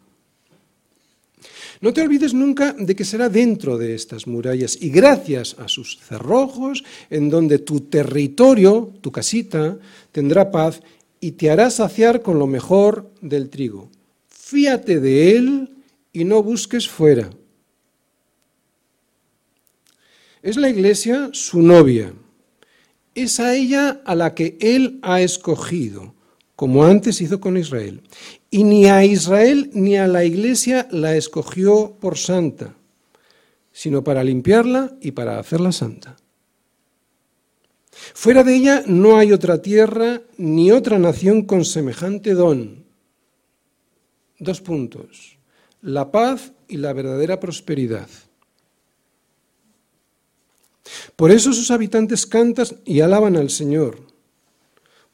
No 1.80 1.94
te 1.94 2.02
olvides 2.02 2.34
nunca 2.34 2.74
de 2.74 2.96
que 2.96 3.06
será 3.06 3.30
dentro 3.30 3.78
de 3.78 3.94
estas 3.94 4.26
murallas 4.26 4.78
y 4.82 4.90
gracias 4.90 5.56
a 5.60 5.68
sus 5.68 6.00
cerrojos, 6.00 6.84
en 7.10 7.30
donde 7.30 7.60
tu 7.60 7.82
territorio, 7.82 8.94
tu 9.02 9.12
casita, 9.12 9.78
tendrá 10.12 10.50
paz 10.50 10.82
y 11.20 11.32
te 11.34 11.52
hará 11.52 11.70
saciar 11.70 12.22
con 12.22 12.40
lo 12.40 12.48
mejor 12.48 13.12
del 13.22 13.50
trigo. 13.50 13.90
Fíate 14.28 15.00
de 15.00 15.36
él 15.36 15.78
y 16.14 16.24
no 16.24 16.42
busques 16.42 16.88
fuera. 16.88 17.30
Es 20.42 20.58
la 20.58 20.70
iglesia 20.70 21.30
su 21.34 21.62
novia. 21.62 22.14
Es 23.14 23.40
a 23.40 23.56
ella 23.56 24.02
a 24.06 24.16
la 24.16 24.34
que 24.34 24.58
él 24.62 25.00
ha 25.02 25.22
escogido, 25.22 26.14
como 26.58 26.84
antes 26.84 27.22
hizo 27.22 27.40
con 27.40 27.56
Israel. 27.56 28.02
Y 28.50 28.64
ni 28.64 28.88
a 28.88 29.06
Israel 29.06 29.70
ni 29.74 29.96
a 29.96 30.08
la 30.08 30.26
iglesia 30.26 30.88
la 30.90 31.16
escogió 31.16 31.96
por 32.02 32.18
santa, 32.18 32.74
sino 33.72 34.04
para 34.04 34.24
limpiarla 34.24 34.98
y 35.00 35.12
para 35.12 35.38
hacerla 35.38 35.72
santa. 35.72 36.18
Fuera 37.92 38.44
de 38.44 38.56
ella 38.56 38.84
no 38.88 39.20
hay 39.20 39.34
otra 39.34 39.62
tierra 39.62 40.24
ni 40.38 40.72
otra 40.72 40.98
nación 40.98 41.44
con 41.44 41.64
semejante 41.64 42.34
don. 42.34 42.84
Dos 44.40 44.60
puntos. 44.60 45.38
La 45.84 46.12
paz 46.12 46.54
y 46.68 46.78
la 46.78 46.92
verdadera 46.92 47.40
prosperidad. 47.40 48.10
Por 51.16 51.30
eso 51.30 51.54
sus 51.54 51.70
habitantes 51.70 52.26
cantan 52.26 52.66
y 52.84 53.02
alaban 53.02 53.36
al 53.36 53.52
Señor. 53.52 54.07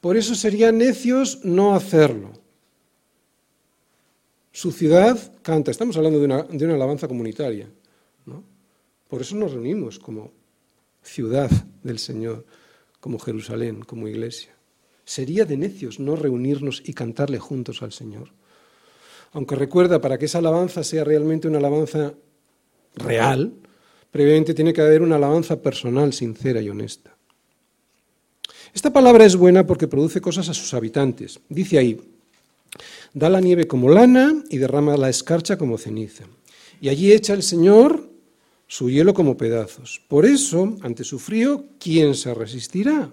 Por 0.04 0.18
eso 0.18 0.34
serían 0.34 0.76
necios 0.76 1.40
no 1.44 1.74
hacerlo. 1.74 2.32
Su 4.52 4.70
ciudad 4.70 5.18
canta, 5.40 5.70
estamos 5.70 5.96
hablando 5.96 6.18
de 6.18 6.26
una, 6.26 6.42
de 6.42 6.62
una 6.66 6.74
alabanza 6.74 7.08
comunitaria. 7.08 7.70
¿no? 8.26 8.44
Por 9.08 9.22
eso 9.22 9.34
nos 9.34 9.52
reunimos 9.52 9.98
como 9.98 10.30
ciudad 11.02 11.50
del 11.82 11.98
Señor, 11.98 12.44
como 13.00 13.18
Jerusalén, 13.18 13.80
como 13.80 14.06
iglesia. 14.06 14.54
Sería 15.06 15.46
de 15.46 15.56
necios 15.56 15.98
no 15.98 16.16
reunirnos 16.16 16.82
y 16.84 16.92
cantarle 16.92 17.38
juntos 17.38 17.82
al 17.82 17.92
Señor. 17.92 18.28
Aunque 19.32 19.56
recuerda, 19.56 20.02
para 20.02 20.18
que 20.18 20.26
esa 20.26 20.36
alabanza 20.36 20.84
sea 20.84 21.04
realmente 21.04 21.48
una 21.48 21.60
alabanza 21.60 22.12
real, 22.94 23.54
previamente 24.10 24.52
tiene 24.52 24.74
que 24.74 24.82
haber 24.82 25.00
una 25.00 25.16
alabanza 25.16 25.62
personal, 25.62 26.12
sincera 26.12 26.60
y 26.60 26.68
honesta. 26.68 27.13
Esta 28.74 28.92
palabra 28.92 29.24
es 29.24 29.36
buena 29.36 29.64
porque 29.64 29.86
produce 29.86 30.20
cosas 30.20 30.48
a 30.48 30.54
sus 30.54 30.74
habitantes. 30.74 31.38
Dice 31.48 31.78
ahí, 31.78 32.00
da 33.12 33.30
la 33.30 33.40
nieve 33.40 33.68
como 33.68 33.88
lana 33.88 34.34
y 34.50 34.58
derrama 34.58 34.96
la 34.96 35.08
escarcha 35.08 35.56
como 35.56 35.78
ceniza. 35.78 36.24
Y 36.80 36.88
allí 36.88 37.12
echa 37.12 37.34
el 37.34 37.44
Señor 37.44 38.10
su 38.66 38.90
hielo 38.90 39.14
como 39.14 39.36
pedazos. 39.36 40.02
Por 40.08 40.26
eso, 40.26 40.76
ante 40.82 41.04
su 41.04 41.20
frío, 41.20 41.66
¿quién 41.78 42.16
se 42.16 42.34
resistirá? 42.34 43.12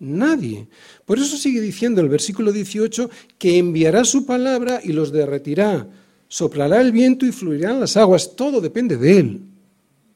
Nadie. 0.00 0.66
Por 1.04 1.18
eso 1.18 1.36
sigue 1.36 1.60
diciendo 1.60 2.00
el 2.00 2.08
versículo 2.08 2.50
18 2.50 3.10
que 3.38 3.58
enviará 3.58 4.04
su 4.04 4.26
palabra 4.26 4.80
y 4.82 4.92
los 4.92 5.12
derretirá. 5.12 5.88
Soplará 6.26 6.80
el 6.80 6.90
viento 6.90 7.26
y 7.26 7.32
fluirán 7.32 7.78
las 7.78 7.96
aguas. 7.96 8.34
Todo 8.34 8.60
depende 8.60 8.96
de 8.96 9.18
él. 9.18 9.42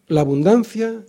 La 0.08 0.22
abundancia 0.22 1.04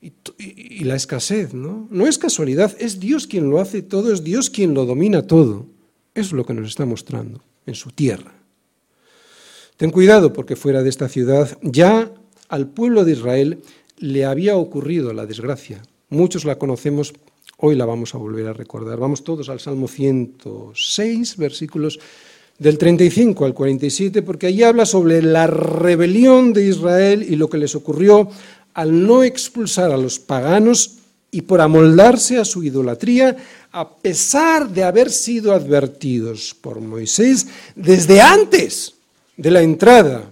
y, 0.00 0.84
la 0.84 0.94
escasez, 0.94 1.54
¿no? 1.54 1.88
No 1.90 2.06
es 2.06 2.18
casualidad, 2.18 2.76
es 2.78 3.00
Dios 3.00 3.26
quien 3.26 3.50
lo 3.50 3.60
hace 3.60 3.82
todo, 3.82 4.12
es 4.12 4.22
Dios 4.22 4.50
quien 4.50 4.74
lo 4.74 4.84
domina 4.84 5.26
todo. 5.26 5.66
Eso 6.14 6.28
es 6.28 6.32
lo 6.32 6.46
que 6.46 6.54
nos 6.54 6.68
está 6.68 6.84
mostrando 6.84 7.42
en 7.66 7.74
su 7.74 7.90
tierra. 7.90 8.34
Ten 9.76 9.90
cuidado 9.90 10.32
porque 10.32 10.56
fuera 10.56 10.82
de 10.82 10.88
esta 10.88 11.08
ciudad 11.08 11.58
ya 11.62 12.10
al 12.48 12.68
pueblo 12.68 13.04
de 13.04 13.12
Israel 13.12 13.58
le 13.98 14.24
había 14.24 14.56
ocurrido 14.56 15.12
la 15.12 15.26
desgracia. 15.26 15.82
Muchos 16.08 16.44
la 16.44 16.58
conocemos, 16.58 17.12
hoy 17.58 17.74
la 17.74 17.84
vamos 17.84 18.14
a 18.14 18.18
volver 18.18 18.46
a 18.46 18.52
recordar. 18.52 18.98
Vamos 18.98 19.24
todos 19.24 19.48
al 19.48 19.60
Salmo 19.60 19.88
106, 19.88 21.36
versículos 21.36 21.98
del 22.58 22.78
35 22.78 23.44
al 23.44 23.54
47, 23.54 24.22
porque 24.22 24.46
allí 24.46 24.62
habla 24.62 24.86
sobre 24.86 25.20
la 25.20 25.46
rebelión 25.46 26.52
de 26.52 26.66
Israel 26.66 27.24
y 27.28 27.36
lo 27.36 27.50
que 27.50 27.58
les 27.58 27.74
ocurrió 27.74 28.30
al 28.76 29.06
no 29.06 29.24
expulsar 29.24 29.90
a 29.90 29.96
los 29.96 30.18
paganos 30.18 30.98
y 31.30 31.40
por 31.42 31.62
amoldarse 31.62 32.36
a 32.36 32.44
su 32.44 32.62
idolatría, 32.62 33.34
a 33.72 33.88
pesar 33.88 34.68
de 34.68 34.84
haber 34.84 35.10
sido 35.10 35.54
advertidos 35.54 36.54
por 36.60 36.80
Moisés 36.82 37.46
desde 37.74 38.20
antes 38.20 38.92
de 39.34 39.50
la 39.50 39.62
entrada 39.62 40.30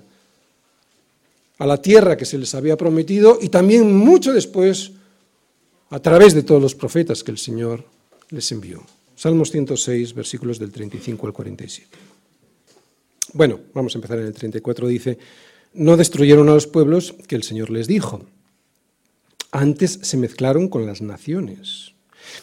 a 1.56 1.66
la 1.66 1.80
tierra 1.80 2.18
que 2.18 2.26
se 2.26 2.36
les 2.36 2.54
había 2.54 2.76
prometido 2.76 3.38
y 3.40 3.48
también 3.48 3.96
mucho 3.96 4.34
después 4.34 4.92
a 5.88 6.00
través 6.00 6.34
de 6.34 6.42
todos 6.42 6.60
los 6.60 6.74
profetas 6.74 7.24
que 7.24 7.30
el 7.30 7.38
Señor 7.38 7.82
les 8.28 8.52
envió. 8.52 8.84
Salmos 9.16 9.50
106, 9.52 10.12
versículos 10.12 10.58
del 10.58 10.70
35 10.70 11.26
al 11.26 11.32
47. 11.32 11.88
Bueno, 13.32 13.58
vamos 13.72 13.94
a 13.94 13.98
empezar 13.98 14.18
en 14.18 14.26
el 14.26 14.34
34. 14.34 14.86
Dice, 14.86 15.18
no 15.74 15.96
destruyeron 15.96 16.48
a 16.48 16.54
los 16.54 16.66
pueblos 16.66 17.14
que 17.26 17.36
el 17.36 17.42
Señor 17.42 17.70
les 17.70 17.86
dijo 17.86 18.24
antes 19.54 20.00
se 20.02 20.16
mezclaron 20.16 20.68
con 20.68 20.84
las 20.84 21.00
naciones. 21.00 21.94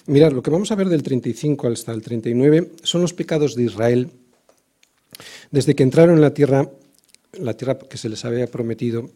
Mirad, 0.06 0.32
lo 0.32 0.42
que 0.42 0.50
vamos 0.50 0.72
a 0.72 0.76
ver 0.76 0.88
del 0.88 1.04
35 1.04 1.68
hasta 1.68 1.92
el 1.92 2.02
39 2.02 2.72
son 2.84 3.02
los 3.02 3.14
pecados 3.14 3.56
de 3.56 3.64
Israel 3.64 4.10
desde 5.52 5.76
que 5.76 5.84
entraron 5.84 6.16
en 6.16 6.22
la 6.22 6.34
tierra, 6.34 6.72
la 7.34 7.54
tierra 7.56 7.78
que 7.78 7.98
se 7.98 8.08
les 8.08 8.24
había 8.24 8.48
prometido, 8.48 9.10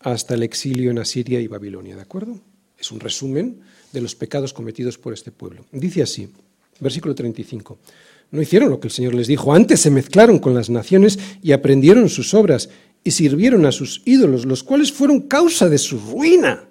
hasta 0.00 0.34
el 0.34 0.42
exilio 0.42 0.90
en 0.90 0.98
Asiria 0.98 1.40
y 1.40 1.46
Babilonia, 1.46 1.94
¿de 1.94 2.02
acuerdo? 2.02 2.40
Es 2.76 2.90
un 2.90 2.98
resumen 2.98 3.60
de 3.92 4.00
los 4.00 4.16
pecados 4.16 4.52
cometidos 4.52 4.98
por 4.98 5.14
este 5.14 5.30
pueblo. 5.30 5.64
Dice 5.70 6.02
así, 6.02 6.28
versículo 6.80 7.14
35. 7.14 7.78
No 8.32 8.42
hicieron 8.42 8.70
lo 8.70 8.80
que 8.80 8.88
el 8.88 8.92
Señor 8.92 9.14
les 9.14 9.28
dijo, 9.28 9.54
antes 9.54 9.80
se 9.80 9.90
mezclaron 9.90 10.40
con 10.40 10.52
las 10.52 10.68
naciones 10.68 11.18
y 11.42 11.52
aprendieron 11.52 12.08
sus 12.08 12.34
obras 12.34 12.68
y 13.06 13.12
sirvieron 13.12 13.64
a 13.66 13.70
sus 13.70 14.02
ídolos, 14.04 14.46
los 14.46 14.64
cuales 14.64 14.90
fueron 14.90 15.28
causa 15.28 15.68
de 15.68 15.78
su 15.78 15.96
ruina. 15.96 16.68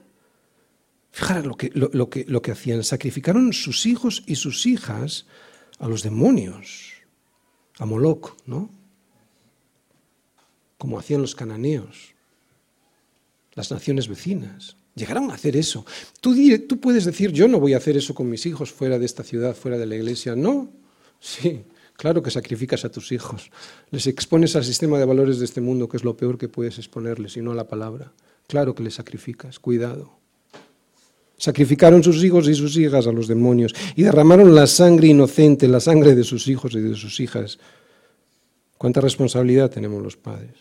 Fijaros 1.10 1.46
lo 1.46 1.56
que, 1.56 1.72
lo, 1.74 2.10
que, 2.10 2.26
lo 2.28 2.42
que 2.42 2.52
hacían. 2.52 2.84
Sacrificaron 2.84 3.54
sus 3.54 3.86
hijos 3.86 4.22
y 4.28 4.36
sus 4.36 4.66
hijas 4.66 5.28
a 5.80 5.88
los 5.88 6.04
demonios, 6.04 6.92
a 7.80 7.86
Moloch, 7.86 8.36
¿no? 8.46 8.70
Como 10.78 11.00
hacían 11.00 11.22
los 11.22 11.36
cananeos, 11.36 12.16
las 13.54 13.72
naciones 13.72 14.10
vecinas. 14.10 14.76
Llegaron 14.94 15.32
a 15.32 15.36
hacer 15.36 15.56
eso. 15.56 15.86
Tú, 16.20 16.36
tú 16.68 16.82
puedes 16.82 17.06
decir, 17.06 17.32
yo 17.32 17.48
no 17.48 17.62
voy 17.62 17.76
a 17.76 17.78
hacer 17.78 17.96
eso 17.96 18.14
con 18.14 18.30
mis 18.30 18.46
hijos 18.46 18.74
fuera 18.74 19.00
de 19.00 19.06
esta 19.06 19.24
ciudad, 19.24 19.56
fuera 19.56 19.78
de 19.78 19.86
la 19.86 19.96
iglesia. 19.96 20.36
No, 20.36 20.70
sí, 21.22 21.64
claro 21.96 22.22
que 22.22 22.32
sacrificas 22.32 22.86
a 22.86 22.90
tus 22.90 23.12
hijos. 23.12 23.52
Les 23.92 24.08
expones 24.08 24.56
al 24.56 24.64
sistema 24.64 25.00
de 25.00 25.06
valores 25.06 25.40
de 25.40 25.46
este 25.46 25.62
mundo, 25.62 25.90
que 25.90 25.98
es 25.98 26.04
lo 26.04 26.16
peor 26.16 26.38
que 26.38 26.50
puedes 26.50 26.78
exponerles, 26.78 27.38
y 27.38 27.42
no 27.42 27.52
a 27.52 27.56
la 27.56 27.68
palabra. 27.68 28.12
Claro 28.48 28.76
que 28.76 28.84
les 28.84 28.96
sacrificas, 28.96 29.60
cuidado. 29.60 30.12
Sacrificaron 31.38 32.04
sus 32.04 32.24
hijos 32.24 32.48
y 32.48 32.56
sus 32.56 32.78
hijas 32.78 33.08
a 33.08 33.12
los 33.12 33.28
demonios 33.28 33.76
y 33.96 34.04
derramaron 34.04 34.56
la 34.56 34.68
sangre 34.68 35.08
inocente, 35.08 35.68
la 35.68 35.82
sangre 35.82 36.16
de 36.16 36.24
sus 36.24 36.48
hijos 36.48 36.74
y 36.76 36.80
de 36.80 36.96
sus 36.96 37.20
hijas. 37.20 37.60
¿Cuánta 38.78 39.02
responsabilidad 39.02 39.70
tenemos 39.70 40.02
los 40.02 40.16
padres? 40.16 40.56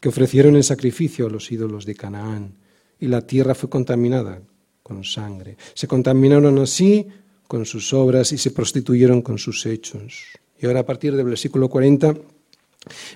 Que 0.00 0.08
ofrecieron 0.08 0.56
en 0.56 0.64
sacrificio 0.64 1.26
a 1.26 1.30
los 1.30 1.50
ídolos 1.52 1.86
de 1.86 1.94
Canaán 1.94 2.54
y 2.98 3.06
la 3.06 3.20
tierra 3.20 3.54
fue 3.54 3.68
contaminada 3.68 4.40
con 4.82 5.04
sangre. 5.04 5.56
Se 5.74 5.86
contaminaron 5.86 6.58
así 6.58 7.06
con 7.46 7.64
sus 7.64 7.92
obras 7.92 8.32
y 8.32 8.38
se 8.38 8.50
prostituyeron 8.50 9.22
con 9.22 9.38
sus 9.38 9.66
hechos. 9.66 10.24
Y 10.58 10.66
ahora 10.66 10.80
a 10.80 10.86
partir 10.86 11.14
del 11.14 11.26
versículo 11.26 11.68
40 11.68 12.14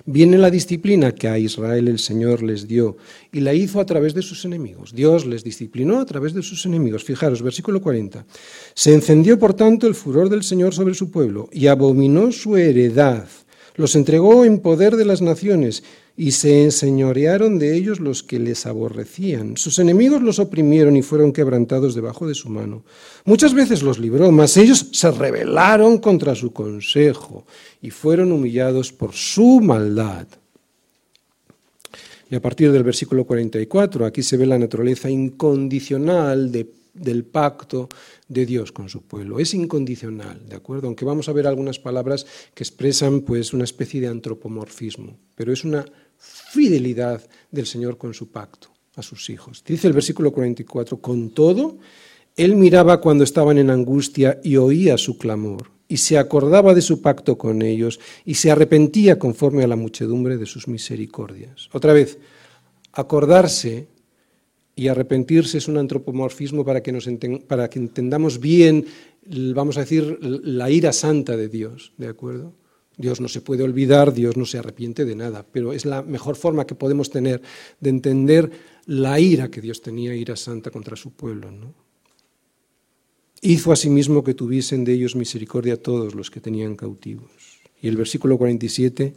Viene 0.05 0.37
la 0.37 0.49
disciplina 0.49 1.13
que 1.13 1.29
a 1.29 1.37
Israel 1.39 1.87
el 1.87 1.99
Señor 1.99 2.43
les 2.43 2.67
dio 2.67 2.97
y 3.31 3.39
la 3.39 3.53
hizo 3.53 3.79
a 3.79 3.85
través 3.85 4.13
de 4.13 4.21
sus 4.21 4.43
enemigos. 4.43 4.93
Dios 4.93 5.25
les 5.25 5.43
disciplinó 5.43 5.99
a 5.99 6.05
través 6.05 6.33
de 6.33 6.43
sus 6.43 6.65
enemigos. 6.65 7.05
Fijaros, 7.05 7.41
versículo 7.41 7.81
40. 7.81 8.25
Se 8.73 8.93
encendió, 8.93 9.39
por 9.39 9.53
tanto, 9.53 9.87
el 9.87 9.95
furor 9.95 10.29
del 10.29 10.43
Señor 10.43 10.73
sobre 10.73 10.93
su 10.93 11.09
pueblo 11.09 11.49
y 11.53 11.67
abominó 11.67 12.31
su 12.31 12.57
heredad. 12.57 13.27
Los 13.75 13.95
entregó 13.95 14.43
en 14.43 14.59
poder 14.59 14.97
de 14.97 15.05
las 15.05 15.21
naciones 15.21 15.83
y 16.17 16.31
se 16.31 16.63
enseñorearon 16.63 17.57
de 17.57 17.75
ellos 17.75 17.99
los 17.99 18.23
que 18.23 18.39
les 18.39 18.65
aborrecían. 18.65 19.57
Sus 19.57 19.79
enemigos 19.79 20.21
los 20.21 20.39
oprimieron 20.39 20.97
y 20.97 21.01
fueron 21.01 21.31
quebrantados 21.31 21.95
debajo 21.95 22.27
de 22.27 22.35
su 22.35 22.49
mano. 22.49 22.83
Muchas 23.25 23.53
veces 23.53 23.81
los 23.81 23.99
libró, 23.99 24.31
mas 24.31 24.57
ellos 24.57 24.89
se 24.91 25.11
rebelaron 25.11 25.97
contra 25.99 26.35
su 26.35 26.51
consejo 26.53 27.45
y 27.81 27.89
fueron 27.89 28.31
humillados 28.31 28.91
por 28.91 29.13
su 29.13 29.61
maldad. 29.61 30.27
Y 32.29 32.35
a 32.35 32.41
partir 32.41 32.71
del 32.71 32.83
versículo 32.83 33.25
44, 33.25 34.05
aquí 34.05 34.23
se 34.23 34.37
ve 34.37 34.45
la 34.45 34.57
naturaleza 34.57 35.09
incondicional 35.09 36.51
del 36.93 37.23
pacto 37.25 37.89
de 38.27 38.45
Dios 38.45 38.71
con 38.71 38.89
su 38.89 39.03
pueblo. 39.03 39.39
Es 39.39 39.53
incondicional, 39.53 40.47
¿de 40.47 40.55
acuerdo? 40.55 40.87
Aunque 40.87 41.05
vamos 41.05 41.29
a 41.29 41.33
ver 41.33 41.47
algunas 41.47 41.79
palabras 41.79 42.25
que 42.53 42.63
expresan 42.63 43.21
pues 43.21 43.53
una 43.53 43.63
especie 43.63 44.01
de 44.01 44.07
antropomorfismo, 44.07 45.17
pero 45.35 45.53
es 45.53 45.63
una 45.63 45.85
fidelidad 46.17 47.27
del 47.49 47.65
Señor 47.65 47.97
con 47.97 48.13
su 48.13 48.29
pacto 48.29 48.69
a 48.95 49.01
sus 49.01 49.29
hijos. 49.29 49.63
Dice 49.65 49.87
el 49.87 49.93
versículo 49.93 50.31
44, 50.31 50.97
con 50.97 51.29
todo, 51.31 51.77
él 52.35 52.55
miraba 52.55 53.01
cuando 53.01 53.23
estaban 53.23 53.57
en 53.57 53.69
angustia 53.69 54.39
y 54.43 54.57
oía 54.57 54.97
su 54.97 55.17
clamor, 55.17 55.71
y 55.87 55.97
se 55.97 56.17
acordaba 56.17 56.73
de 56.73 56.81
su 56.81 57.01
pacto 57.01 57.37
con 57.37 57.61
ellos, 57.61 57.99
y 58.25 58.35
se 58.35 58.51
arrepentía 58.51 59.17
conforme 59.19 59.63
a 59.63 59.67
la 59.67 59.75
muchedumbre 59.75 60.37
de 60.37 60.45
sus 60.45 60.67
misericordias. 60.67 61.69
Otra 61.73 61.93
vez, 61.93 62.17
acordarse 62.93 63.87
y 64.81 64.87
arrepentirse 64.87 65.59
es 65.59 65.67
un 65.67 65.77
antropomorfismo 65.77 66.65
para 66.65 66.81
que, 66.81 66.91
nos 66.91 67.07
para 67.47 67.69
que 67.69 67.77
entendamos 67.77 68.39
bien, 68.39 68.87
vamos 69.53 69.77
a 69.77 69.81
decir, 69.81 70.17
la 70.23 70.71
ira 70.71 70.91
santa 70.91 71.37
de 71.37 71.49
Dios, 71.49 71.93
¿de 71.99 72.07
acuerdo? 72.07 72.55
Dios 72.97 73.21
no 73.21 73.27
se 73.27 73.41
puede 73.41 73.61
olvidar, 73.61 74.11
Dios 74.11 74.37
no 74.37 74.45
se 74.47 74.57
arrepiente 74.57 75.05
de 75.05 75.15
nada, 75.15 75.45
pero 75.51 75.71
es 75.71 75.85
la 75.85 76.01
mejor 76.01 76.35
forma 76.35 76.65
que 76.65 76.73
podemos 76.73 77.11
tener 77.11 77.43
de 77.79 77.91
entender 77.91 78.49
la 78.87 79.19
ira 79.19 79.51
que 79.51 79.61
Dios 79.61 79.83
tenía, 79.83 80.15
ira 80.15 80.35
santa 80.35 80.71
contra 80.71 80.95
su 80.95 81.11
pueblo. 81.11 81.51
Hizo 83.39 83.71
asimismo 83.71 84.23
que 84.23 84.33
tuviesen 84.33 84.83
de 84.83 84.93
ellos 84.93 85.15
misericordia 85.15 85.79
todos 85.79 86.15
los 86.15 86.31
que 86.31 86.41
tenían 86.41 86.75
cautivos. 86.75 87.29
Y 87.83 87.87
el 87.87 87.97
versículo 87.97 88.35
47, 88.39 89.13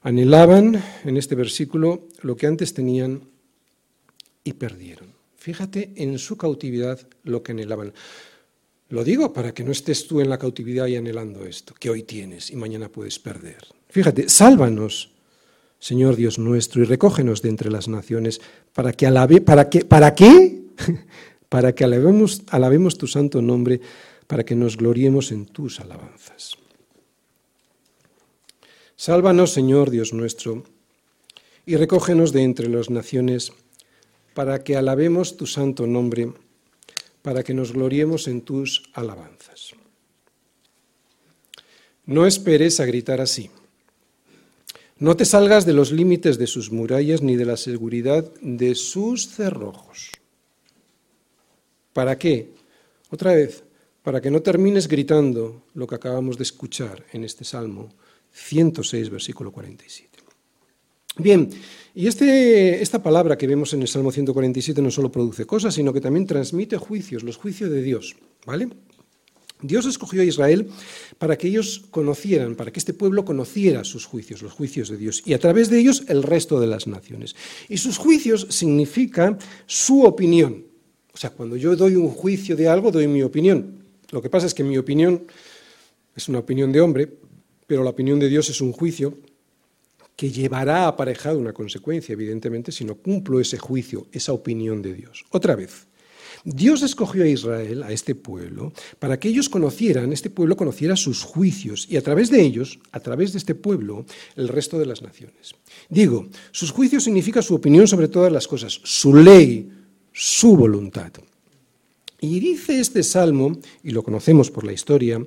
anhelaban 0.00 0.82
en 1.04 1.16
este 1.18 1.34
versículo 1.34 2.08
lo 2.22 2.36
que 2.36 2.46
antes 2.46 2.72
tenían 2.72 3.31
y 4.44 4.54
perdieron. 4.54 5.12
Fíjate 5.36 5.92
en 5.96 6.18
su 6.18 6.36
cautividad 6.36 7.00
lo 7.24 7.42
que 7.42 7.52
anhelaban. 7.52 7.92
Lo 8.88 9.04
digo 9.04 9.32
para 9.32 9.54
que 9.54 9.64
no 9.64 9.72
estés 9.72 10.06
tú 10.06 10.20
en 10.20 10.28
la 10.28 10.38
cautividad 10.38 10.86
y 10.86 10.96
anhelando 10.96 11.44
esto, 11.46 11.74
que 11.74 11.90
hoy 11.90 12.02
tienes 12.02 12.50
y 12.50 12.56
mañana 12.56 12.88
puedes 12.88 13.18
perder. 13.18 13.58
Fíjate, 13.88 14.28
sálvanos, 14.28 15.10
Señor 15.78 16.14
Dios 16.14 16.38
nuestro, 16.38 16.82
y 16.82 16.84
recógenos 16.84 17.42
de 17.42 17.48
entre 17.48 17.70
las 17.70 17.88
naciones, 17.88 18.40
para 18.72 18.92
que 18.92 19.10
para 19.44 19.68
que, 19.68 19.84
¿para 19.84 20.14
qué? 20.14 20.62
para 21.48 21.74
que 21.74 21.84
alabemos, 21.84 22.42
alabemos 22.50 22.96
tu 22.98 23.06
santo 23.06 23.42
nombre, 23.42 23.80
para 24.26 24.44
que 24.44 24.54
nos 24.54 24.76
gloriemos 24.76 25.32
en 25.32 25.46
tus 25.46 25.80
alabanzas. 25.80 26.56
Sálvanos, 28.96 29.52
Señor 29.52 29.90
Dios 29.90 30.12
nuestro, 30.12 30.64
y 31.66 31.76
recógenos 31.76 32.32
de 32.32 32.42
entre 32.42 32.68
las 32.68 32.90
naciones, 32.90 33.52
para 34.34 34.62
que 34.64 34.76
alabemos 34.76 35.36
tu 35.36 35.46
santo 35.46 35.86
nombre 35.86 36.32
para 37.22 37.42
que 37.42 37.54
nos 37.54 37.72
gloriemos 37.72 38.26
en 38.26 38.42
tus 38.42 38.82
alabanzas. 38.92 39.72
No 42.04 42.26
esperes 42.26 42.80
a 42.80 42.84
gritar 42.84 43.20
así. 43.20 43.50
No 44.98 45.16
te 45.16 45.24
salgas 45.24 45.64
de 45.64 45.72
los 45.72 45.92
límites 45.92 46.36
de 46.38 46.46
sus 46.46 46.70
murallas 46.70 47.22
ni 47.22 47.36
de 47.36 47.44
la 47.44 47.56
seguridad 47.56 48.30
de 48.40 48.74
sus 48.74 49.28
cerrojos. 49.28 50.10
¿Para 51.92 52.18
qué? 52.18 52.50
Otra 53.10 53.34
vez, 53.34 53.62
para 54.02 54.20
que 54.20 54.30
no 54.30 54.42
termines 54.42 54.88
gritando 54.88 55.62
lo 55.74 55.86
que 55.86 55.94
acabamos 55.94 56.38
de 56.38 56.44
escuchar 56.44 57.04
en 57.12 57.24
este 57.24 57.44
Salmo 57.44 57.90
106, 58.32 59.10
versículo 59.10 59.52
47. 59.52 60.11
Bien, 61.18 61.50
y 61.94 62.06
este, 62.06 62.82
esta 62.82 63.02
palabra 63.02 63.36
que 63.36 63.46
vemos 63.46 63.74
en 63.74 63.82
el 63.82 63.88
Salmo 63.88 64.10
147 64.10 64.80
no 64.80 64.90
solo 64.90 65.12
produce 65.12 65.44
cosas, 65.44 65.74
sino 65.74 65.92
que 65.92 66.00
también 66.00 66.26
transmite 66.26 66.78
juicios, 66.78 67.22
los 67.22 67.36
juicios 67.36 67.70
de 67.70 67.82
Dios, 67.82 68.16
¿vale? 68.46 68.68
Dios 69.60 69.86
escogió 69.86 70.22
a 70.22 70.24
Israel 70.24 70.68
para 71.18 71.36
que 71.36 71.48
ellos 71.48 71.84
conocieran, 71.90 72.56
para 72.56 72.72
que 72.72 72.80
este 72.80 72.94
pueblo 72.94 73.24
conociera 73.24 73.84
sus 73.84 74.06
juicios, 74.06 74.42
los 74.42 74.52
juicios 74.52 74.88
de 74.88 74.96
Dios, 74.96 75.22
y 75.24 75.34
a 75.34 75.38
través 75.38 75.68
de 75.68 75.78
ellos 75.78 76.04
el 76.08 76.22
resto 76.22 76.58
de 76.58 76.66
las 76.66 76.86
naciones. 76.86 77.36
Y 77.68 77.76
sus 77.76 77.98
juicios 77.98 78.46
significan 78.50 79.38
su 79.66 80.02
opinión. 80.02 80.64
O 81.12 81.16
sea, 81.16 81.30
cuando 81.30 81.56
yo 81.56 81.76
doy 81.76 81.94
un 81.94 82.08
juicio 82.08 82.56
de 82.56 82.68
algo, 82.68 82.90
doy 82.90 83.06
mi 83.06 83.22
opinión. 83.22 83.82
Lo 84.10 84.22
que 84.22 84.30
pasa 84.30 84.46
es 84.46 84.54
que 84.54 84.64
mi 84.64 84.78
opinión 84.78 85.26
es 86.16 86.28
una 86.28 86.38
opinión 86.38 86.72
de 86.72 86.80
hombre, 86.80 87.08
pero 87.66 87.84
la 87.84 87.90
opinión 87.90 88.18
de 88.18 88.28
Dios 88.28 88.48
es 88.48 88.60
un 88.60 88.72
juicio 88.72 89.18
que 90.16 90.30
llevará 90.30 90.86
aparejado 90.86 91.38
una 91.38 91.52
consecuencia, 91.52 92.12
evidentemente, 92.12 92.72
si 92.72 92.84
no 92.84 92.96
cumplo 92.96 93.40
ese 93.40 93.58
juicio, 93.58 94.06
esa 94.12 94.32
opinión 94.32 94.82
de 94.82 94.94
Dios. 94.94 95.24
Otra 95.30 95.56
vez, 95.56 95.86
Dios 96.44 96.82
escogió 96.82 97.22
a 97.22 97.28
Israel, 97.28 97.82
a 97.84 97.92
este 97.92 98.14
pueblo, 98.14 98.72
para 98.98 99.18
que 99.18 99.28
ellos 99.28 99.48
conocieran, 99.48 100.12
este 100.12 100.30
pueblo 100.30 100.56
conociera 100.56 100.96
sus 100.96 101.22
juicios 101.22 101.86
y 101.88 101.96
a 101.96 102.02
través 102.02 102.30
de 102.30 102.42
ellos, 102.42 102.80
a 102.90 103.00
través 103.00 103.32
de 103.32 103.38
este 103.38 103.54
pueblo, 103.54 104.04
el 104.34 104.48
resto 104.48 104.78
de 104.78 104.86
las 104.86 105.02
naciones. 105.02 105.54
Digo, 105.88 106.26
sus 106.50 106.72
juicios 106.72 107.04
significa 107.04 107.42
su 107.42 107.54
opinión 107.54 107.86
sobre 107.86 108.08
todas 108.08 108.32
las 108.32 108.48
cosas, 108.48 108.80
su 108.82 109.14
ley, 109.14 109.70
su 110.12 110.56
voluntad. 110.56 111.12
Y 112.20 112.38
dice 112.38 112.80
este 112.80 113.02
salmo, 113.02 113.58
y 113.82 113.90
lo 113.90 114.02
conocemos 114.02 114.50
por 114.50 114.64
la 114.64 114.72
historia, 114.72 115.24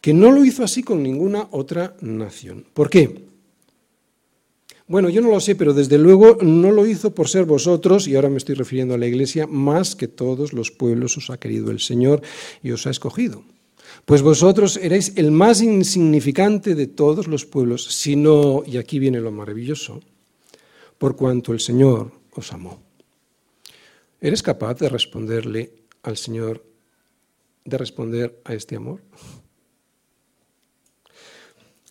que 0.00 0.14
no 0.14 0.30
lo 0.30 0.44
hizo 0.44 0.64
así 0.64 0.82
con 0.82 1.02
ninguna 1.02 1.48
otra 1.50 1.96
nación. 2.00 2.64
¿Por 2.72 2.88
qué? 2.88 3.27
Bueno, 4.88 5.10
yo 5.10 5.20
no 5.20 5.30
lo 5.30 5.38
sé, 5.38 5.54
pero 5.54 5.74
desde 5.74 5.98
luego 5.98 6.38
no 6.40 6.72
lo 6.72 6.86
hizo 6.86 7.14
por 7.14 7.28
ser 7.28 7.44
vosotros, 7.44 8.08
y 8.08 8.16
ahora 8.16 8.30
me 8.30 8.38
estoy 8.38 8.54
refiriendo 8.54 8.94
a 8.94 8.98
la 8.98 9.06
Iglesia, 9.06 9.46
más 9.46 9.94
que 9.94 10.08
todos 10.08 10.54
los 10.54 10.70
pueblos 10.70 11.18
os 11.18 11.28
ha 11.28 11.38
querido 11.38 11.70
el 11.70 11.78
Señor 11.78 12.22
y 12.62 12.70
os 12.70 12.86
ha 12.86 12.90
escogido. 12.90 13.42
Pues 14.06 14.22
vosotros 14.22 14.78
erais 14.78 15.12
el 15.16 15.30
más 15.30 15.60
insignificante 15.60 16.74
de 16.74 16.86
todos 16.86 17.26
los 17.26 17.44
pueblos, 17.44 17.84
sino, 17.84 18.62
y 18.66 18.78
aquí 18.78 18.98
viene 18.98 19.20
lo 19.20 19.30
maravilloso, 19.30 20.00
por 20.96 21.16
cuanto 21.16 21.52
el 21.52 21.60
Señor 21.60 22.10
os 22.34 22.50
amó. 22.54 22.80
¿Eres 24.22 24.42
capaz 24.42 24.78
de 24.78 24.88
responderle 24.88 25.70
al 26.02 26.16
Señor, 26.16 26.64
de 27.66 27.76
responder 27.76 28.40
a 28.44 28.54
este 28.54 28.76
amor? 28.76 29.00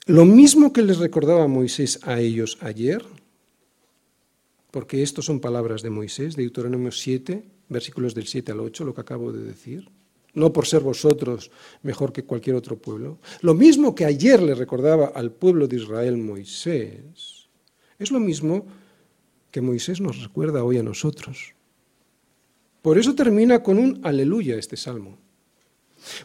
Lo 0.07 0.23
mismo 0.23 0.71
que 0.71 0.83
les 0.83 0.99
recordaba 0.99 1.51
Moisés 1.51 1.99
a 2.03 2.21
ellos 2.21 2.57
ayer, 2.61 3.03
porque 4.71 5.03
estos 5.03 5.25
son 5.25 5.41
palabras 5.41 5.81
de 5.81 5.89
Moisés, 5.89 6.37
de 6.37 6.43
Deuteronomio 6.43 6.93
7, 6.93 7.43
versículos 7.67 8.15
del 8.15 8.25
7 8.25 8.53
al 8.53 8.61
8, 8.61 8.85
lo 8.85 8.93
que 8.93 9.01
acabo 9.01 9.33
de 9.33 9.43
decir, 9.43 9.89
no 10.33 10.53
por 10.53 10.65
ser 10.65 10.79
vosotros 10.79 11.51
mejor 11.83 12.13
que 12.13 12.23
cualquier 12.23 12.55
otro 12.55 12.77
pueblo. 12.77 13.19
Lo 13.41 13.53
mismo 13.53 13.95
que 13.95 14.05
ayer 14.05 14.41
le 14.41 14.55
recordaba 14.55 15.07
al 15.07 15.31
pueblo 15.31 15.67
de 15.67 15.75
Israel 15.75 16.15
Moisés, 16.15 17.49
es 17.99 18.09
lo 18.09 18.21
mismo 18.21 18.65
que 19.51 19.59
Moisés 19.59 19.99
nos 19.99 20.23
recuerda 20.23 20.63
hoy 20.63 20.77
a 20.77 20.83
nosotros. 20.83 21.53
Por 22.81 22.97
eso 22.97 23.13
termina 23.13 23.61
con 23.61 23.77
un 23.77 23.99
aleluya 24.03 24.55
este 24.55 24.77
salmo. 24.77 25.17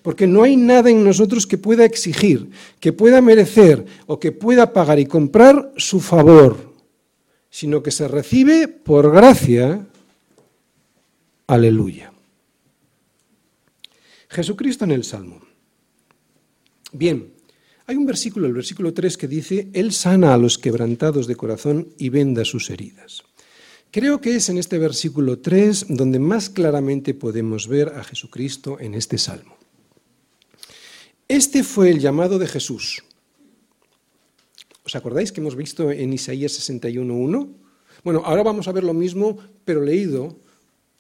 Porque 0.03 0.27
no 0.27 0.43
hay 0.43 0.57
nada 0.57 0.91
en 0.91 1.05
nosotros 1.05 1.47
que 1.47 1.59
pueda 1.59 1.85
exigir, 1.85 2.51
que 2.81 2.93
pueda 2.93 3.21
merecer 3.21 3.85
o 4.07 4.19
que 4.19 4.33
pueda 4.33 4.73
pagar 4.73 4.99
y 4.99 5.07
comprar 5.07 5.73
su 5.77 6.01
favor, 6.01 6.73
sino 7.51 7.83
que 7.83 7.91
se 7.91 8.09
recibe 8.09 8.69
por 8.69 9.13
gracia. 9.13 9.87
Aleluya. 11.47 12.13
Jesucristo 14.29 14.85
en 14.85 14.93
el 14.93 15.05
Salmo. 15.05 15.41
Bien, 16.93 17.33
hay 17.87 17.97
un 17.97 18.07
versículo, 18.07 18.47
el 18.47 18.53
versículo 18.53 18.95
3, 18.95 19.17
que 19.17 19.29
dice, 19.29 19.69
Él 19.73 19.93
sana 19.93 20.33
a 20.33 20.39
los 20.39 20.59
quebrantados 20.59 21.27
de 21.27 21.37
corazón 21.37 21.89
y 21.99 22.09
venda 22.09 22.45
sus 22.45 22.71
heridas. 22.71 23.23
Creo 23.91 24.23
que 24.23 24.37
es 24.37 24.49
en 24.49 24.57
este 24.57 24.79
versículo 24.79 25.41
3 25.41 25.87
donde 25.91 26.19
más 26.19 26.49
claramente 26.49 27.13
podemos 27.13 27.69
ver 27.69 27.91
a 27.91 28.03
Jesucristo 28.03 28.79
en 28.81 28.95
este 28.95 29.19
salmo. 29.19 29.62
Este 31.33 31.65
fue 31.65 31.89
el 31.89 31.99
llamado 31.99 32.39
de 32.39 32.47
Jesús. 32.47 33.05
¿Os 34.85 34.95
acordáis 34.95 35.33
que 35.33 35.41
hemos 35.41 35.57
visto 35.57 35.91
en 35.91 36.13
Isaías 36.13 36.53
61.1? 36.53 37.49
Bueno, 38.05 38.21
ahora 38.27 38.43
vamos 38.43 38.69
a 38.69 38.73
ver 38.73 38.85
lo 38.85 38.93
mismo, 38.93 39.39
pero 39.65 39.81
leído 39.81 40.37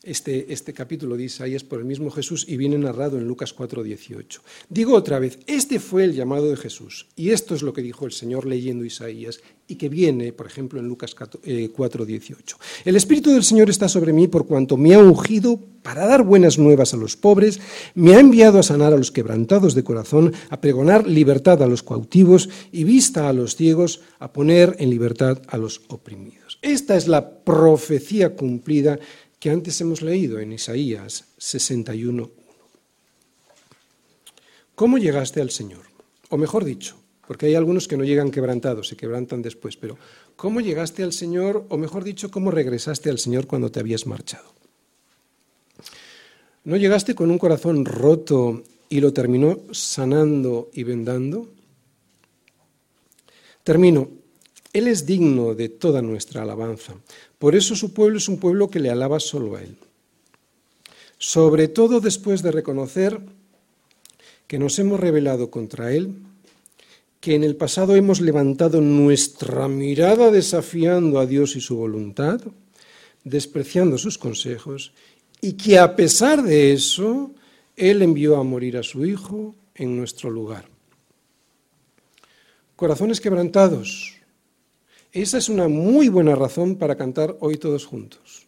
este, 0.02 0.52
este, 0.52 0.72
capítulo 0.72 1.16
de 1.16 1.24
Isaías 1.24 1.62
por 1.62 1.78
el 1.78 1.84
mismo 1.84 2.10
Jesús 2.10 2.44
y 2.48 2.56
viene 2.56 2.76
narrado 2.76 3.18
en 3.18 3.26
Lucas 3.26 3.54
4:18. 3.54 4.40
Digo 4.68 4.94
otra 4.94 5.18
vez, 5.18 5.38
este 5.46 5.78
fue 5.78 6.04
el 6.04 6.14
llamado 6.14 6.50
de 6.50 6.56
Jesús 6.56 7.06
y 7.14 7.30
esto 7.30 7.54
es 7.54 7.62
lo 7.62 7.72
que 7.72 7.82
dijo 7.82 8.04
el 8.04 8.12
Señor 8.12 8.46
leyendo 8.46 8.84
Isaías 8.84 9.40
y 9.68 9.76
que 9.76 9.88
viene, 9.88 10.32
por 10.32 10.46
ejemplo, 10.46 10.80
en 10.80 10.88
Lucas 10.88 11.14
4:18. 11.14 12.56
Eh, 12.56 12.82
el 12.84 12.96
Espíritu 12.96 13.30
del 13.30 13.44
Señor 13.44 13.70
está 13.70 13.88
sobre 13.88 14.12
mí 14.12 14.28
por 14.28 14.46
cuanto 14.46 14.76
me 14.76 14.94
ha 14.94 14.98
ungido 14.98 15.60
para 15.82 16.06
dar 16.06 16.22
buenas 16.22 16.58
nuevas 16.58 16.94
a 16.94 16.96
los 16.96 17.16
pobres, 17.16 17.60
me 17.94 18.14
ha 18.14 18.20
enviado 18.20 18.58
a 18.58 18.62
sanar 18.62 18.92
a 18.92 18.96
los 18.96 19.10
quebrantados 19.10 19.74
de 19.74 19.84
corazón, 19.84 20.32
a 20.48 20.60
pregonar 20.60 21.06
libertad 21.06 21.62
a 21.62 21.66
los 21.66 21.82
cautivos 21.82 22.48
y 22.70 22.84
vista 22.84 23.28
a 23.28 23.32
los 23.32 23.56
ciegos, 23.56 24.00
a 24.18 24.32
poner 24.32 24.76
en 24.78 24.90
libertad 24.90 25.42
a 25.48 25.58
los 25.58 25.82
oprimidos. 25.88 26.58
Esta 26.62 26.96
es 26.96 27.08
la 27.08 27.42
profecía 27.42 28.36
cumplida 28.36 28.98
que 29.42 29.50
antes 29.50 29.80
hemos 29.80 30.02
leído 30.02 30.38
en 30.38 30.52
Isaías 30.52 31.24
61.1. 31.40 32.30
¿Cómo 34.76 34.98
llegaste 34.98 35.40
al 35.40 35.50
Señor? 35.50 35.82
O 36.28 36.36
mejor 36.36 36.64
dicho, 36.64 36.94
porque 37.26 37.46
hay 37.46 37.56
algunos 37.56 37.88
que 37.88 37.96
no 37.96 38.04
llegan 38.04 38.30
quebrantados, 38.30 38.86
se 38.86 38.96
quebrantan 38.96 39.42
después, 39.42 39.76
pero 39.76 39.98
¿cómo 40.36 40.60
llegaste 40.60 41.02
al 41.02 41.12
Señor? 41.12 41.66
O 41.70 41.76
mejor 41.76 42.04
dicho, 42.04 42.30
¿cómo 42.30 42.52
regresaste 42.52 43.10
al 43.10 43.18
Señor 43.18 43.48
cuando 43.48 43.72
te 43.72 43.80
habías 43.80 44.06
marchado? 44.06 44.54
¿No 46.62 46.76
llegaste 46.76 47.16
con 47.16 47.28
un 47.32 47.38
corazón 47.38 47.84
roto 47.84 48.62
y 48.88 49.00
lo 49.00 49.12
terminó 49.12 49.58
sanando 49.72 50.70
y 50.72 50.84
vendando? 50.84 51.50
Termino. 53.64 54.21
Él 54.72 54.88
es 54.88 55.04
digno 55.04 55.54
de 55.54 55.68
toda 55.68 56.00
nuestra 56.00 56.42
alabanza. 56.42 56.94
Por 57.38 57.54
eso 57.54 57.76
su 57.76 57.92
pueblo 57.92 58.18
es 58.18 58.28
un 58.28 58.38
pueblo 58.38 58.70
que 58.70 58.80
le 58.80 58.90
alaba 58.90 59.20
solo 59.20 59.56
a 59.56 59.62
Él. 59.62 59.76
Sobre 61.18 61.68
todo 61.68 62.00
después 62.00 62.42
de 62.42 62.52
reconocer 62.52 63.20
que 64.46 64.58
nos 64.58 64.78
hemos 64.78 64.98
rebelado 64.98 65.50
contra 65.50 65.92
Él, 65.92 66.14
que 67.20 67.34
en 67.34 67.44
el 67.44 67.54
pasado 67.54 67.94
hemos 67.94 68.20
levantado 68.20 68.80
nuestra 68.80 69.68
mirada 69.68 70.30
desafiando 70.30 71.20
a 71.20 71.26
Dios 71.26 71.54
y 71.54 71.60
su 71.60 71.76
voluntad, 71.76 72.40
despreciando 73.24 73.98
sus 73.98 74.18
consejos, 74.18 74.92
y 75.40 75.52
que 75.52 75.78
a 75.78 75.94
pesar 75.94 76.42
de 76.42 76.72
eso, 76.72 77.30
Él 77.76 78.02
envió 78.02 78.36
a 78.36 78.42
morir 78.42 78.76
a 78.76 78.82
su 78.82 79.04
Hijo 79.04 79.54
en 79.74 79.96
nuestro 79.96 80.30
lugar. 80.30 80.68
Corazones 82.74 83.20
quebrantados, 83.20 84.16
esa 85.12 85.38
es 85.38 85.48
una 85.48 85.68
muy 85.68 86.08
buena 86.08 86.34
razón 86.34 86.76
para 86.76 86.96
cantar 86.96 87.36
hoy 87.40 87.58
todos 87.58 87.84
juntos. 87.84 88.46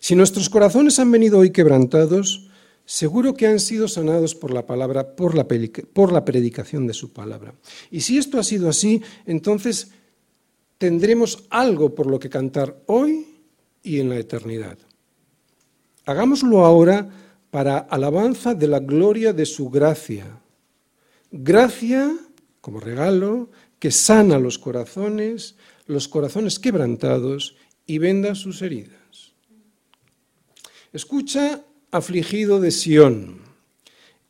Si 0.00 0.14
nuestros 0.14 0.48
corazones 0.48 0.98
han 0.98 1.10
venido 1.10 1.38
hoy 1.38 1.50
quebrantados, 1.50 2.48
seguro 2.86 3.34
que 3.34 3.46
han 3.46 3.60
sido 3.60 3.88
sanados 3.88 4.34
por 4.34 4.52
la 4.52 4.64
palabra, 4.64 5.14
por 5.14 5.34
la, 5.34 5.46
por 5.92 6.12
la 6.12 6.24
predicación 6.24 6.86
de 6.86 6.94
su 6.94 7.12
palabra. 7.12 7.54
Y 7.90 8.00
si 8.00 8.16
esto 8.16 8.38
ha 8.38 8.42
sido 8.42 8.68
así, 8.70 9.02
entonces 9.26 9.90
tendremos 10.78 11.44
algo 11.50 11.94
por 11.94 12.06
lo 12.06 12.18
que 12.18 12.30
cantar 12.30 12.80
hoy 12.86 13.26
y 13.82 14.00
en 14.00 14.08
la 14.08 14.16
eternidad. 14.16 14.78
Hagámoslo 16.06 16.64
ahora 16.64 17.10
para 17.50 17.78
alabanza 17.78 18.54
de 18.54 18.68
la 18.68 18.78
gloria 18.78 19.34
de 19.34 19.44
su 19.44 19.68
gracia. 19.68 20.40
Gracia 21.30 22.16
como 22.60 22.80
regalo, 22.80 23.48
que 23.78 23.90
sana 23.90 24.38
los 24.38 24.58
corazones, 24.58 25.56
los 25.86 26.08
corazones 26.08 26.58
quebrantados 26.58 27.56
y 27.86 27.98
venda 27.98 28.34
sus 28.34 28.62
heridas. 28.62 29.32
Escucha 30.92 31.62
afligido 31.90 32.60
de 32.60 32.70
Sión. 32.70 33.40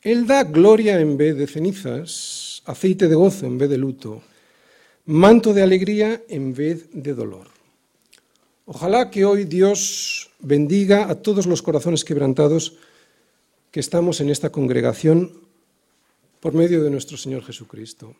Él 0.02 0.26
da 0.26 0.44
gloria 0.44 1.00
en 1.00 1.16
vez 1.16 1.36
de 1.36 1.46
cenizas, 1.46 2.62
aceite 2.66 3.08
de 3.08 3.14
gozo 3.14 3.46
en 3.46 3.58
vez 3.58 3.70
de 3.70 3.78
luto, 3.78 4.22
manto 5.06 5.54
de 5.54 5.62
alegría 5.62 6.22
en 6.28 6.54
vez 6.54 6.88
de 6.92 7.14
dolor. 7.14 7.48
Ojalá 8.66 9.10
que 9.10 9.24
hoy 9.24 9.44
Dios 9.44 10.30
bendiga 10.40 11.08
a 11.08 11.16
todos 11.16 11.46
los 11.46 11.62
corazones 11.62 12.04
quebrantados 12.04 12.76
que 13.70 13.80
estamos 13.80 14.20
en 14.20 14.28
esta 14.28 14.50
congregación 14.50 15.32
por 16.40 16.54
medio 16.54 16.84
de 16.84 16.90
nuestro 16.90 17.16
Señor 17.16 17.42
Jesucristo. 17.44 18.14